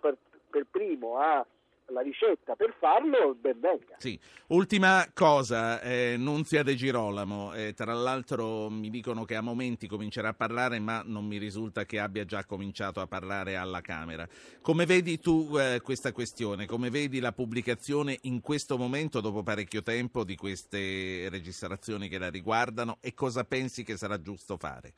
per 0.51 0.67
primo, 0.71 1.19
ha 1.19 1.45
la 1.91 2.01
ricetta 2.01 2.55
per 2.57 2.75
farlo, 2.79 3.35
ben 3.35 3.59
venga. 3.61 3.97
Sì. 3.99 4.19
Ultima 4.49 5.07
cosa, 5.13 5.81
eh, 5.81 6.17
Nunzia 6.17 6.63
De 6.63 6.75
Girolamo, 6.75 7.55
eh, 7.55 7.73
tra 7.75 7.93
l'altro 7.93 8.69
mi 8.69 8.91
dicono 8.91 9.25
che 9.25 9.37
a 9.37 9.41
momenti 9.41 9.87
comincerà 9.87 10.29
a 10.29 10.35
parlare, 10.35 10.79
ma 10.79 11.03
non 11.05 11.27
mi 11.27 11.39
risulta 11.39 11.85
che 11.85 11.99
abbia 11.99 12.25
già 12.25 12.45
cominciato 12.45 13.01
a 13.01 13.07
parlare 13.07 13.57
alla 13.57 13.81
Camera. 13.81 14.27
Come 14.61 14.87
vedi 14.87 15.19
tu 15.19 15.57
eh, 15.57 15.81
questa 15.83 16.13
questione? 16.13 16.67
Come 16.67 16.91
vedi 16.91 17.21
la 17.21 17.33
pubblicazione 17.33 18.19
in 18.23 18.41
questo 18.41 18.77
momento, 18.77 19.21
dopo 19.21 19.43
parecchio 19.43 19.83
tempo, 19.83 20.25
di 20.25 20.37
queste 20.37 21.29
registrazioni 21.29 22.09
che 22.09 22.19
la 22.19 22.31
riguardano 22.31 22.99
e 23.01 23.15
cosa 23.15 23.45
pensi 23.45 23.85
che 23.85 23.97
sarà 23.97 24.21
giusto 24.21 24.57
fare? 24.57 24.93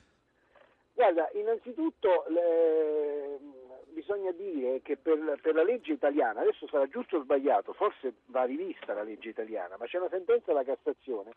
Guarda, 0.95 1.29
innanzitutto 1.35 2.25
le 2.29 3.62
bisogna 3.93 4.33
dire 4.33 4.81
che 4.83 4.97
per, 4.97 5.39
per, 5.41 5.55
la 5.55 5.63
legge 5.63 5.93
italiana, 5.93 6.41
adesso 6.41 6.67
sarà 6.69 6.87
giusto 6.89 7.19
o 7.19 7.23
sbagliato, 7.23 7.73
forse 7.73 8.15
va 8.27 8.45
rivista 8.45 8.95
la 8.95 9.03
legge 9.03 9.29
italiana, 9.29 9.77
ma 9.79 9.87
c'è 9.87 9.99
una 9.99 10.09
sentenza 10.09 10.47
della 10.47 10.65
Cassazione 10.65 11.33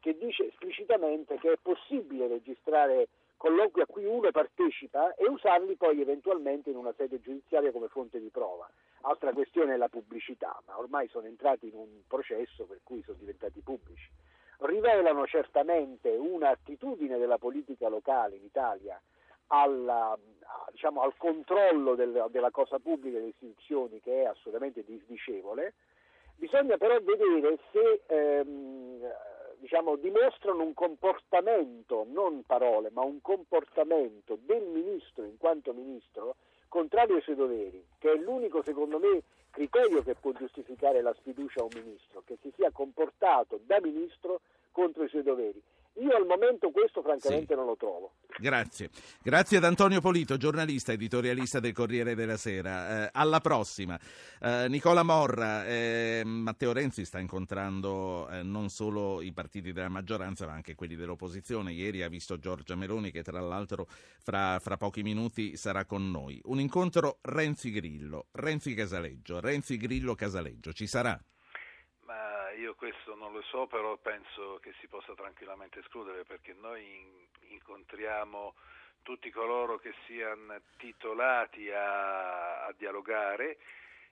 che 0.00 0.16
dice 0.18 0.48
esplicitamente 0.48 1.38
che 1.38 1.52
è 1.52 1.56
possibile 1.62 2.26
registrare 2.26 3.08
colloqui 3.36 3.82
a 3.82 3.86
cui 3.86 4.04
uno 4.04 4.30
partecipa 4.30 5.14
e 5.14 5.28
usarli 5.28 5.76
poi 5.76 6.00
eventualmente 6.00 6.70
in 6.70 6.76
una 6.76 6.92
sede 6.96 7.20
giudiziaria 7.20 7.72
come 7.72 7.88
fonte 7.88 8.20
di 8.20 8.28
prova. 8.28 8.68
Altra 9.02 9.32
questione 9.32 9.74
è 9.74 9.76
la 9.76 9.88
pubblicità, 9.88 10.60
ma 10.66 10.78
ormai 10.78 11.08
sono 11.08 11.26
entrati 11.26 11.66
in 11.66 11.74
un 11.74 12.02
processo 12.06 12.64
per 12.64 12.80
cui 12.82 13.02
sono 13.02 13.18
diventati 13.18 13.60
pubblici. 13.60 14.08
Rivelano 14.58 15.26
certamente 15.26 16.10
un'attitudine 16.10 17.18
della 17.18 17.38
politica 17.38 17.88
locale 17.88 18.36
in 18.36 18.44
Italia 18.44 19.00
alla, 19.54 20.18
diciamo, 20.70 21.02
al 21.02 21.14
controllo 21.16 21.94
del, 21.94 22.26
della 22.30 22.50
cosa 22.50 22.78
pubblica 22.78 23.16
e 23.16 23.20
delle 23.20 23.32
istituzioni 23.32 24.00
che 24.00 24.22
è 24.22 24.24
assolutamente 24.24 24.82
disdicevole, 24.84 25.74
bisogna 26.36 26.78
però 26.78 26.98
vedere 27.00 27.58
se 27.70 28.02
ehm, 28.06 29.06
diciamo, 29.58 29.96
dimostrano 29.96 30.62
un 30.62 30.72
comportamento, 30.72 32.06
non 32.08 32.42
parole, 32.44 32.90
ma 32.90 33.02
un 33.02 33.20
comportamento 33.20 34.38
del 34.40 34.64
ministro 34.64 35.24
in 35.24 35.36
quanto 35.36 35.72
ministro 35.74 36.36
contrario 36.68 37.16
ai 37.16 37.22
suoi 37.22 37.36
doveri, 37.36 37.84
che 37.98 38.12
è 38.12 38.16
l'unico 38.16 38.62
secondo 38.62 38.98
me 38.98 39.22
criterio 39.50 40.02
che 40.02 40.14
può 40.14 40.32
giustificare 40.32 41.02
la 41.02 41.12
sfiducia 41.12 41.60
a 41.60 41.64
un 41.64 41.70
ministro, 41.74 42.22
che 42.24 42.38
si 42.40 42.50
sia 42.56 42.70
comportato 42.70 43.60
da 43.66 43.78
ministro 43.82 44.40
contro 44.72 45.04
i 45.04 45.08
suoi 45.08 45.22
doveri. 45.22 45.62
Io 45.96 46.16
al 46.16 46.24
momento 46.26 46.70
questo 46.70 47.02
francamente 47.02 47.52
sì. 47.52 47.54
non 47.54 47.66
lo 47.66 47.76
trovo. 47.76 48.14
Grazie. 48.38 48.88
Grazie 49.22 49.58
ad 49.58 49.64
Antonio 49.64 50.00
Polito, 50.00 50.38
giornalista, 50.38 50.92
editorialista 50.92 51.60
del 51.60 51.72
Corriere 51.74 52.14
della 52.14 52.38
Sera. 52.38 53.04
Eh, 53.04 53.10
alla 53.12 53.40
prossima. 53.40 53.98
Eh, 54.40 54.68
Nicola 54.68 55.02
Morra, 55.02 55.66
eh, 55.66 56.22
Matteo 56.24 56.72
Renzi 56.72 57.04
sta 57.04 57.18
incontrando 57.18 58.26
eh, 58.30 58.42
non 58.42 58.70
solo 58.70 59.20
i 59.20 59.32
partiti 59.32 59.72
della 59.72 59.90
maggioranza 59.90 60.46
ma 60.46 60.54
anche 60.54 60.74
quelli 60.74 60.96
dell'opposizione. 60.96 61.72
Ieri 61.72 62.02
ha 62.02 62.08
visto 62.08 62.38
Giorgia 62.38 62.74
Meloni 62.74 63.10
che 63.10 63.22
tra 63.22 63.40
l'altro 63.40 63.86
fra, 64.22 64.58
fra 64.60 64.78
pochi 64.78 65.02
minuti 65.02 65.56
sarà 65.58 65.84
con 65.84 66.10
noi. 66.10 66.40
Un 66.44 66.58
incontro 66.58 67.18
Renzi 67.20 67.70
Grillo, 67.70 68.28
Renzi 68.32 68.72
Casaleggio, 68.72 69.40
Renzi 69.40 69.76
Grillo 69.76 70.14
Casaleggio. 70.14 70.72
Ci 70.72 70.86
sarà? 70.86 71.22
Io 72.62 72.74
questo 72.76 73.16
non 73.16 73.32
lo 73.32 73.42
so, 73.42 73.66
però 73.66 73.96
penso 73.96 74.60
che 74.62 74.72
si 74.78 74.86
possa 74.86 75.14
tranquillamente 75.14 75.80
escludere 75.80 76.24
perché 76.24 76.54
noi 76.60 76.82
in, 76.82 77.52
incontriamo 77.54 78.54
tutti 79.02 79.30
coloro 79.30 79.78
che 79.78 79.92
siano 80.06 80.60
titolati 80.76 81.70
a, 81.70 82.64
a, 82.64 82.72
dialogare 82.76 83.58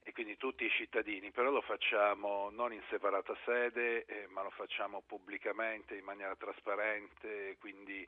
e 0.02 0.12
quindi 0.12 0.36
tutti 0.36 0.64
i 0.64 0.70
cittadini, 0.70 1.30
però 1.30 1.50
lo 1.50 1.60
facciamo 1.60 2.50
non 2.50 2.72
in 2.72 2.82
separata 2.88 3.36
sede, 3.44 4.04
eh, 4.06 4.26
ma 4.30 4.42
lo 4.42 4.50
facciamo 4.50 5.02
pubblicamente, 5.06 5.94
in 5.94 6.04
maniera 6.04 6.34
trasparente, 6.34 7.56
quindi 7.60 8.06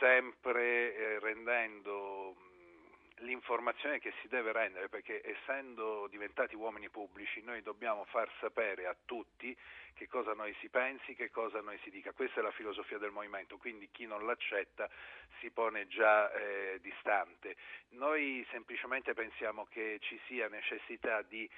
sempre 0.00 0.94
eh, 0.96 1.18
rendendo 1.20 2.34
l'informazione 3.20 3.98
che 3.98 4.12
si 4.20 4.28
deve 4.28 4.52
rendere, 4.52 4.88
perché 4.88 5.20
essendo 5.24 6.06
diventati 6.08 6.54
uomini 6.54 6.88
pubblici 6.88 7.42
noi 7.42 7.62
dobbiamo 7.62 8.04
far 8.04 8.30
sapere 8.40 8.86
a 8.86 8.96
tutti 9.04 9.56
che 9.94 10.08
cosa 10.08 10.32
noi 10.32 10.54
si 10.60 10.68
pensi, 10.68 11.14
che 11.14 11.30
cosa 11.30 11.60
noi 11.60 11.78
si 11.82 11.90
dica. 11.90 12.12
Questa 12.12 12.40
è 12.40 12.42
la 12.42 12.50
filosofia 12.52 12.98
del 12.98 13.10
movimento, 13.10 13.58
quindi 13.58 13.90
chi 13.90 14.06
non 14.06 14.24
l'accetta 14.24 14.88
si 15.40 15.50
pone 15.50 15.86
già 15.88 16.32
eh, 16.32 16.78
distante. 16.80 17.56
Noi 17.90 18.46
semplicemente 18.50 19.12
pensiamo 19.14 19.66
che 19.66 19.98
ci 20.00 20.18
sia 20.26 20.48
necessità 20.48 21.22
di 21.22 21.48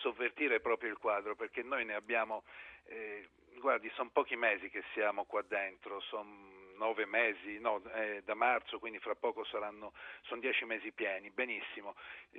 sovvertire 0.00 0.60
proprio 0.60 0.90
il 0.90 0.98
quadro, 0.98 1.34
perché 1.34 1.62
noi 1.62 1.84
ne 1.84 1.94
abbiamo, 1.94 2.44
eh, 2.86 3.28
guardi, 3.58 3.90
sono 3.94 4.10
pochi 4.10 4.36
mesi 4.36 4.68
che 4.68 4.82
siamo 4.92 5.24
qua 5.24 5.42
dentro, 5.42 6.00
sono 6.00 6.57
nove 6.78 7.04
mesi, 7.04 7.58
no, 7.58 7.82
eh, 7.92 8.22
da 8.24 8.34
marzo, 8.34 8.78
quindi 8.78 8.98
fra 8.98 9.14
poco 9.14 9.44
saranno, 9.44 9.92
sono 10.22 10.40
dieci 10.40 10.64
mesi 10.64 10.92
pieni, 10.92 11.30
benissimo. 11.30 11.94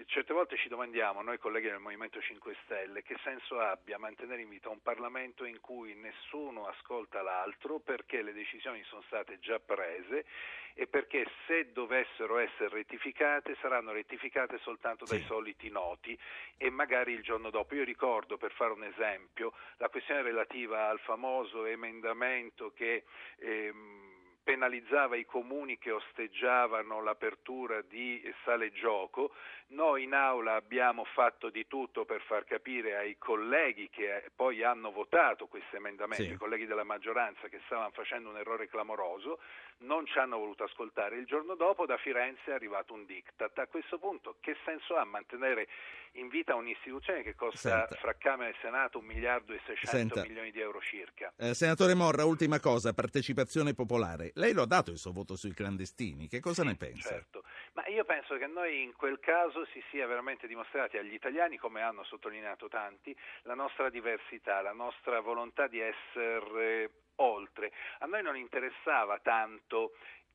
Certe 0.06 0.34
volte 0.34 0.58
ci 0.58 0.70
domandiamo, 0.70 1.22
noi 1.22 1.38
colleghi 1.38 1.68
del 1.68 1.80
Movimento 1.80 2.20
5 2.20 2.56
Stelle, 2.64 3.04
che 3.04 3.18
senso 3.24 3.60
abbia 3.60 4.00
mantenere 4.00 4.42
in 4.42 4.50
vita 4.50 4.70
un 4.70 4.82
Parlamento 4.82 5.46
in 5.46 5.60
cui 5.60 5.94
nessuno 5.96 6.66
ascolta 6.66 7.22
l'altro 7.22 7.80
perché 7.80 8.22
le 8.22 8.34
decisioni 8.34 8.82
sono 8.84 9.02
state 9.04 9.40
già 9.40 9.60
prese 9.60 10.26
e 10.74 10.88
perché 10.88 11.26
se 11.46 11.72
dovessero 11.74 12.38
essere 12.38 12.70
rettificate 12.70 13.58
saranno 13.60 13.92
rettificate 13.92 14.60
soltanto 14.60 15.04
dai 15.04 15.20
sì. 15.20 15.26
soliti 15.26 15.70
noti 15.70 16.18
e 16.56 16.70
magari 16.70 17.12
il 17.12 17.22
giorno 17.22 17.50
dopo. 17.50 17.76
Io 17.76 17.84
ricordo, 17.84 18.38
per 18.38 18.54
fare 18.54 18.72
un 18.72 18.86
esempio, 18.86 19.54
la 19.78 19.90
questione 19.90 20.22
relativa 20.22 20.88
al 20.88 21.00
famoso 21.00 21.66
emendamento 21.66 22.72
che... 22.74 23.04
Ehm, 23.40 24.09
penalizzava 24.50 25.16
i 25.16 25.26
comuni 25.26 25.78
che 25.78 25.92
osteggiavano 25.92 27.04
l'apertura 27.04 27.84
di 27.84 28.20
sale 28.44 28.72
gioco, 28.72 29.32
noi 29.70 30.04
in 30.04 30.14
aula 30.14 30.56
abbiamo 30.56 31.04
fatto 31.04 31.50
di 31.50 31.68
tutto 31.68 32.06
per 32.06 32.22
far 32.22 32.44
capire 32.44 32.96
ai 32.96 33.18
colleghi 33.18 33.90
che 33.90 34.32
poi 34.36 34.64
hanno 34.64 34.92
votato 34.92 35.48
questo 35.48 35.76
emendamento, 35.76 36.24
sì. 36.24 36.32
i 36.32 36.38
colleghi 36.38 36.66
della 36.66 36.84
maggioranza 36.84 37.48
che 37.50 37.60
stavano 37.66 37.92
facendo 37.92 38.30
un 38.30 38.38
errore 38.38 38.68
clamoroso, 38.68 39.40
non 39.80 40.06
ci 40.08 40.18
hanno 40.18 40.38
voluto 40.38 40.64
ascoltare. 40.64 41.18
Il 41.18 41.26
giorno 41.26 41.56
dopo 41.56 41.86
da 41.86 41.98
Firenze 41.98 42.42
è 42.46 42.54
arrivato 42.54 42.94
un 42.94 43.06
diktat. 43.06 43.60
A 43.60 43.68
questo 43.68 44.00
punto 44.00 44.38
che 44.40 44.56
senso 44.66 44.96
ha 44.96 45.06
mantenere 45.06 45.68
in 46.14 46.28
vita 46.28 46.56
un'istituzione 46.56 47.22
che 47.22 47.36
costa 47.36 47.86
Senta. 47.86 47.96
fra 47.96 48.16
Camera 48.18 48.50
e 48.50 48.56
Senato 48.62 48.98
un 48.98 49.06
miliardo 49.06 49.54
e 49.54 49.62
600 49.66 50.22
milioni 50.22 50.52
di 50.52 50.60
euro 50.60 50.82
circa? 50.82 51.32
Eh, 51.38 51.54
senatore 51.54 51.94
Morra, 51.94 52.26
ultima 52.26 52.60
cosa, 52.60 52.94
partecipazione 52.94 53.74
popolare. 53.74 54.32
Lei 54.36 54.54
lo 54.54 54.64
ha 54.64 54.68
dato 54.68 54.92
il 54.92 54.98
suo 54.98 55.12
voto 55.12 55.36
sui 55.36 55.54
clandestini, 55.54 56.28
che 56.28 56.40
cosa 56.40 56.64
sì, 56.64 56.68
ne 56.68 56.76
pensa? 56.76 57.10
Certo, 57.10 57.44
Ma 57.74 57.86
io 57.88 58.04
penso 58.04 58.36
che 58.38 58.48
noi 58.48 58.82
in 58.82 58.94
quel 58.96 59.20
caso 59.20 59.59
si 59.66 59.84
sia 59.90 60.08
veramente 60.08 60.48
dimostrati 60.48 60.98
agli 60.98 61.14
italiani, 61.14 61.58
come 61.58 61.82
hanno 61.82 62.04
sottolineato 62.04 62.68
tanti, 62.68 63.16
la 63.44 63.56
nostra 63.56 63.90
diversità, 63.90 64.62
la 64.62 64.74
nostra 64.74 65.20
volontà 65.20 65.68
di 65.68 65.80
essere 65.80 66.92
oltre. 67.16 67.72
A 68.00 68.06
noi 68.06 68.24
non 68.24 68.38
interessava 68.38 69.20
tanto 69.20 69.92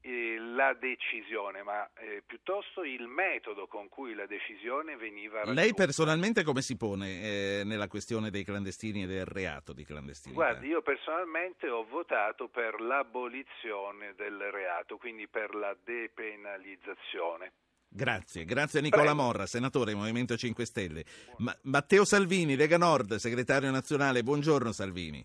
eh, 0.07 0.37
la 0.39 0.75
decisione, 0.75 1.63
ma 1.63 1.89
eh, 1.95 2.23
piuttosto 2.27 2.85
il 2.85 3.07
metodo 3.07 3.67
con 3.67 3.89
cui 3.89 4.15
la 4.15 4.27
decisione 4.27 4.97
veniva 4.97 5.39
raggiunta. 5.39 5.61
Lei 5.61 5.73
personalmente 5.75 6.43
come 6.43 6.61
si 6.61 6.77
pone 6.77 7.23
eh, 7.23 7.63
nella 7.65 7.89
questione 7.89 8.31
dei 8.31 8.45
clandestini 8.45 9.05
e 9.05 9.07
del 9.07 9.25
reato 9.25 9.73
di 9.73 9.85
clandestinità? 9.85 10.43
Guardi, 10.43 10.69
io 10.69 10.83
personalmente 10.83 11.71
ho 11.71 11.85
votato 11.85 12.49
per 12.49 12.81
l'abolizione 12.81 14.15
del 14.15 14.39
reato, 14.51 14.99
quindi 14.99 15.27
per 15.27 15.55
la 15.55 15.75
depenalizzazione. 15.83 17.53
Grazie, 17.97 18.45
grazie 18.45 18.81
a 18.81 18.83
Nicola 18.83 19.05
Prego. 19.05 19.23
Morra, 19.23 19.47
senatore 19.47 19.95
Movimento 19.95 20.37
5 20.37 20.67
Stelle. 20.67 21.05
Ma- 21.37 21.57
Matteo 21.63 22.05
Salvini, 22.05 22.57
Lega 22.57 22.77
Nord, 22.77 23.15
segretario 23.15 23.71
nazionale, 23.71 24.25
buongiorno 24.25 24.73
Salvini. 24.73 25.23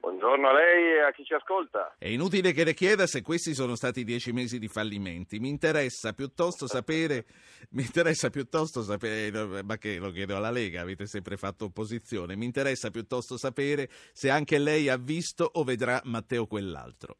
Buongiorno 0.00 0.48
a 0.48 0.52
lei 0.54 0.94
e 0.94 1.00
a 1.02 1.12
chi 1.12 1.24
ci 1.24 1.34
ascolta. 1.34 1.96
È 1.98 2.08
inutile 2.08 2.52
che 2.52 2.64
le 2.64 2.72
chieda 2.72 3.06
se 3.06 3.20
questi 3.20 3.52
sono 3.52 3.76
stati 3.76 4.02
dieci 4.02 4.32
mesi 4.32 4.58
di 4.58 4.66
fallimenti. 4.66 5.38
Mi 5.38 5.50
interessa 5.50 6.14
piuttosto 6.14 6.66
sapere, 6.66 7.26
mi 7.72 7.82
interessa 7.82 8.30
piuttosto 8.30 8.80
sapere, 8.80 9.62
ma 9.62 9.76
che 9.76 9.98
lo 9.98 10.10
chiedo 10.10 10.36
alla 10.36 10.50
Lega, 10.50 10.80
avete 10.80 11.04
sempre 11.06 11.36
fatto 11.36 11.66
opposizione, 11.66 12.34
mi 12.34 12.46
interessa 12.46 12.90
piuttosto 12.90 13.36
sapere 13.36 13.90
se 14.14 14.30
anche 14.30 14.56
lei 14.56 14.88
ha 14.88 14.96
visto 14.96 15.46
o 15.52 15.64
vedrà 15.64 16.00
Matteo 16.04 16.46
quell'altro. 16.46 17.18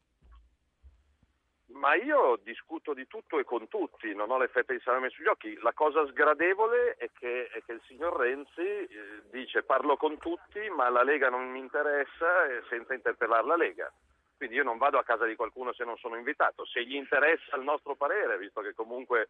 Ma 1.77 1.93
io 1.93 2.39
discuto 2.43 2.93
di 2.93 3.05
tutto 3.07 3.37
e 3.37 3.43
con 3.43 3.67
tutti, 3.67 4.13
non 4.15 4.31
ho 4.31 4.37
le 4.39 4.47
fette 4.47 4.73
di 4.73 4.79
salame 4.79 5.09
sugli 5.09 5.27
occhi. 5.27 5.57
La 5.61 5.73
cosa 5.73 6.05
sgradevole 6.07 6.95
è 6.95 7.09
che, 7.13 7.47
è 7.47 7.61
che 7.63 7.73
il 7.73 7.81
signor 7.85 8.17
Renzi 8.17 8.61
eh, 8.61 9.21
dice 9.29 9.61
parlo 9.61 9.95
con 9.95 10.17
tutti, 10.17 10.67
ma 10.71 10.89
la 10.89 11.03
Lega 11.03 11.29
non 11.29 11.49
mi 11.51 11.59
interessa 11.59 12.45
eh, 12.45 12.63
senza 12.67 12.95
interpellare 12.95 13.45
la 13.45 13.55
Lega. 13.55 13.91
Quindi 14.37 14.55
io 14.55 14.63
non 14.63 14.77
vado 14.77 14.97
a 14.97 15.03
casa 15.03 15.25
di 15.25 15.35
qualcuno 15.35 15.71
se 15.73 15.83
non 15.83 15.97
sono 15.97 16.15
invitato. 16.15 16.65
Se 16.65 16.83
gli 16.83 16.95
interessa 16.95 17.55
il 17.55 17.63
nostro 17.63 17.95
parere, 17.95 18.39
visto 18.39 18.61
che 18.61 18.73
comunque 18.73 19.29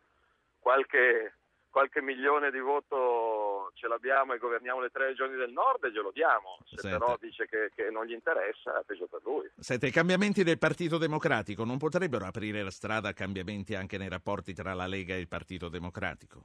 qualche, 0.60 1.37
qualche 1.78 2.02
milione 2.02 2.50
di 2.50 2.58
voto 2.58 3.70
ce 3.76 3.88
l'abbiamo 3.88 4.34
e 4.34 4.40
governiamo 4.40 4.80
le 4.80 4.90
tre 4.90 5.10
regioni 5.10 5.36
del 5.36 5.52
nord, 5.52 5.86
glielo 5.86 6.10
diamo. 6.10 6.58
Se 6.66 6.78
Senta. 6.78 6.98
però 6.98 7.16
dice 7.20 7.46
che, 7.46 7.70
che, 7.76 7.92
non 7.92 8.06
gli 8.06 8.14
interessa, 8.14 8.82
peggio 8.84 9.06
per 9.06 9.22
lui. 9.24 9.48
Senta, 9.60 9.86
i 9.86 9.92
cambiamenti 9.92 10.44
del 10.44 10.58
Partito 10.58 10.98
Democratico 10.98 11.66
non 11.66 11.78
potrebbero 11.78 12.26
aprire 12.26 12.64
la 12.64 12.72
strada 12.72 13.10
a 13.10 13.14
cambiamenti 13.14 13.76
anche 13.76 14.00
nei 14.00 14.10
rapporti 14.10 14.56
tra 14.56 14.74
la 14.74 14.88
Lega 14.88 15.14
e 15.14 15.20
il 15.20 15.28
Partito 15.28 15.70
Democratico? 15.70 16.42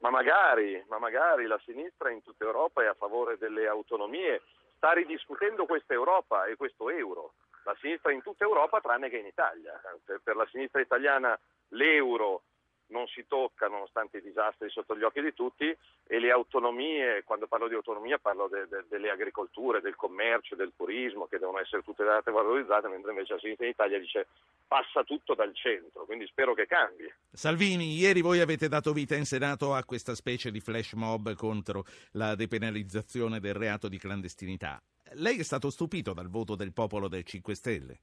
Ma 0.00 0.10
magari, 0.10 0.84
ma 0.90 0.98
magari 0.98 1.46
la 1.46 1.58
sinistra 1.64 2.10
in 2.10 2.22
tutta 2.22 2.44
Europa 2.44 2.82
è 2.82 2.86
a 2.86 2.94
favore 2.94 3.38
delle 3.38 3.66
autonomie, 3.66 4.42
sta 4.76 4.92
ridiscutendo 4.92 5.64
questa 5.64 5.94
Europa 5.94 6.44
e 6.44 6.56
questo 6.56 6.90
euro. 6.90 7.32
La 7.64 7.74
sinistra 7.80 8.12
in 8.12 8.20
tutta 8.20 8.44
Europa 8.44 8.82
tranne 8.82 9.08
che 9.08 9.16
in 9.16 9.24
Italia. 9.24 9.80
Per 10.04 10.36
la 10.36 10.46
sinistra 10.50 10.82
italiana 10.82 11.38
l'euro 11.68 12.42
non 12.88 13.06
si 13.06 13.24
tocca 13.26 13.68
nonostante 13.68 14.18
i 14.18 14.22
disastri 14.22 14.68
sotto 14.70 14.96
gli 14.96 15.02
occhi 15.02 15.22
di 15.22 15.32
tutti 15.32 15.74
e 16.06 16.18
le 16.18 16.30
autonomie, 16.30 17.22
quando 17.24 17.46
parlo 17.46 17.68
di 17.68 17.74
autonomia 17.74 18.18
parlo 18.18 18.48
de, 18.48 18.66
de, 18.68 18.84
delle 18.88 19.10
agricolture, 19.10 19.80
del 19.80 19.96
commercio, 19.96 20.54
del 20.54 20.72
turismo 20.76 21.26
che 21.26 21.38
devono 21.38 21.60
essere 21.60 21.82
tutte 21.82 22.04
date 22.04 22.30
e 22.30 22.32
valorizzate, 22.32 22.88
mentre 22.88 23.10
invece 23.10 23.34
la 23.34 23.38
sinistra 23.38 23.64
in 23.64 23.72
Italia 23.72 23.98
dice 23.98 24.26
passa 24.66 25.02
tutto 25.04 25.34
dal 25.34 25.54
centro, 25.54 26.04
quindi 26.04 26.26
spero 26.26 26.54
che 26.54 26.66
cambi. 26.66 27.12
Salvini, 27.30 27.94
ieri 27.94 28.20
voi 28.20 28.40
avete 28.40 28.68
dato 28.68 28.92
vita 28.92 29.14
in 29.14 29.24
Senato 29.24 29.74
a 29.74 29.84
questa 29.84 30.14
specie 30.14 30.50
di 30.50 30.60
flash 30.60 30.92
mob 30.92 31.34
contro 31.34 31.84
la 32.12 32.34
depenalizzazione 32.34 33.40
del 33.40 33.54
reato 33.54 33.88
di 33.88 33.98
clandestinità. 33.98 34.80
Lei 35.14 35.38
è 35.38 35.42
stato 35.42 35.70
stupito 35.70 36.12
dal 36.12 36.28
voto 36.28 36.54
del 36.54 36.72
popolo 36.72 37.08
del 37.08 37.24
5 37.24 37.54
Stelle? 37.54 37.98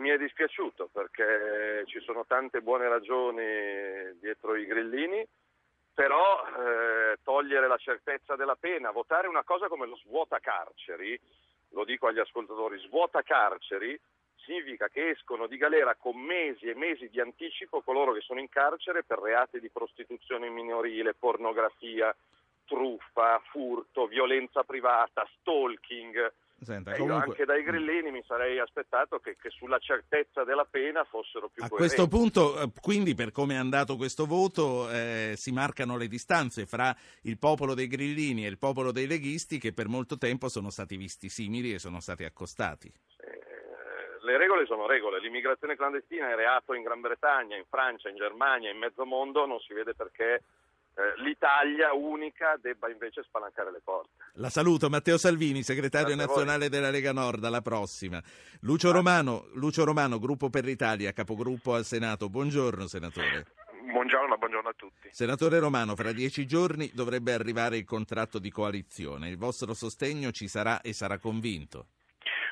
Mi 0.00 0.08
è 0.08 0.16
dispiaciuto 0.16 0.88
perché 0.92 1.84
ci 1.86 2.00
sono 2.00 2.24
tante 2.26 2.60
buone 2.60 2.88
ragioni 2.88 3.44
dietro 4.18 4.56
i 4.56 4.64
grillini, 4.66 5.24
però 5.94 6.42
eh, 6.44 7.18
togliere 7.22 7.68
la 7.68 7.76
certezza 7.76 8.34
della 8.34 8.56
pena, 8.56 8.90
votare 8.90 9.28
una 9.28 9.44
cosa 9.44 9.68
come 9.68 9.86
lo 9.86 9.96
svuota 9.96 10.38
carceri, 10.40 11.18
lo 11.70 11.84
dico 11.84 12.06
agli 12.06 12.18
ascoltatori, 12.18 12.78
svuota 12.80 13.22
carceri 13.22 13.98
significa 14.36 14.88
che 14.88 15.10
escono 15.10 15.46
di 15.46 15.58
galera 15.58 15.94
con 15.94 16.16
mesi 16.18 16.66
e 16.66 16.74
mesi 16.74 17.08
di 17.08 17.20
anticipo 17.20 17.82
coloro 17.82 18.12
che 18.12 18.22
sono 18.22 18.40
in 18.40 18.48
carcere 18.48 19.04
per 19.04 19.18
reati 19.18 19.60
di 19.60 19.68
prostituzione 19.68 20.48
minorile, 20.48 21.14
pornografia, 21.14 22.14
truffa, 22.64 23.40
furto, 23.50 24.06
violenza 24.06 24.64
privata, 24.64 25.28
stalking 25.40 26.32
Senta, 26.62 26.92
comunque... 26.92 27.24
Io 27.24 27.30
anche 27.30 27.44
dai 27.46 27.62
grillini 27.62 28.10
mi 28.10 28.22
sarei 28.26 28.58
aspettato 28.58 29.18
che, 29.18 29.36
che, 29.40 29.48
sulla 29.48 29.78
certezza 29.78 30.44
della 30.44 30.66
pena 30.70 31.04
fossero 31.04 31.48
più 31.48 31.62
A 31.62 31.68
coerenti. 31.68 31.76
questo 31.76 32.08
punto, 32.08 32.60
eh, 32.60 32.70
quindi, 32.80 33.14
per 33.14 33.32
come 33.32 33.54
è 33.54 33.56
andato 33.56 33.96
questo 33.96 34.26
voto, 34.26 34.90
eh, 34.90 35.34
si 35.36 35.52
marcano 35.52 35.96
le 35.96 36.06
distanze 36.06 36.66
fra 36.66 36.94
il 37.22 37.38
popolo 37.38 37.74
dei 37.74 37.86
grillini 37.86 38.44
e 38.44 38.48
il 38.48 38.58
popolo 38.58 38.92
dei 38.92 39.06
leghisti 39.06 39.58
che 39.58 39.72
per 39.72 39.88
molto 39.88 40.18
tempo 40.18 40.48
sono 40.48 40.68
stati 40.68 40.96
visti 40.96 41.30
simili 41.30 41.72
e 41.72 41.78
sono 41.78 42.00
stati 42.00 42.24
accostati. 42.24 42.92
Eh, 43.20 43.40
le 44.22 44.36
regole 44.36 44.66
sono 44.66 44.86
regole, 44.86 45.18
l'immigrazione 45.18 45.76
clandestina 45.76 46.30
è 46.30 46.34
reato 46.34 46.74
in 46.74 46.82
Gran 46.82 47.00
Bretagna, 47.00 47.56
in 47.56 47.64
Francia, 47.70 48.10
in 48.10 48.16
Germania, 48.16 48.70
in 48.70 48.78
mezzo 48.78 49.06
mondo, 49.06 49.46
non 49.46 49.58
si 49.60 49.72
vede 49.72 49.94
perché 49.94 50.34
eh, 50.34 50.42
l'Italia 51.22 51.92
unica 51.94 52.58
debba 52.60 52.90
invece 52.90 53.22
spalancare 53.22 53.70
le 53.70 53.80
porte. 53.82 54.10
La 54.34 54.50
saluto, 54.50 54.88
Matteo 54.88 55.18
Salvini, 55.18 55.62
segretario 55.62 56.14
Grazie 56.14 56.26
nazionale 56.26 56.68
della 56.68 56.90
Lega 56.90 57.12
Nord, 57.12 57.44
alla 57.44 57.62
prossima. 57.62 58.22
Lucio 58.60 58.90
Romano, 58.90 59.48
Lucio 59.54 59.84
Romano, 59.84 60.18
Gruppo 60.18 60.50
per 60.50 60.64
l'Italia, 60.64 61.12
capogruppo 61.12 61.74
al 61.74 61.84
Senato, 61.84 62.28
buongiorno 62.28 62.86
senatore. 62.86 63.46
Buongiorno, 63.92 64.36
buongiorno 64.36 64.68
a 64.68 64.74
tutti. 64.76 65.08
Senatore 65.10 65.58
Romano, 65.58 65.96
fra 65.96 66.12
dieci 66.12 66.46
giorni 66.46 66.90
dovrebbe 66.94 67.32
arrivare 67.32 67.76
il 67.76 67.84
contratto 67.84 68.38
di 68.38 68.50
coalizione. 68.50 69.28
Il 69.28 69.38
vostro 69.38 69.74
sostegno 69.74 70.30
ci 70.30 70.48
sarà 70.48 70.80
e 70.80 70.92
sarà 70.92 71.18
convinto? 71.18 71.86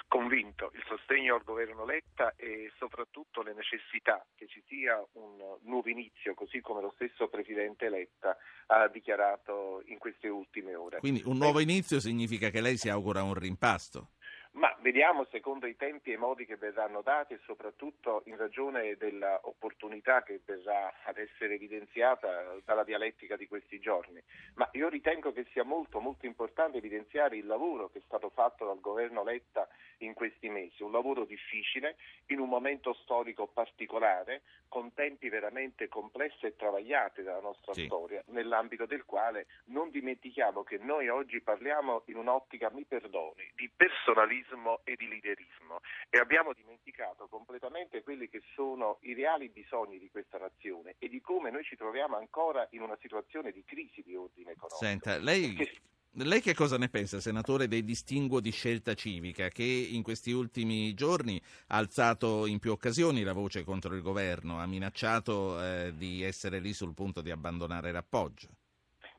Convinto 0.09 0.71
il 0.75 0.83
sostegno 0.89 1.35
al 1.35 1.45
governo 1.45 1.85
Letta 1.85 2.35
e 2.35 2.73
soprattutto 2.79 3.43
le 3.43 3.53
necessità 3.55 4.27
che 4.35 4.49
ci 4.49 4.63
sia 4.67 5.01
un 5.13 5.37
nuovo 5.63 5.89
inizio, 5.89 6.35
così 6.35 6.61
come 6.61 6.81
lo 6.81 6.93
stesso 6.97 7.29
Presidente 7.29 7.89
Letta 7.91 8.37
ha 8.67 8.89
dichiarato 8.89 9.83
in 9.87 9.99
queste 9.99 10.29
ultime 10.29 10.75
ore. 10.75 10.99
Quindi 10.99 11.23
un 11.27 11.37
nuovo 11.37 11.61
inizio 11.61 12.01
significa 12.01 12.49
che 12.49 12.61
lei 12.61 12.77
si 12.77 12.89
augura 12.89 13.23
un 13.23 13.35
rimpasto? 13.35 14.13
Ma 14.59 14.77
vediamo 14.81 15.25
secondo 15.31 15.69
i 15.69 15.77
tempi 15.77 16.11
e 16.11 16.15
i 16.15 16.17
modi 16.17 16.45
che 16.45 16.57
verranno 16.57 17.01
dati 17.01 17.33
e 17.33 17.39
soprattutto 17.45 18.23
in 18.25 18.37
ragione 18.37 18.97
dell'opportunità 18.97 20.25
che 20.25 20.41
verrà 20.45 20.93
ad 21.05 21.17
essere 21.17 21.55
evidenziata 21.55 22.57
dalla 22.65 22.83
dialettica 22.83 23.37
di 23.37 23.47
questi 23.47 23.79
giorni. 23.79 24.21
Ma 24.55 24.69
io 24.73 24.89
ritengo 24.89 25.33
che 25.33 25.47
sia 25.53 25.63
molto 25.63 26.01
molto 26.01 26.27
importante 26.27 26.79
evidenziare 26.79 27.37
il 27.37 27.47
lavoro 27.47 27.89
che 27.89 27.99
è 27.99 28.03
stato 28.05 28.31
fatto 28.31 28.67
dal 28.67 28.81
governo 28.81 29.23
Letta 29.23 29.69
in 29.99 30.13
questi 30.13 30.49
mesi, 30.49 30.83
un 30.83 30.91
lavoro 30.91 31.25
difficile 31.25 31.97
in 32.27 32.41
un 32.41 32.49
momento 32.49 32.95
storico 32.95 33.47
particolare, 33.47 34.43
con 34.69 34.93
tempi 34.93 35.29
veramente 35.29 35.89
complessi 35.89 36.47
e 36.47 36.57
travagliati 36.57 37.23
della 37.23 37.41
nostra 37.41 37.75
sì. 37.75 37.85
storia, 37.85 38.23
nell'ambito 38.29 38.87
del 38.87 39.05
quale 39.05 39.47
non 39.67 39.91
dimentichiamo 39.91 40.65
che 40.65 40.79
noi 40.79 41.09
oggi 41.09 41.41
parliamo 41.41 42.03
in 42.07 42.17
un'ottica, 42.17 42.71
mi 42.71 42.85
perdoni, 42.85 43.53
di 43.55 43.69
personalismo 43.75 44.48
e 44.85 44.97
di 44.97 45.09
liderismo 45.09 45.81
e 46.09 46.19
abbiamo 46.19 46.53
dimenticato 46.53 47.27
completamente 47.29 48.03
quelli 48.03 48.29
che 48.29 48.43
sono 48.55 48.99
i 49.03 49.15
reali 49.15 49.49
bisogni 49.49 49.99
di 49.99 50.11
questa 50.11 50.39
nazione 50.39 50.95
e 50.99 51.09
di 51.09 51.21
come 51.21 51.51
noi 51.51 51.65
ci 51.65 51.77
troviamo 51.77 52.17
ancora 52.17 52.67
in 52.71 52.83
una 52.83 52.97
situazione 53.01 53.53
di 53.53 53.63
crisi 53.65 54.03
di 54.03 54.15
ordine 54.15 54.53
economico. 54.53 54.85
Senta, 54.85 55.19
lei... 55.19 55.55
Perché 55.55 55.81
lei 56.13 56.41
che 56.41 56.55
cosa 56.55 56.79
ne 56.79 56.89
pensa, 56.89 57.21
senatore, 57.21 57.69
dei 57.69 57.85
distinguo 57.85 58.41
di 58.41 58.51
scelta 58.51 58.95
civica 58.95 59.51
che 59.51 59.63
in 59.63 60.03
questi 60.03 60.33
ultimi 60.33 60.93
giorni 60.95 61.41
ha 61.69 61.77
alzato 61.77 62.47
in 62.47 62.59
più 62.59 62.73
occasioni 62.73 63.23
la 63.23 63.35
voce 63.35 63.63
contro 63.63 63.95
il 63.95 64.03
governo, 64.03 64.59
ha 64.59 64.67
minacciato 64.67 65.63
eh, 65.63 65.93
di 65.97 66.23
essere 66.23 66.59
lì 66.59 66.73
sul 66.73 66.95
punto 66.95 67.21
di 67.21 67.31
abbandonare 67.31 67.93
l'appoggio? 67.93 68.49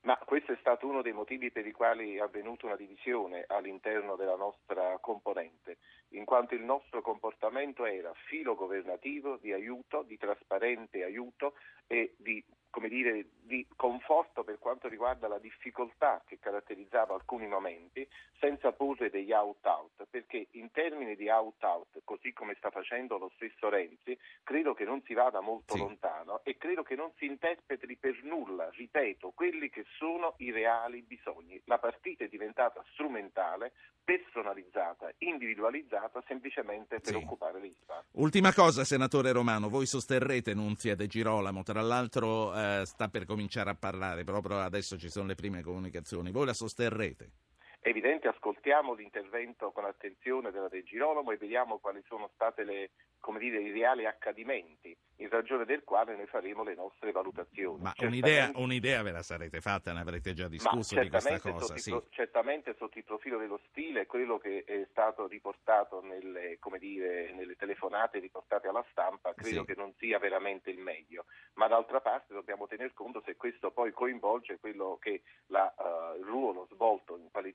Ma 0.01 0.17
questo 0.17 0.53
è 0.53 0.57
stato 0.61 0.87
uno 0.87 1.01
dei 1.01 1.11
motivi 1.11 1.51
per 1.51 1.67
i 1.67 1.73
quali 1.73 2.15
è 2.15 2.19
avvenuta 2.19 2.65
una 2.65 2.77
divisione 2.77 3.43
all'interno 3.47 4.15
della 4.15 4.37
nostra 4.37 4.97
componente, 4.99 5.77
in 6.09 6.23
quanto 6.23 6.55
il 6.55 6.63
nostro 6.63 7.01
comportamento 7.01 7.85
era 7.85 8.13
filo 8.27 8.55
governativo 8.55 9.35
di 9.37 9.51
aiuto, 9.51 10.03
di 10.03 10.17
trasparente 10.17 11.03
aiuto 11.03 11.55
e 11.85 12.15
di 12.17 12.41
come 12.70 12.88
dire, 12.88 13.26
di 13.41 13.65
conforto 13.76 14.43
per 14.43 14.59
quanto 14.59 14.88
riguarda 14.88 15.28
la 15.28 15.39
difficoltà 15.39 16.22
che 16.26 16.38
caratterizzava 16.39 17.13
alcuni 17.13 17.47
momenti, 17.47 18.07
senza 18.39 18.72
porre 18.72 19.09
degli 19.09 19.32
out-out, 19.32 20.05
perché 20.09 20.47
in 20.51 20.72
termini 20.72 21.15
di 21.15 21.30
out-out, 21.30 22.01
così 22.03 22.32
come 22.32 22.55
sta 22.57 22.70
facendo 22.70 23.17
lo 23.17 23.32
stesso 23.36 23.70
Renzi, 23.70 24.17
credo 24.43 24.74
che 24.74 24.86
non 24.86 25.01
si 25.03 25.13
vada 25.13 25.41
molto 25.41 25.74
sì. 25.74 25.80
lontano 25.80 26.41
e 26.43 26.57
credo 26.57 26.84
che 26.84 26.95
non 26.95 27.11
si 27.17 27.26
interpreti 27.26 27.97
per 27.97 28.24
nulla, 28.24 28.70
ripeto, 28.70 29.32
quelli 29.32 29.70
che 29.70 29.86
sono 29.97 30.36
i 30.38 30.51
reali 30.51 31.01
bisogni. 31.01 31.59
La 31.65 31.80
partita 31.80 32.24
è 32.24 32.28
diventata 32.28 32.84
strumentale, 32.91 33.74
personalizzata, 34.03 35.11
individualizzata, 35.20 36.24
semplicemente 36.28 36.99
per 36.99 37.13
sì. 37.13 37.15
occupare 37.15 37.61
gli 37.61 37.76
spazi. 37.82 38.07
Ultima 38.13 38.53
cosa, 38.53 38.84
senatore 38.84 39.32
Romano, 39.32 39.70
voi 39.70 39.86
sosterrete 39.86 40.53
Nunzia 40.53 40.95
De 40.95 41.07
Girolamo, 41.07 41.63
tra 41.63 41.82
l'altro 41.82 42.53
eh, 42.60 42.86
sta 42.86 43.07
per 43.07 43.26
cominciare 43.26 43.70
a 43.70 43.76
parlare, 43.76 44.24
proprio 44.24 44.60
adesso 44.60 44.97
ci 44.97 45.10
sono 45.10 45.28
le 45.28 45.36
prime 45.36 45.62
comunicazioni, 45.62 46.32
voi 46.32 46.45
la 46.45 46.53
sosterrete? 46.53 47.32
È 47.80 47.88
evidente, 47.89 48.28
ascoltiamo 48.70 48.93
l'intervento 48.93 49.72
con 49.72 49.86
attenzione 49.86 50.51
della 50.51 50.67
De 50.67 50.84
Girolamo 50.84 51.32
e 51.32 51.38
vediamo 51.38 51.80
quali 51.80 52.03
sono 52.07 52.30
stati 52.36 52.61
i 52.61 53.72
reali 53.72 54.05
accadimenti 54.05 54.95
in 55.17 55.30
ragione 55.30 55.65
del 55.65 55.84
quale 55.84 56.15
noi 56.15 56.28
faremo 56.28 56.63
le 56.63 56.76
nostre 56.76 57.11
valutazioni. 57.11 57.82
Ma 57.82 57.93
un'idea, 57.97 58.51
un'idea, 58.55 59.01
ve 59.01 59.11
la 59.11 59.22
sarete 59.22 59.59
fatta, 59.59 59.91
ne 59.91 59.99
avrete 59.99 60.34
già 60.34 60.47
discusso 60.47 60.97
di 60.99 61.09
questa 61.09 61.39
cosa? 61.39 61.78
Sì. 61.78 61.89
Pro, 61.89 62.05
certamente 62.09 62.76
sotto 62.78 62.97
il 62.97 63.03
profilo 63.03 63.38
dello 63.38 63.59
stile, 63.70 64.05
quello 64.05 64.38
che 64.38 64.63
è 64.65 64.88
stato 64.91 65.28
riportato 65.28 66.01
nelle, 66.01 66.57
dire, 66.80 67.34
nelle 67.34 67.55
telefonate 67.55 68.20
riportate 68.20 68.70
alla 68.70 68.86
stampa, 68.91 69.34
credo 69.34 69.61
sì. 69.61 69.65
che 69.65 69.76
non 69.76 69.93
sia 69.97 70.20
veramente 70.20 70.70
il 70.70 70.80
meglio, 70.80 71.26
ma 71.55 71.67
d'altra 71.67 71.99
parte 71.99 72.34
dobbiamo 72.34 72.67
tener 72.67 72.93
conto 72.93 73.22
se 73.26 73.36
questo 73.36 73.72
poi 73.72 73.91
coinvolge 73.91 74.57
quello 74.59 74.97
che 75.01 75.22
la, 75.47 75.74
uh, 75.78 76.17
il 76.17 76.26
ruolo 76.26 76.67
svolto 76.72 76.98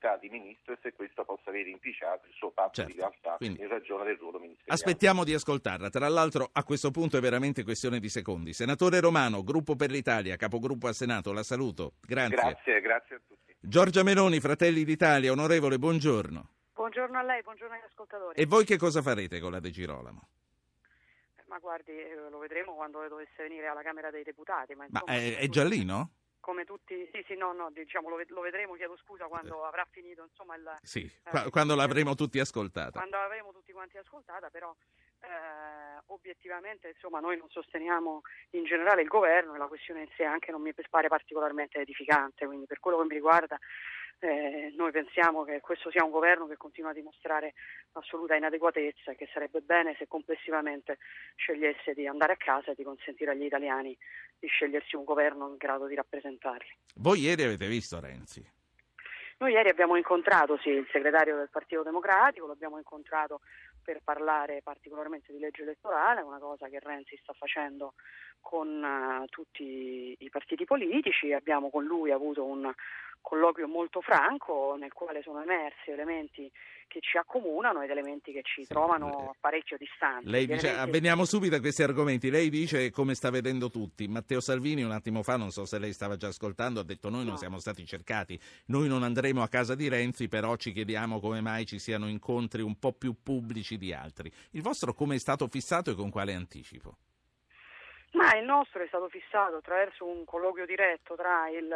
qualità 0.04 0.16
di 0.18 0.28
ministro 0.28 0.74
e 0.74 0.78
se 0.82 0.92
questo 0.92 1.24
possa 1.24 1.48
avere 1.50 1.70
inficiato 1.70 2.26
il 2.26 2.34
suo 2.34 2.50
patto 2.50 2.82
certo. 2.82 2.92
di 2.92 2.98
realtà 2.98 3.36
Quindi, 3.36 3.62
in 3.62 3.68
ragione 3.68 4.04
del 4.04 4.16
ruolo 4.16 4.38
ministeriale. 4.38 4.74
Aspettiamo 4.74 5.24
di 5.24 5.32
ascoltarla, 5.32 5.88
tra 5.88 6.08
l'altro 6.08 6.50
a 6.52 6.62
questo 6.62 6.90
punto 6.90 7.16
è 7.16 7.20
veramente 7.20 7.64
questione 7.64 7.98
di 7.98 8.08
secondi. 8.08 8.52
Senatore 8.52 9.00
Romano, 9.00 9.42
Gruppo 9.42 9.76
per 9.76 9.90
l'Italia, 9.90 10.36
capogruppo 10.36 10.86
al 10.86 10.94
Senato, 10.94 11.32
la 11.32 11.42
saluto. 11.42 11.94
Grazie. 12.06 12.36
Grazie, 12.36 12.80
grazie 12.80 13.16
a 13.16 13.20
tutti. 13.26 13.56
Giorgia 13.58 14.02
Meloni, 14.02 14.40
Fratelli 14.40 14.84
d'Italia, 14.84 15.32
onorevole, 15.32 15.78
buongiorno. 15.78 16.50
Buongiorno 16.74 17.18
a 17.18 17.22
lei, 17.22 17.42
buongiorno 17.42 17.74
agli 17.74 17.84
ascoltatori. 17.86 18.40
E 18.40 18.46
voi 18.46 18.64
che 18.64 18.76
cosa 18.76 19.00
farete 19.00 19.40
con 19.40 19.52
la 19.52 19.60
De 19.60 19.70
Girolamo? 19.70 20.28
Ma 21.46 21.58
guardi, 21.58 21.92
eh, 21.92 22.28
lo 22.30 22.38
vedremo 22.38 22.74
quando 22.74 23.06
dovesse 23.08 23.44
venire 23.44 23.68
alla 23.68 23.82
Camera 23.82 24.10
dei 24.10 24.24
Deputati. 24.24 24.74
Ma, 24.74 24.84
insomma, 24.84 25.12
ma 25.12 25.18
è, 25.18 25.36
è, 25.36 25.48
già 25.48 25.64
lì, 25.64 25.84
no? 25.84 26.10
Come 26.44 26.66
tutti, 26.66 27.08
sì, 27.10 27.24
sì, 27.26 27.36
no, 27.36 27.54
no, 27.54 27.70
diciamo 27.70 28.10
lo, 28.10 28.20
lo 28.28 28.40
vedremo, 28.42 28.74
chiedo 28.74 28.98
scusa 28.98 29.24
quando 29.24 29.64
avrà 29.64 29.86
finito, 29.90 30.24
insomma, 30.24 30.54
il... 30.56 30.76
Sì, 30.82 31.10
eh, 31.32 31.48
quando 31.48 31.74
l'avremo 31.74 32.14
tutti 32.14 32.38
ascoltata. 32.38 32.98
Quando 32.98 33.16
l'avremo 33.16 33.50
tutti 33.50 33.72
quanti 33.72 33.96
ascoltata, 33.96 34.50
però 34.50 34.76
eh, 35.20 36.02
obiettivamente 36.08 36.88
insomma, 36.88 37.20
noi 37.20 37.38
non 37.38 37.48
sosteniamo 37.48 38.20
in 38.50 38.64
generale 38.64 39.00
il 39.00 39.08
governo 39.08 39.54
e 39.54 39.58
la 39.58 39.68
questione 39.68 40.02
in 40.02 40.08
sé 40.18 40.24
anche 40.24 40.50
non 40.50 40.60
mi 40.60 40.74
pare 40.90 41.08
particolarmente 41.08 41.78
edificante, 41.78 42.44
quindi 42.44 42.66
per 42.66 42.78
quello 42.78 42.98
che 42.98 43.04
mi 43.04 43.14
riguarda 43.14 43.58
eh, 44.20 44.72
noi 44.76 44.90
pensiamo 44.90 45.44
che 45.44 45.60
questo 45.60 45.90
sia 45.90 46.04
un 46.04 46.10
governo 46.10 46.46
che 46.46 46.56
continua 46.56 46.90
a 46.90 46.94
dimostrare 46.94 47.54
assoluta 47.92 48.34
inadeguatezza 48.34 49.12
e 49.12 49.16
che 49.16 49.28
sarebbe 49.32 49.60
bene 49.60 49.94
se 49.98 50.06
complessivamente 50.06 50.98
scegliesse 51.36 51.94
di 51.94 52.06
andare 52.06 52.32
a 52.32 52.36
casa 52.36 52.70
e 52.70 52.74
di 52.74 52.84
consentire 52.84 53.32
agli 53.32 53.44
italiani 53.44 53.96
di 54.38 54.46
scegliersi 54.46 54.96
un 54.96 55.04
governo 55.04 55.48
in 55.48 55.56
grado 55.56 55.86
di 55.86 55.94
rappresentarli. 55.94 56.76
Voi 56.96 57.20
ieri 57.20 57.44
avete 57.44 57.66
visto 57.66 58.00
Renzi? 58.00 58.52
Noi 59.38 59.52
ieri 59.52 59.68
abbiamo 59.68 59.96
incontrato 59.96 60.56
sì, 60.58 60.68
il 60.70 60.88
segretario 60.92 61.36
del 61.36 61.50
Partito 61.50 61.82
Democratico, 61.82 62.46
l'abbiamo 62.46 62.78
incontrato 62.78 63.40
per 63.82 64.00
parlare 64.02 64.62
particolarmente 64.62 65.32
di 65.32 65.38
legge 65.38 65.62
elettorale, 65.62 66.22
una 66.22 66.38
cosa 66.38 66.68
che 66.68 66.78
Renzi 66.80 67.18
sta 67.20 67.32
facendo 67.34 67.94
con 68.40 68.68
uh, 68.68 69.26
tutti 69.26 70.16
i 70.18 70.30
partiti 70.30 70.64
politici. 70.64 71.32
Abbiamo 71.32 71.68
con 71.68 71.84
lui 71.84 72.10
avuto 72.10 72.44
un 72.44 72.72
colloquio 73.24 73.66
molto 73.66 74.02
franco 74.02 74.76
nel 74.78 74.92
quale 74.92 75.22
sono 75.22 75.40
emersi 75.40 75.90
elementi 75.90 76.52
che 76.86 77.00
ci 77.00 77.16
accomunano 77.16 77.80
ed 77.80 77.90
elementi 77.90 78.32
che 78.32 78.42
ci 78.42 78.64
sì, 78.64 78.68
trovano 78.68 79.32
eh, 79.32 79.36
parecchio 79.40 79.78
distanti. 79.78 80.28
Lei 80.28 80.46
dice, 80.46 80.68
elementi... 80.68 80.90
Veniamo 80.92 81.24
subito 81.24 81.56
a 81.56 81.60
questi 81.60 81.82
argomenti. 81.82 82.30
Lei 82.30 82.50
dice 82.50 82.90
come 82.90 83.14
sta 83.14 83.30
vedendo 83.30 83.70
tutti. 83.70 84.06
Matteo 84.06 84.40
Salvini 84.40 84.82
un 84.82 84.92
attimo 84.92 85.22
fa, 85.22 85.36
non 85.36 85.50
so 85.50 85.64
se 85.64 85.78
lei 85.78 85.94
stava 85.94 86.16
già 86.16 86.28
ascoltando, 86.28 86.80
ha 86.80 86.84
detto 86.84 87.08
noi 87.08 87.24
no. 87.24 87.30
non 87.30 87.38
siamo 87.38 87.58
stati 87.58 87.84
cercati, 87.86 88.38
noi 88.66 88.88
non 88.88 89.02
andremo 89.02 89.42
a 89.42 89.48
casa 89.48 89.74
di 89.74 89.88
Renzi, 89.88 90.28
però 90.28 90.54
ci 90.56 90.72
chiediamo 90.72 91.18
come 91.18 91.40
mai 91.40 91.64
ci 91.64 91.78
siano 91.78 92.06
incontri 92.08 92.60
un 92.60 92.78
po' 92.78 92.92
più 92.92 93.14
pubblici 93.22 93.78
di 93.78 93.94
altri. 93.94 94.30
Il 94.50 94.62
vostro 94.62 94.92
come 94.92 95.14
è 95.14 95.18
stato 95.18 95.48
fissato 95.48 95.90
e 95.90 95.94
con 95.94 96.10
quale 96.10 96.34
anticipo? 96.34 96.96
Ma 98.12 98.36
il 98.36 98.44
nostro 98.44 98.82
è 98.82 98.86
stato 98.86 99.08
fissato 99.08 99.56
attraverso 99.56 100.06
un 100.06 100.24
colloquio 100.24 100.66
diretto 100.66 101.16
tra 101.16 101.48
il 101.48 101.66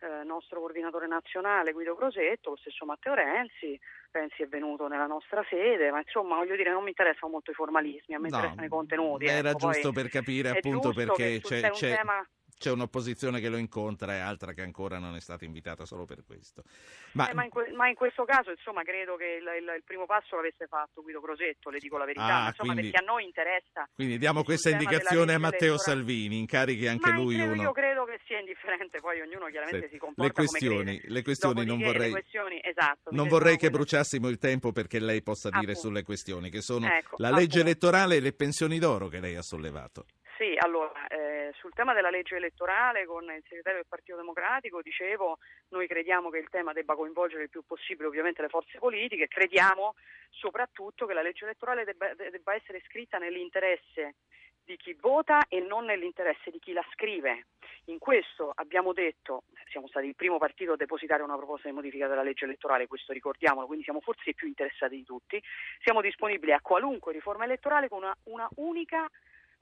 eh, 0.00 0.24
nostro 0.24 0.60
coordinatore 0.60 1.06
nazionale 1.06 1.72
Guido 1.72 1.94
Crosetto, 1.94 2.50
lo 2.50 2.56
stesso 2.56 2.84
Matteo 2.84 3.14
Renzi, 3.14 3.78
Renzi 4.10 4.42
è 4.42 4.46
venuto 4.48 4.86
nella 4.86 5.06
nostra 5.06 5.44
sede, 5.48 5.90
ma 5.90 5.98
insomma 5.98 6.36
voglio 6.36 6.56
dire 6.56 6.70
non 6.70 6.82
mi 6.82 6.90
interessano 6.90 7.32
molto 7.32 7.50
i 7.50 7.54
formalismi, 7.54 8.14
a 8.14 8.18
me 8.18 8.28
no, 8.28 8.36
interessano 8.36 8.66
i 8.66 8.68
contenuti. 8.68 9.26
Era 9.26 9.50
ecco, 9.50 9.58
giusto 9.58 9.92
per 9.92 10.08
capire 10.08 10.50
appunto 10.50 10.92
perché 10.92 11.40
c'è, 11.40 11.70
c'è, 11.70 11.96
tema 11.96 12.26
c'è 12.58 12.70
un'opposizione 12.70 13.40
che 13.40 13.48
lo 13.48 13.56
incontra 13.56 14.14
e 14.14 14.18
altra 14.18 14.52
che 14.52 14.62
ancora 14.62 14.98
non 14.98 15.14
è 15.14 15.20
stata 15.20 15.44
invitata 15.44 15.86
solo 15.86 16.04
per 16.04 16.24
questo. 16.26 16.62
Ma, 17.12 17.30
eh, 17.30 17.34
ma, 17.34 17.44
in, 17.44 17.50
que- 17.50 17.72
ma 17.72 17.88
in, 17.88 17.94
questo 17.94 18.24
caso, 18.24 18.50
insomma, 18.50 18.82
credo 18.82 19.16
che 19.16 19.38
il, 19.40 19.62
il, 19.62 19.74
il, 19.76 19.82
primo 19.84 20.06
passo 20.06 20.36
l'avesse 20.36 20.66
fatto 20.66 21.02
Guido 21.02 21.20
Crosetto, 21.20 21.70
le 21.70 21.78
dico 21.78 21.96
la 21.96 22.04
verità, 22.04 22.44
ah, 22.44 22.46
insomma, 22.48 22.72
quindi, 22.72 22.90
perché 22.90 23.04
a 23.04 23.10
noi 23.10 23.24
interessa. 23.24 23.88
Quindi 23.94 24.18
diamo 24.18 24.42
questa 24.42 24.70
indicazione 24.70 25.34
a 25.34 25.38
Matteo 25.38 25.78
Salvini, 25.78 26.38
incarichi 26.38 26.86
anche 26.86 27.10
ma 27.10 27.16
lui 27.16 27.36
credo, 27.36 27.52
uno. 27.52 27.62
Io 27.62 27.72
credo 27.72 28.04
che 28.04 28.20
sia 28.26 28.40
indifferente, 28.40 29.00
poi 29.00 29.20
ognuno 29.20 29.46
chiaramente 29.46 29.86
sì. 29.86 29.92
si 29.92 29.98
comporta 29.98 30.40
le 30.40 30.46
questioni, 30.46 31.00
le 31.04 31.22
questioni 31.22 31.64
non 31.64 31.78
vorrei, 31.78 32.12
le 32.12 32.20
questioni, 32.20 32.60
esatto, 32.62 33.10
non 33.12 33.28
vorrei 33.28 33.56
che 33.56 33.70
bruciassimo 33.70 34.28
il 34.28 34.38
tempo 34.38 34.72
perché 34.72 34.98
lei 34.98 35.22
possa 35.22 35.48
dire 35.48 35.72
appunto. 35.72 35.80
sulle 35.80 36.02
questioni, 36.02 36.50
che 36.50 36.60
sono 36.60 36.86
ecco, 36.86 37.16
la 37.18 37.30
legge 37.30 37.60
appunto. 37.60 37.60
elettorale 37.60 38.16
e 38.16 38.20
le 38.20 38.32
pensioni 38.32 38.78
d'oro 38.78 39.06
che 39.06 39.20
lei 39.20 39.36
ha 39.36 39.42
sollevato. 39.42 40.06
Sì, 40.38 40.54
allora, 40.56 41.08
eh, 41.08 41.27
sul 41.54 41.72
tema 41.72 41.94
della 41.94 42.10
legge 42.10 42.36
elettorale 42.36 43.06
con 43.06 43.24
il 43.24 43.42
segretario 43.48 43.80
del 43.80 43.88
Partito 43.88 44.16
Democratico 44.16 44.82
dicevo 44.82 45.38
noi 45.68 45.86
crediamo 45.86 46.30
che 46.30 46.38
il 46.38 46.48
tema 46.48 46.72
debba 46.72 46.94
coinvolgere 46.94 47.44
il 47.44 47.50
più 47.50 47.62
possibile 47.64 48.08
ovviamente 48.08 48.42
le 48.42 48.48
forze 48.48 48.78
politiche, 48.78 49.28
crediamo 49.28 49.94
soprattutto 50.30 51.06
che 51.06 51.14
la 51.14 51.22
legge 51.22 51.44
elettorale 51.44 51.84
debba, 51.84 52.14
debba 52.14 52.54
essere 52.54 52.82
scritta 52.86 53.18
nell'interesse 53.18 54.14
di 54.68 54.76
chi 54.76 54.94
vota 55.00 55.46
e 55.48 55.60
non 55.60 55.86
nell'interesse 55.86 56.50
di 56.50 56.58
chi 56.58 56.74
la 56.74 56.84
scrive. 56.92 57.46
In 57.86 57.98
questo 57.98 58.52
abbiamo 58.54 58.92
detto, 58.92 59.44
siamo 59.70 59.88
stati 59.88 60.06
il 60.06 60.14
primo 60.14 60.36
partito 60.36 60.72
a 60.72 60.76
depositare 60.76 61.22
una 61.22 61.36
proposta 61.36 61.68
di 61.68 61.74
modifica 61.74 62.06
della 62.06 62.22
legge 62.22 62.44
elettorale, 62.44 62.86
questo 62.86 63.14
ricordiamolo, 63.14 63.66
quindi 63.66 63.84
siamo 63.84 64.00
forse 64.00 64.28
i 64.28 64.34
più 64.34 64.46
interessati 64.46 64.96
di 64.96 65.04
tutti, 65.04 65.42
siamo 65.82 66.02
disponibili 66.02 66.52
a 66.52 66.60
qualunque 66.60 67.14
riforma 67.14 67.44
elettorale 67.44 67.88
con 67.88 68.02
una, 68.02 68.14
una 68.24 68.48
unica 68.56 69.08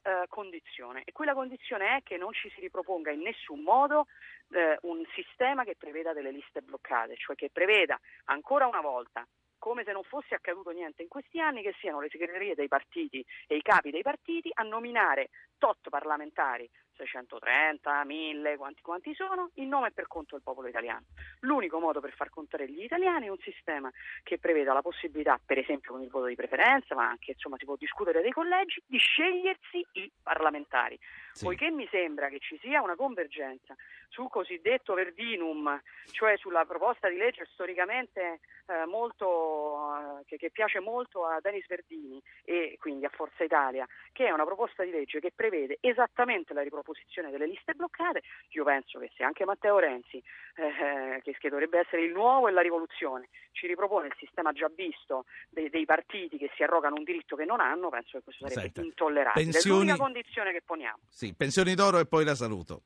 eh, 0.07 0.27
condizione. 0.29 1.03
E 1.05 1.11
quella 1.11 1.35
condizione 1.35 1.97
è 1.97 2.03
che 2.05 2.17
non 2.17 2.33
ci 2.33 2.49
si 2.55 2.61
riproponga 2.61 3.11
in 3.11 3.23
nessun 3.23 3.61
modo 3.63 4.07
eh, 4.51 4.79
un 4.83 5.03
sistema 5.15 5.65
che 5.65 5.75
preveda 5.77 6.13
delle 6.13 6.31
liste 6.31 6.63
bloccate, 6.63 7.17
cioè 7.17 7.35
che 7.35 7.51
preveda 7.53 7.99
ancora 8.27 8.67
una 8.67 8.81
volta 8.81 9.27
come 9.59 9.83
se 9.83 9.91
non 9.91 10.05
fosse 10.05 10.35
accaduto 10.37 10.71
niente 10.71 11.03
in 11.03 11.09
questi 11.09 11.41
anni, 11.41 11.63
che 11.63 11.75
siano 11.81 12.01
le 12.01 12.09
segreterie 12.09 12.55
dei 12.55 12.69
partiti 12.69 13.25
e 13.49 13.57
i 13.57 13.63
capi 13.63 13.91
dei 13.91 14.03
partiti 14.03 14.49
a 14.53 14.63
nominare 14.63 15.31
tot 15.59 15.89
parlamentari 15.89 16.71
630, 16.97 18.05
1000, 18.05 18.57
quanti, 18.57 18.83
quanti 18.83 19.15
sono, 19.15 19.51
in 19.55 19.69
nome 19.69 19.89
e 19.89 19.93
per 19.93 20.07
conto 20.07 20.35
del 20.35 20.43
popolo 20.43 20.69
italiano. 20.69 21.05
L'unico 21.41 21.79
modo 21.79 22.01
per 22.01 22.13
far 22.13 22.31
contare 22.31 22.69
gli 22.69 22.83
italiani 22.83 23.27
è 23.27 23.31
un 23.31 23.39
sistema 23.39 23.91
che 24.23 24.39
preveda 24.39 24.73
la 24.73 24.83
possibilità, 24.83 25.39
per 25.45 25.59
esempio 25.59 25.93
con 25.93 26.03
il 26.03 26.09
voto 26.09 26.27
di 26.27 26.35
preferenza, 26.35 26.95
ma 26.95 27.09
anche 27.09 27.33
insomma 27.33 27.57
si 27.59 27.65
può 27.65 27.77
discutere 27.77 28.23
dei 28.23 28.33
collegi, 28.33 28.83
di 28.87 28.99
scegliersi 28.99 29.87
i 29.93 30.11
parlamentari. 30.23 30.99
Sì. 31.33 31.45
Poiché 31.45 31.71
mi 31.71 31.87
sembra 31.91 32.29
che 32.29 32.39
ci 32.39 32.59
sia 32.63 32.81
una 32.81 32.97
convergenza 32.97 33.75
sul 34.09 34.31
cosiddetto 34.31 34.95
verdinum, 34.95 35.81
cioè 36.13 36.37
sulla 36.39 36.65
proposta 36.65 37.09
di 37.09 37.17
legge 37.17 37.47
storicamente 37.53 38.41
eh, 38.67 38.87
molto, 38.87 40.21
eh, 40.21 40.25
che, 40.25 40.37
che, 40.39 40.51
piace 40.51 40.81
molto 40.81 41.27
a 41.27 41.39
Denis 41.41 41.67
Verdini 41.67 42.23
e 42.45 42.77
quindi 42.81 43.05
a 43.05 43.11
Forza 43.11 43.45
Italia, 43.45 43.87
che 44.13 44.27
è 44.27 44.31
una 44.31 44.45
proposta 44.45 44.83
di 44.85 44.91
legge 44.91 45.21
che 45.21 45.33
prevede 45.35 45.77
esattamente 45.81 46.55
la 46.55 46.63
riproposizione 46.63 46.86
delle 47.31 47.47
liste 47.47 47.75
bloccate. 47.75 48.23
Io 48.51 48.65
penso 48.65 48.99
che 48.99 49.11
se 49.17 49.25
anche 49.25 49.45
Matteo 49.45 49.79
Renzi, 49.79 50.23
eh, 50.57 51.21
che, 51.23 51.37
che, 51.39 51.49
dovrebbe 51.49 51.81
essere 51.81 52.03
il 52.03 52.13
nuovo 52.13 52.49
e 52.49 52.53
la 52.53 52.61
rivoluzione, 52.61 53.29
ci 53.53 53.67
ripropone 53.67 54.09
il 54.09 54.15
sistema 54.19 54.53
già 54.53 54.71
visto 54.75 55.25
dei, 55.49 55.69
dei, 55.71 55.85
partiti 55.85 56.39
che 56.39 56.51
si 56.55 56.63
arrogano 56.63 56.97
un 56.97 57.05
diritto 57.05 57.37
che 57.37 57.45
non 57.45 57.61
hanno, 57.61 57.89
penso 57.89 58.19
che 58.19 58.25
questo 58.25 58.49
sarebbe 58.49 58.73
Senta, 58.73 58.81
intollerabile. 58.83 59.45
Pensioni... 59.45 59.77
È 59.77 59.79
l'unica 59.79 59.97
condizione 59.97 60.53
che 60.53 60.63
poniamo. 60.65 60.99
Sì, 61.09 61.35
pensioni 61.35 61.75
d'oro 61.75 61.99
e 61.99 62.07
poi 62.07 62.25
la 62.25 62.35
saluto. 62.35 62.83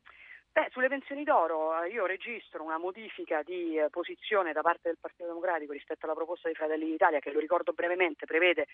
Beh, 0.52 0.66
sulle 0.72 0.88
pensioni 0.88 1.22
d'oro 1.22 1.80
eh, 1.80 1.90
io 1.90 2.06
registro 2.06 2.64
una 2.64 2.76
modifica 2.76 3.40
di 3.44 3.78
eh, 3.78 3.88
posizione 3.88 4.52
da 4.52 4.62
parte 4.62 4.88
del 4.88 4.98
Partito 5.00 5.26
Democratico 5.26 5.72
rispetto 5.72 6.06
alla 6.06 6.14
proposta 6.16 6.48
di 6.48 6.56
Fratelli 6.56 6.86
d'Italia 6.86 7.20
che, 7.20 7.30
lo 7.30 7.38
ricordo 7.38 7.72
brevemente, 7.72 8.26
prevede 8.26 8.66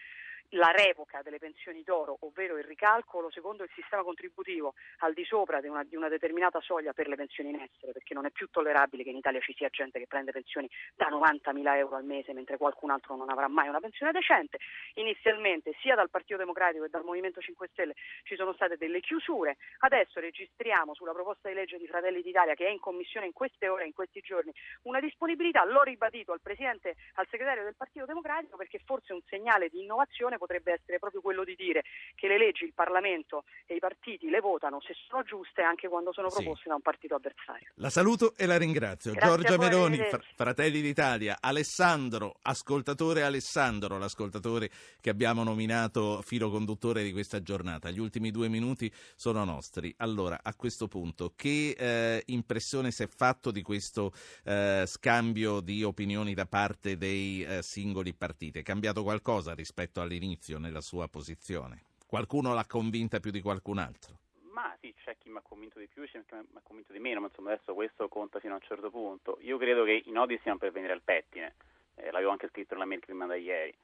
la 0.51 0.71
revoca 0.71 1.21
delle 1.21 1.39
pensioni 1.39 1.83
d'oro, 1.83 2.17
ovvero 2.21 2.57
il 2.57 2.65
ricalcolo 2.65 3.31
secondo 3.31 3.63
il 3.63 3.69
sistema 3.75 4.03
contributivo 4.03 4.73
al 5.01 5.13
di 5.13 5.23
sopra 5.27 5.61
di 5.61 5.69
una, 5.69 5.85
di 5.85 5.97
una 5.97 6.09
determinata 6.09 6.61
soglia 6.63 6.95
per 6.95 7.09
le 7.09 7.17
pensioni 7.17 7.51
in 7.51 7.57
essere, 7.57 7.93
perché 7.93 8.15
non 8.15 8.25
è 8.25 8.31
più 8.31 8.49
tollerabile 8.49 9.03
che 9.03 9.11
in 9.11 9.17
Italia 9.17 9.41
ci 9.41 9.53
sia 9.53 9.69
gente 9.69 9.99
che 9.99 10.07
prende 10.07 10.33
pensioni 10.33 10.71
da 10.95 11.09
90.000 11.11 11.77
euro 11.77 11.97
al 11.97 12.05
mese 12.05 12.33
mentre 12.33 12.57
qualcun 12.57 12.89
altro 12.89 13.17
non 13.17 13.29
avrà 13.29 13.49
mai 13.49 13.69
una 13.69 13.81
pensione 13.81 14.13
decente. 14.13 14.57
Inizialmente 14.95 15.75
sia 15.83 15.95
dal 15.95 16.09
Partito 16.09 16.39
Democratico 16.39 16.85
che 16.85 16.91
dal 16.91 17.05
Movimento 17.05 17.43
5 17.43 17.69
Stelle 17.73 17.95
ci 18.23 18.35
sono 18.35 18.55
state 18.55 18.79
delle 18.79 19.01
chiusure, 19.01 19.59
adesso 19.81 20.21
registriamo 20.21 20.95
sulla 20.95 21.13
proposta 21.13 21.51
di 21.51 21.55
legge 21.55 21.66
legge 21.67 21.79
di 21.79 21.87
Fratelli 21.87 22.23
d'Italia 22.23 22.55
che 22.55 22.67
è 22.67 22.71
in 22.71 22.79
commissione 22.79 23.27
in 23.27 23.33
queste 23.33 23.69
ore, 23.69 23.85
in 23.85 23.93
questi 23.93 24.21
giorni, 24.21 24.53
una 24.83 25.01
disponibilità, 25.01 25.65
l'ho 25.65 25.83
ribadito 25.83 26.33
al 26.33 26.41
Presidente, 26.41 26.95
al 27.15 27.27
Segretario 27.29 27.65
del 27.65 27.75
Partito 27.77 28.07
Democratico 28.07 28.57
perché 28.57 28.81
forse 28.85 29.13
un 29.13 29.21
segnale 29.29 29.69
di 29.69 29.83
innovazione 29.83 30.39
potrebbe 30.39 30.73
essere 30.73 30.99
proprio 30.99 31.21
quello 31.21 31.45
di 31.45 31.57
dire 31.57 31.83
che 32.15 32.29
le 32.29 32.39
leggi, 32.39 32.65
il 32.65 32.73
Parlamento 32.73 33.45
e 33.67 33.75
i 33.75 33.79
partiti 33.81 34.31
le 34.31 34.41
votano 34.41 34.81
se 34.81 34.95
sono 35.09 35.23
giuste 35.25 35.63
anche 35.63 35.89
quando 35.89 36.13
sono 36.13 36.29
proposte 36.29 36.63
sì. 36.63 36.69
da 36.69 36.75
un 36.77 36.83
partito 36.83 37.17
avversario. 37.17 37.73
La 37.75 37.91
saluto 37.91 38.35
e 38.37 38.47
la 38.47 38.57
ringrazio. 38.57 39.13
Grazie 39.13 39.29
Giorgia 39.29 39.57
voi, 39.57 39.69
Meloni, 39.69 39.97
Fr- 39.99 40.25
Fratelli 40.35 40.81
d'Italia, 40.81 41.39
Alessandro, 41.41 42.37
ascoltatore 42.43 43.23
Alessandro, 43.23 43.99
l'ascoltatore 43.99 44.71
che 45.01 45.11
abbiamo 45.11 45.43
nominato 45.43 46.23
filo 46.23 46.51
conduttore 46.51 47.03
di 47.03 47.13
questa 47.13 47.43
giornata. 47.43 47.91
Gli 47.91 47.99
ultimi 47.99 48.31
due 48.31 48.49
minuti 48.49 48.93
sono 49.17 49.45
nostri. 49.45 49.93
Allora, 49.99 50.39
a 50.43 50.55
questo 50.55 50.87
punto, 50.87 51.33
che 51.35 51.56
eh, 51.73 52.23
impressione 52.27 52.91
si 52.91 53.03
è 53.03 53.07
fatto 53.07 53.51
di 53.51 53.63
questo 53.63 54.13
eh, 54.45 54.85
scambio 54.87 55.61
di 55.61 55.83
opinioni 55.83 56.35
da 56.35 56.47
parte 56.47 56.97
dei 56.97 57.43
eh, 57.43 57.63
singoli 57.63 58.15
partiti? 58.15 58.61
È 58.61 58.63
cambiato 58.63 59.03
qualcosa 59.03 59.55
rispetto 59.55 60.01
all'inizio 60.01 60.59
nella 60.59 60.81
sua 60.81 61.09
posizione? 61.09 61.83
Qualcuno 62.07 62.55
l'ha 62.55 62.67
convinta 62.67 63.21
più 63.21 63.31
di 63.31 63.41
qualcun 63.41 63.79
altro? 63.79 64.19
Ma 64.53 64.77
sì, 64.81 64.95
c'è 65.05 65.17
chi 65.19 65.29
mi 65.29 65.39
ha 65.39 65.43
convinto 65.43 65.79
di 65.79 65.87
più, 65.87 66.05
c'è 66.05 66.23
chi 66.25 66.35
mi 66.35 66.57
ha 66.57 66.61
convinto 66.63 66.93
di 66.93 66.99
meno, 66.99 67.21
ma 67.21 67.27
insomma 67.27 67.53
adesso 67.53 67.75
questo 67.75 68.09
conta 68.09 68.41
fino 68.41 68.55
a 68.55 68.57
un 68.57 68.63
certo 68.63 68.91
punto. 68.91 69.39
Io 69.43 69.59
credo 69.59 69.85
che 69.85 70.03
i 70.05 70.11
nodi 70.11 70.37
stiano 70.39 70.59
per 70.59 70.73
venire 70.73 70.93
al 70.93 71.03
pettine, 71.03 71.55
eh, 71.97 72.11
l'avevo 72.11 72.31
anche 72.31 72.49
scritto 72.49 72.75
nella 72.75 72.87
mail 72.87 73.01
che 73.01 73.13
mi 73.13 73.19
manda 73.19 73.35
ieri. 73.35 73.75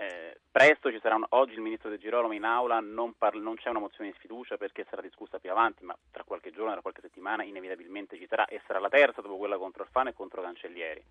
Eh, 0.00 0.38
presto 0.48 0.92
ci 0.92 1.00
sarà 1.02 1.16
un, 1.16 1.26
oggi 1.30 1.54
il 1.54 1.60
ministro 1.60 1.90
De 1.90 1.98
Girolamo 1.98 2.32
in 2.32 2.44
aula, 2.44 2.78
non, 2.78 3.14
parla, 3.18 3.42
non, 3.42 3.56
c'è 3.56 3.68
una 3.68 3.80
mozione 3.80 4.10
di 4.10 4.16
sfiducia 4.16 4.56
perché 4.56 4.86
sarà 4.88 5.02
discussa 5.02 5.40
più 5.40 5.50
avanti, 5.50 5.82
ma 5.82 5.96
tra 6.12 6.22
qualche 6.22 6.52
giorno, 6.52 6.70
tra 6.70 6.82
qualche 6.82 7.00
settimana 7.00 7.42
inevitabilmente 7.42 8.16
ci 8.16 8.28
sarà 8.28 8.46
e 8.46 8.60
sarà 8.64 8.78
la 8.78 8.88
terza 8.88 9.20
dopo 9.20 9.36
quella 9.36 9.58
contro 9.58 9.82
Alfano 9.82 10.10
e 10.10 10.14
contro 10.14 10.40
Cancellieri. 10.40 11.02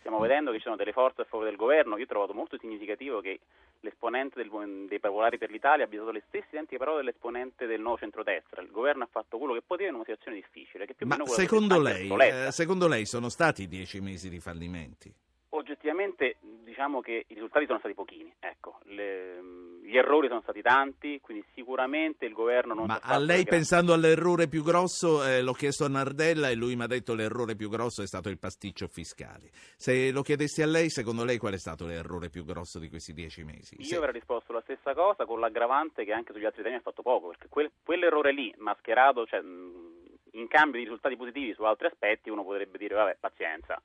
Stiamo 0.00 0.18
vedendo 0.18 0.50
che 0.50 0.56
ci 0.56 0.64
sono 0.64 0.74
delle 0.74 0.90
forze 0.90 1.20
a 1.20 1.24
favore 1.24 1.50
del 1.50 1.58
governo, 1.58 1.96
io 1.96 2.02
ho 2.02 2.08
trovato 2.08 2.34
molto 2.34 2.58
significativo 2.58 3.20
che 3.20 3.38
l'esponente 3.80 4.42
del, 4.42 4.86
dei 4.88 4.98
Popolari 4.98 5.38
per 5.38 5.50
l'Italia 5.52 5.84
abbia 5.84 6.00
usato 6.00 6.12
le 6.12 6.24
stesse 6.26 6.48
identiche 6.50 6.78
parole 6.78 7.04
dell'esponente 7.04 7.66
del 7.66 7.80
nuovo 7.80 7.98
centrodestra. 7.98 8.60
Il 8.60 8.72
governo 8.72 9.04
ha 9.04 9.08
fatto 9.08 9.38
quello 9.38 9.52
che 9.52 9.62
poteva 9.64 9.90
in 9.90 9.94
una 9.94 10.04
situazione 10.04 10.36
difficile. 10.36 10.84
Ma 11.04 11.24
secondo 11.26 11.80
lei, 11.80 12.10
eh, 12.10 12.50
secondo 12.50 12.88
lei 12.88 13.06
sono 13.06 13.28
stati 13.28 13.68
dieci 13.68 14.00
mesi 14.00 14.28
di 14.28 14.40
fallimenti? 14.40 15.14
Oggettivamente 15.56 16.36
diciamo 16.40 17.00
che 17.00 17.24
i 17.26 17.34
risultati 17.34 17.66
sono 17.66 17.78
stati 17.78 17.94
pochini, 17.94 18.32
ecco, 18.38 18.78
le, 18.84 19.40
gli 19.82 19.96
errori 19.96 20.28
sono 20.28 20.40
stati 20.42 20.62
tanti, 20.62 21.20
quindi 21.20 21.44
sicuramente 21.54 22.26
il 22.26 22.32
governo 22.32 22.74
non 22.74 22.86
Ma 22.86 23.00
a 23.02 23.18
lei 23.18 23.44
pensando 23.44 23.92
all'errore 23.92 24.48
più 24.48 24.62
grosso, 24.62 25.24
eh, 25.24 25.42
l'ho 25.42 25.52
chiesto 25.52 25.84
a 25.84 25.88
Nardella 25.88 26.50
e 26.50 26.54
lui 26.54 26.76
mi 26.76 26.82
ha 26.82 26.86
detto 26.86 27.14
l'errore 27.14 27.56
più 27.56 27.68
grosso 27.68 28.02
è 28.02 28.06
stato 28.06 28.28
il 28.28 28.38
pasticcio 28.38 28.86
fiscale. 28.88 29.50
Se 29.76 30.10
lo 30.10 30.22
chiedessi 30.22 30.62
a 30.62 30.66
lei, 30.66 30.90
secondo 30.90 31.24
lei 31.24 31.38
qual 31.38 31.54
è 31.54 31.58
stato 31.58 31.86
l'errore 31.86 32.28
più 32.28 32.44
grosso 32.44 32.78
di 32.78 32.88
questi 32.88 33.12
dieci 33.12 33.42
mesi? 33.42 33.76
Io 33.78 33.84
Se... 33.84 33.96
avrei 33.96 34.12
risposto 34.12 34.52
la 34.52 34.60
stessa 34.62 34.94
cosa 34.94 35.24
con 35.24 35.40
l'aggravante 35.40 36.04
che 36.04 36.12
anche 36.12 36.32
sugli 36.32 36.44
altri 36.44 36.62
temi 36.62 36.76
ha 36.76 36.80
fatto 36.80 37.02
poco, 37.02 37.28
perché 37.28 37.48
quel, 37.48 37.70
quell'errore 37.82 38.32
lì, 38.32 38.52
mascherato, 38.58 39.24
cioè, 39.26 39.40
in 39.40 40.48
cambio 40.48 40.78
di 40.78 40.84
risultati 40.84 41.16
positivi 41.16 41.54
su 41.54 41.62
altri 41.62 41.86
aspetti, 41.86 42.28
uno 42.28 42.44
potrebbe 42.44 42.76
dire 42.76 42.94
vabbè, 42.94 43.16
pazienza 43.18 43.80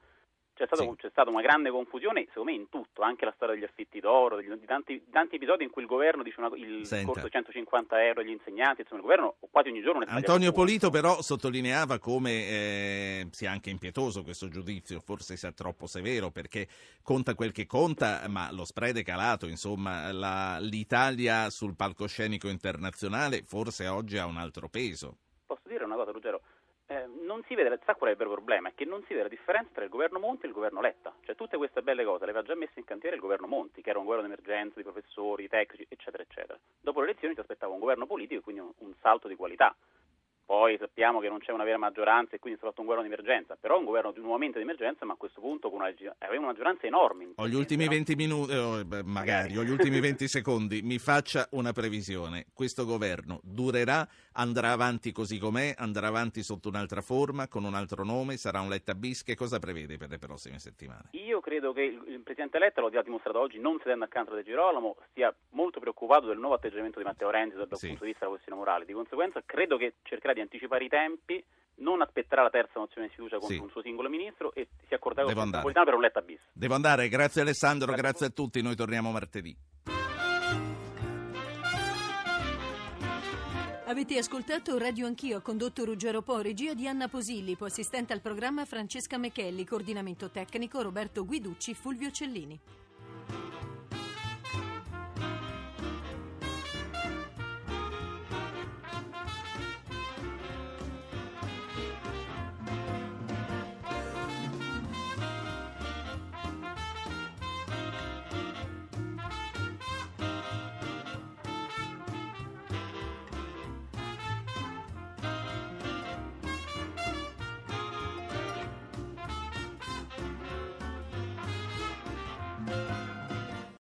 c'è, 0.54 0.66
stato, 0.66 0.84
sì. 0.84 0.96
c'è, 0.98 1.10
stata 1.10 1.30
una 1.30 1.42
grande 1.42 1.70
confusione, 1.70 2.26
secondo 2.28 2.52
me, 2.52 2.58
in 2.58 2.70
tutto, 2.70 3.02
anche 3.02 3.26
la 3.26 3.34
storia 3.36 3.56
degli 3.56 3.64
affitti 3.64 4.00
d'oro, 4.00 4.36
degli, 4.36 4.52
di 4.52 4.66
tanti, 4.66 5.04
tanti, 5.10 5.36
episodi 5.36 5.64
in 5.64 5.70
cui 5.70 5.82
il 5.82 5.88
governo 5.88 6.24
dice 6.24 6.40
una, 6.40 6.50
il 6.56 6.86
Senta. 6.86 7.12
corso 7.12 7.30
150 7.30 8.06
euro 8.06 8.22
agli 8.22 8.30
insegnanti, 8.30 8.82
insomma, 8.82 9.02
il 9.02 9.06
governo 9.08 9.36
quasi 9.50 9.70
ogni 9.70 9.82
giorno... 9.82 10.04
Antonio 10.08 10.52
Polito 10.52 10.90
però 10.90 11.22
sottolineava 11.22 12.00
come 12.00 12.32
eh, 12.32 13.28
sia 13.32 13.52
anche 13.52 13.70
impietoso 13.70 14.24
questo 14.24 14.50
giudizio, 14.50 15.00
forse 15.00 15.36
sia 15.36 15.52
troppo 15.52 15.88
severo, 15.88 16.30
perché 16.30 16.68
conta 17.02 17.34
quel 17.34 17.52
che 17.52 17.66
conta, 17.66 18.24
ma 18.28 18.52
lo 18.52 18.66
spread 18.66 18.98
è 18.98 19.04
calato, 19.04 19.48
insomma, 19.48 20.12
la, 20.12 20.58
l'Italia 20.60 21.50
sul 21.50 21.76
palcoscenico 21.76 22.48
internazionale 22.48 23.44
forse 23.44 23.88
oggi 23.88 24.18
ha 24.18 24.26
un 24.26 24.38
altro 24.38 24.68
peso. 24.70 25.18
Posso 25.46 25.68
dire 25.68 25.84
una 25.84 25.96
cosa, 25.96 26.12
Ruggero? 26.12 26.42
Eh, 26.92 27.08
non 27.24 27.42
si 27.48 27.56
vede, 27.56 27.80
sa 27.86 27.96
qual 27.96 28.10
è 28.10 28.12
il 28.12 28.18
vero 28.18 28.32
problema? 28.32 28.68
È 28.68 28.74
che 28.76 28.84
non 28.84 29.00
si 29.04 29.14
vede 29.14 29.24
la 29.24 29.30
differenza 29.30 29.70
tra 29.72 29.86
il 29.86 29.90
governo 29.90 30.20
Monti 30.20 30.44
e 30.44 30.50
il 30.50 30.54
governo 30.54 30.82
Letta. 30.82 31.14
Cioè 31.24 31.36
tutte 31.36 31.56
queste 31.56 31.82
belle 31.82 32.04
cose 32.04 32.26
le 32.26 32.32
aveva 32.32 32.46
già 32.46 32.54
messe 32.54 32.80
in 32.80 32.84
cantiere 32.84 33.16
il 33.16 33.22
governo 33.22 33.48
Monti, 33.48 33.82
che 33.82 33.92
era 33.92 34.00
un 34.00 34.04
governo 34.04 34.28
d'emergenza, 34.28 34.74
di 34.76 34.84
professori, 34.84 35.48
tecnici, 35.48 35.86
eccetera, 35.88 36.22
eccetera. 36.22 36.60
Dopo 36.82 37.00
le 37.00 37.06
elezioni 37.06 37.34
si 37.34 37.40
aspettava 37.40 37.72
un 37.72 37.80
governo 37.80 38.06
politico 38.06 38.42
e 38.42 38.44
quindi 38.44 38.62
un, 38.62 38.74
un 38.80 38.94
salto 39.00 39.30
di 39.30 39.38
qualità. 39.38 39.74
Poi 40.52 40.76
sappiamo 40.78 41.22
che 41.22 41.30
non 41.30 41.40
c'è 41.40 41.54
una 41.54 41.64
vera 41.64 41.78
maggioranza 41.78 42.36
e 42.36 42.40
quindi 42.40 42.60
si 42.60 42.66
è 42.66 42.68
fatto 42.68 42.82
un 42.82 42.88
governo 42.88 43.08
di 43.08 43.14
emergenza, 43.14 43.56
però 43.58 43.78
un 43.80 43.86
governo 43.86 44.12
di 44.12 44.20
nuovamente 44.20 44.58
di 44.58 44.66
emergenza, 44.66 45.06
ma 45.06 45.14
a 45.14 45.16
questo 45.16 45.40
punto 45.40 45.70
con 45.70 45.80
una, 45.80 45.94
aveva 46.18 46.40
una 46.40 46.48
maggioranza 46.48 46.88
enorme. 46.88 47.30
Ho 47.36 47.48
gli 47.48 47.56
ultimi 47.56 47.88
20 47.88 48.16
minuti, 48.16 48.54
oh, 48.54 48.84
magari, 49.06 49.56
ho 49.56 49.64
gli 49.64 49.70
ultimi 49.70 50.02
20 50.02 50.28
secondi, 50.28 50.82
mi 50.82 51.00
faccia 51.00 51.48
una 51.52 51.72
previsione. 51.72 52.48
Questo 52.54 52.84
governo 52.84 53.40
durerà, 53.46 54.06
andrà 54.34 54.74
avanti 54.74 55.14
così 55.14 55.40
com'è, 55.40 55.74
andrà 55.78 56.08
avanti 56.08 56.44
sotto 56.44 56.68
un'altra 56.68 57.00
forma, 57.00 57.48
con 57.48 57.64
un 57.64 57.74
altro 57.74 58.04
nome, 58.04 58.36
sarà 58.36 58.60
un 58.60 58.68
Letta 58.68 58.94
bis, 58.94 59.24
che 59.24 59.36
cosa 59.36 59.58
prevede 59.58 59.96
per 59.96 60.10
le 60.10 60.18
prossime 60.18 60.60
settimane? 60.60 61.12
Io 61.12 61.40
credo 61.40 61.72
che 61.72 61.84
il, 61.84 62.04
il 62.08 62.20
Presidente 62.24 62.60
Letta, 62.60 62.82
lo 62.82 62.88
ha 62.88 63.02
dimostrato 63.02 63.40
oggi, 63.40 63.58
non 63.58 63.80
sedendo 63.82 64.04
accanto 64.04 64.34
a 64.34 64.36
De 64.36 64.44
Girolamo, 64.44 64.98
sia 65.14 65.34
molto 65.52 65.80
preoccupato 65.80 66.28
del 66.28 66.40
nuovo 66.40 66.56
atteggiamento 66.56 67.00
di 67.00 67.06
Matteo 67.06 67.30
Renzi 67.30 67.56
dal, 67.56 67.70
dal 67.70 67.78
sì. 67.78 67.88
punto 67.88 68.04
di 68.04 68.10
vista 68.10 68.26
della 68.26 68.36
questione 68.36 68.60
morale. 68.60 68.84
Di 68.84 68.92
conseguenza 68.92 69.42
credo 69.46 69.78
che 69.78 69.94
cercherà 70.04 70.34
di 70.34 70.41
anticipare 70.42 70.86
i 70.86 70.90
tempi, 70.90 71.44
non 71.76 72.02
aspetterà 72.02 72.44
la 72.44 72.50
terza 72.50 72.80
mozione 72.80 73.08
di 73.08 73.14
fiducia 73.14 73.38
contro 73.38 73.56
sì. 73.56 73.62
un 73.62 73.70
suo 73.70 73.82
singolo 73.82 74.10
ministro 74.10 74.54
e 74.54 74.68
si 74.88 74.94
accorderà 74.94 75.34
con 75.34 75.50
Napolitano 75.50 75.86
per 75.86 75.94
un 75.96 76.02
letta 76.02 76.22
bis. 76.22 76.40
Devo 76.54 76.76
andare, 76.76 77.08
grazie 77.10 77.42
Alessandro, 77.42 77.88
grazie, 77.88 78.02
grazie 78.04 78.26
a 78.28 78.30
tutti, 78.30 78.62
noi 78.62 78.76
torniamo 78.76 79.12
martedì. 79.12 79.56
Avete 83.92 84.18
ascoltato 84.18 84.78
Radio 84.78 85.06
Anch'io, 85.06 85.42
condotto 85.42 85.84
Ruggero 85.84 86.22
Po, 86.22 86.40
regia 86.40 86.74
di 86.74 86.88
Anna 86.88 87.10
Posillipo, 87.10 87.66
assistente 87.66 88.14
al 88.14 88.22
programma 88.22 88.64
Francesca 88.64 89.18
Mechelli, 89.18 89.66
coordinamento 89.66 90.30
tecnico 90.30 90.82
Roberto 90.82 91.26
Guiducci, 91.26 91.74
Fulvio 91.74 92.10
Cellini. 92.10 92.58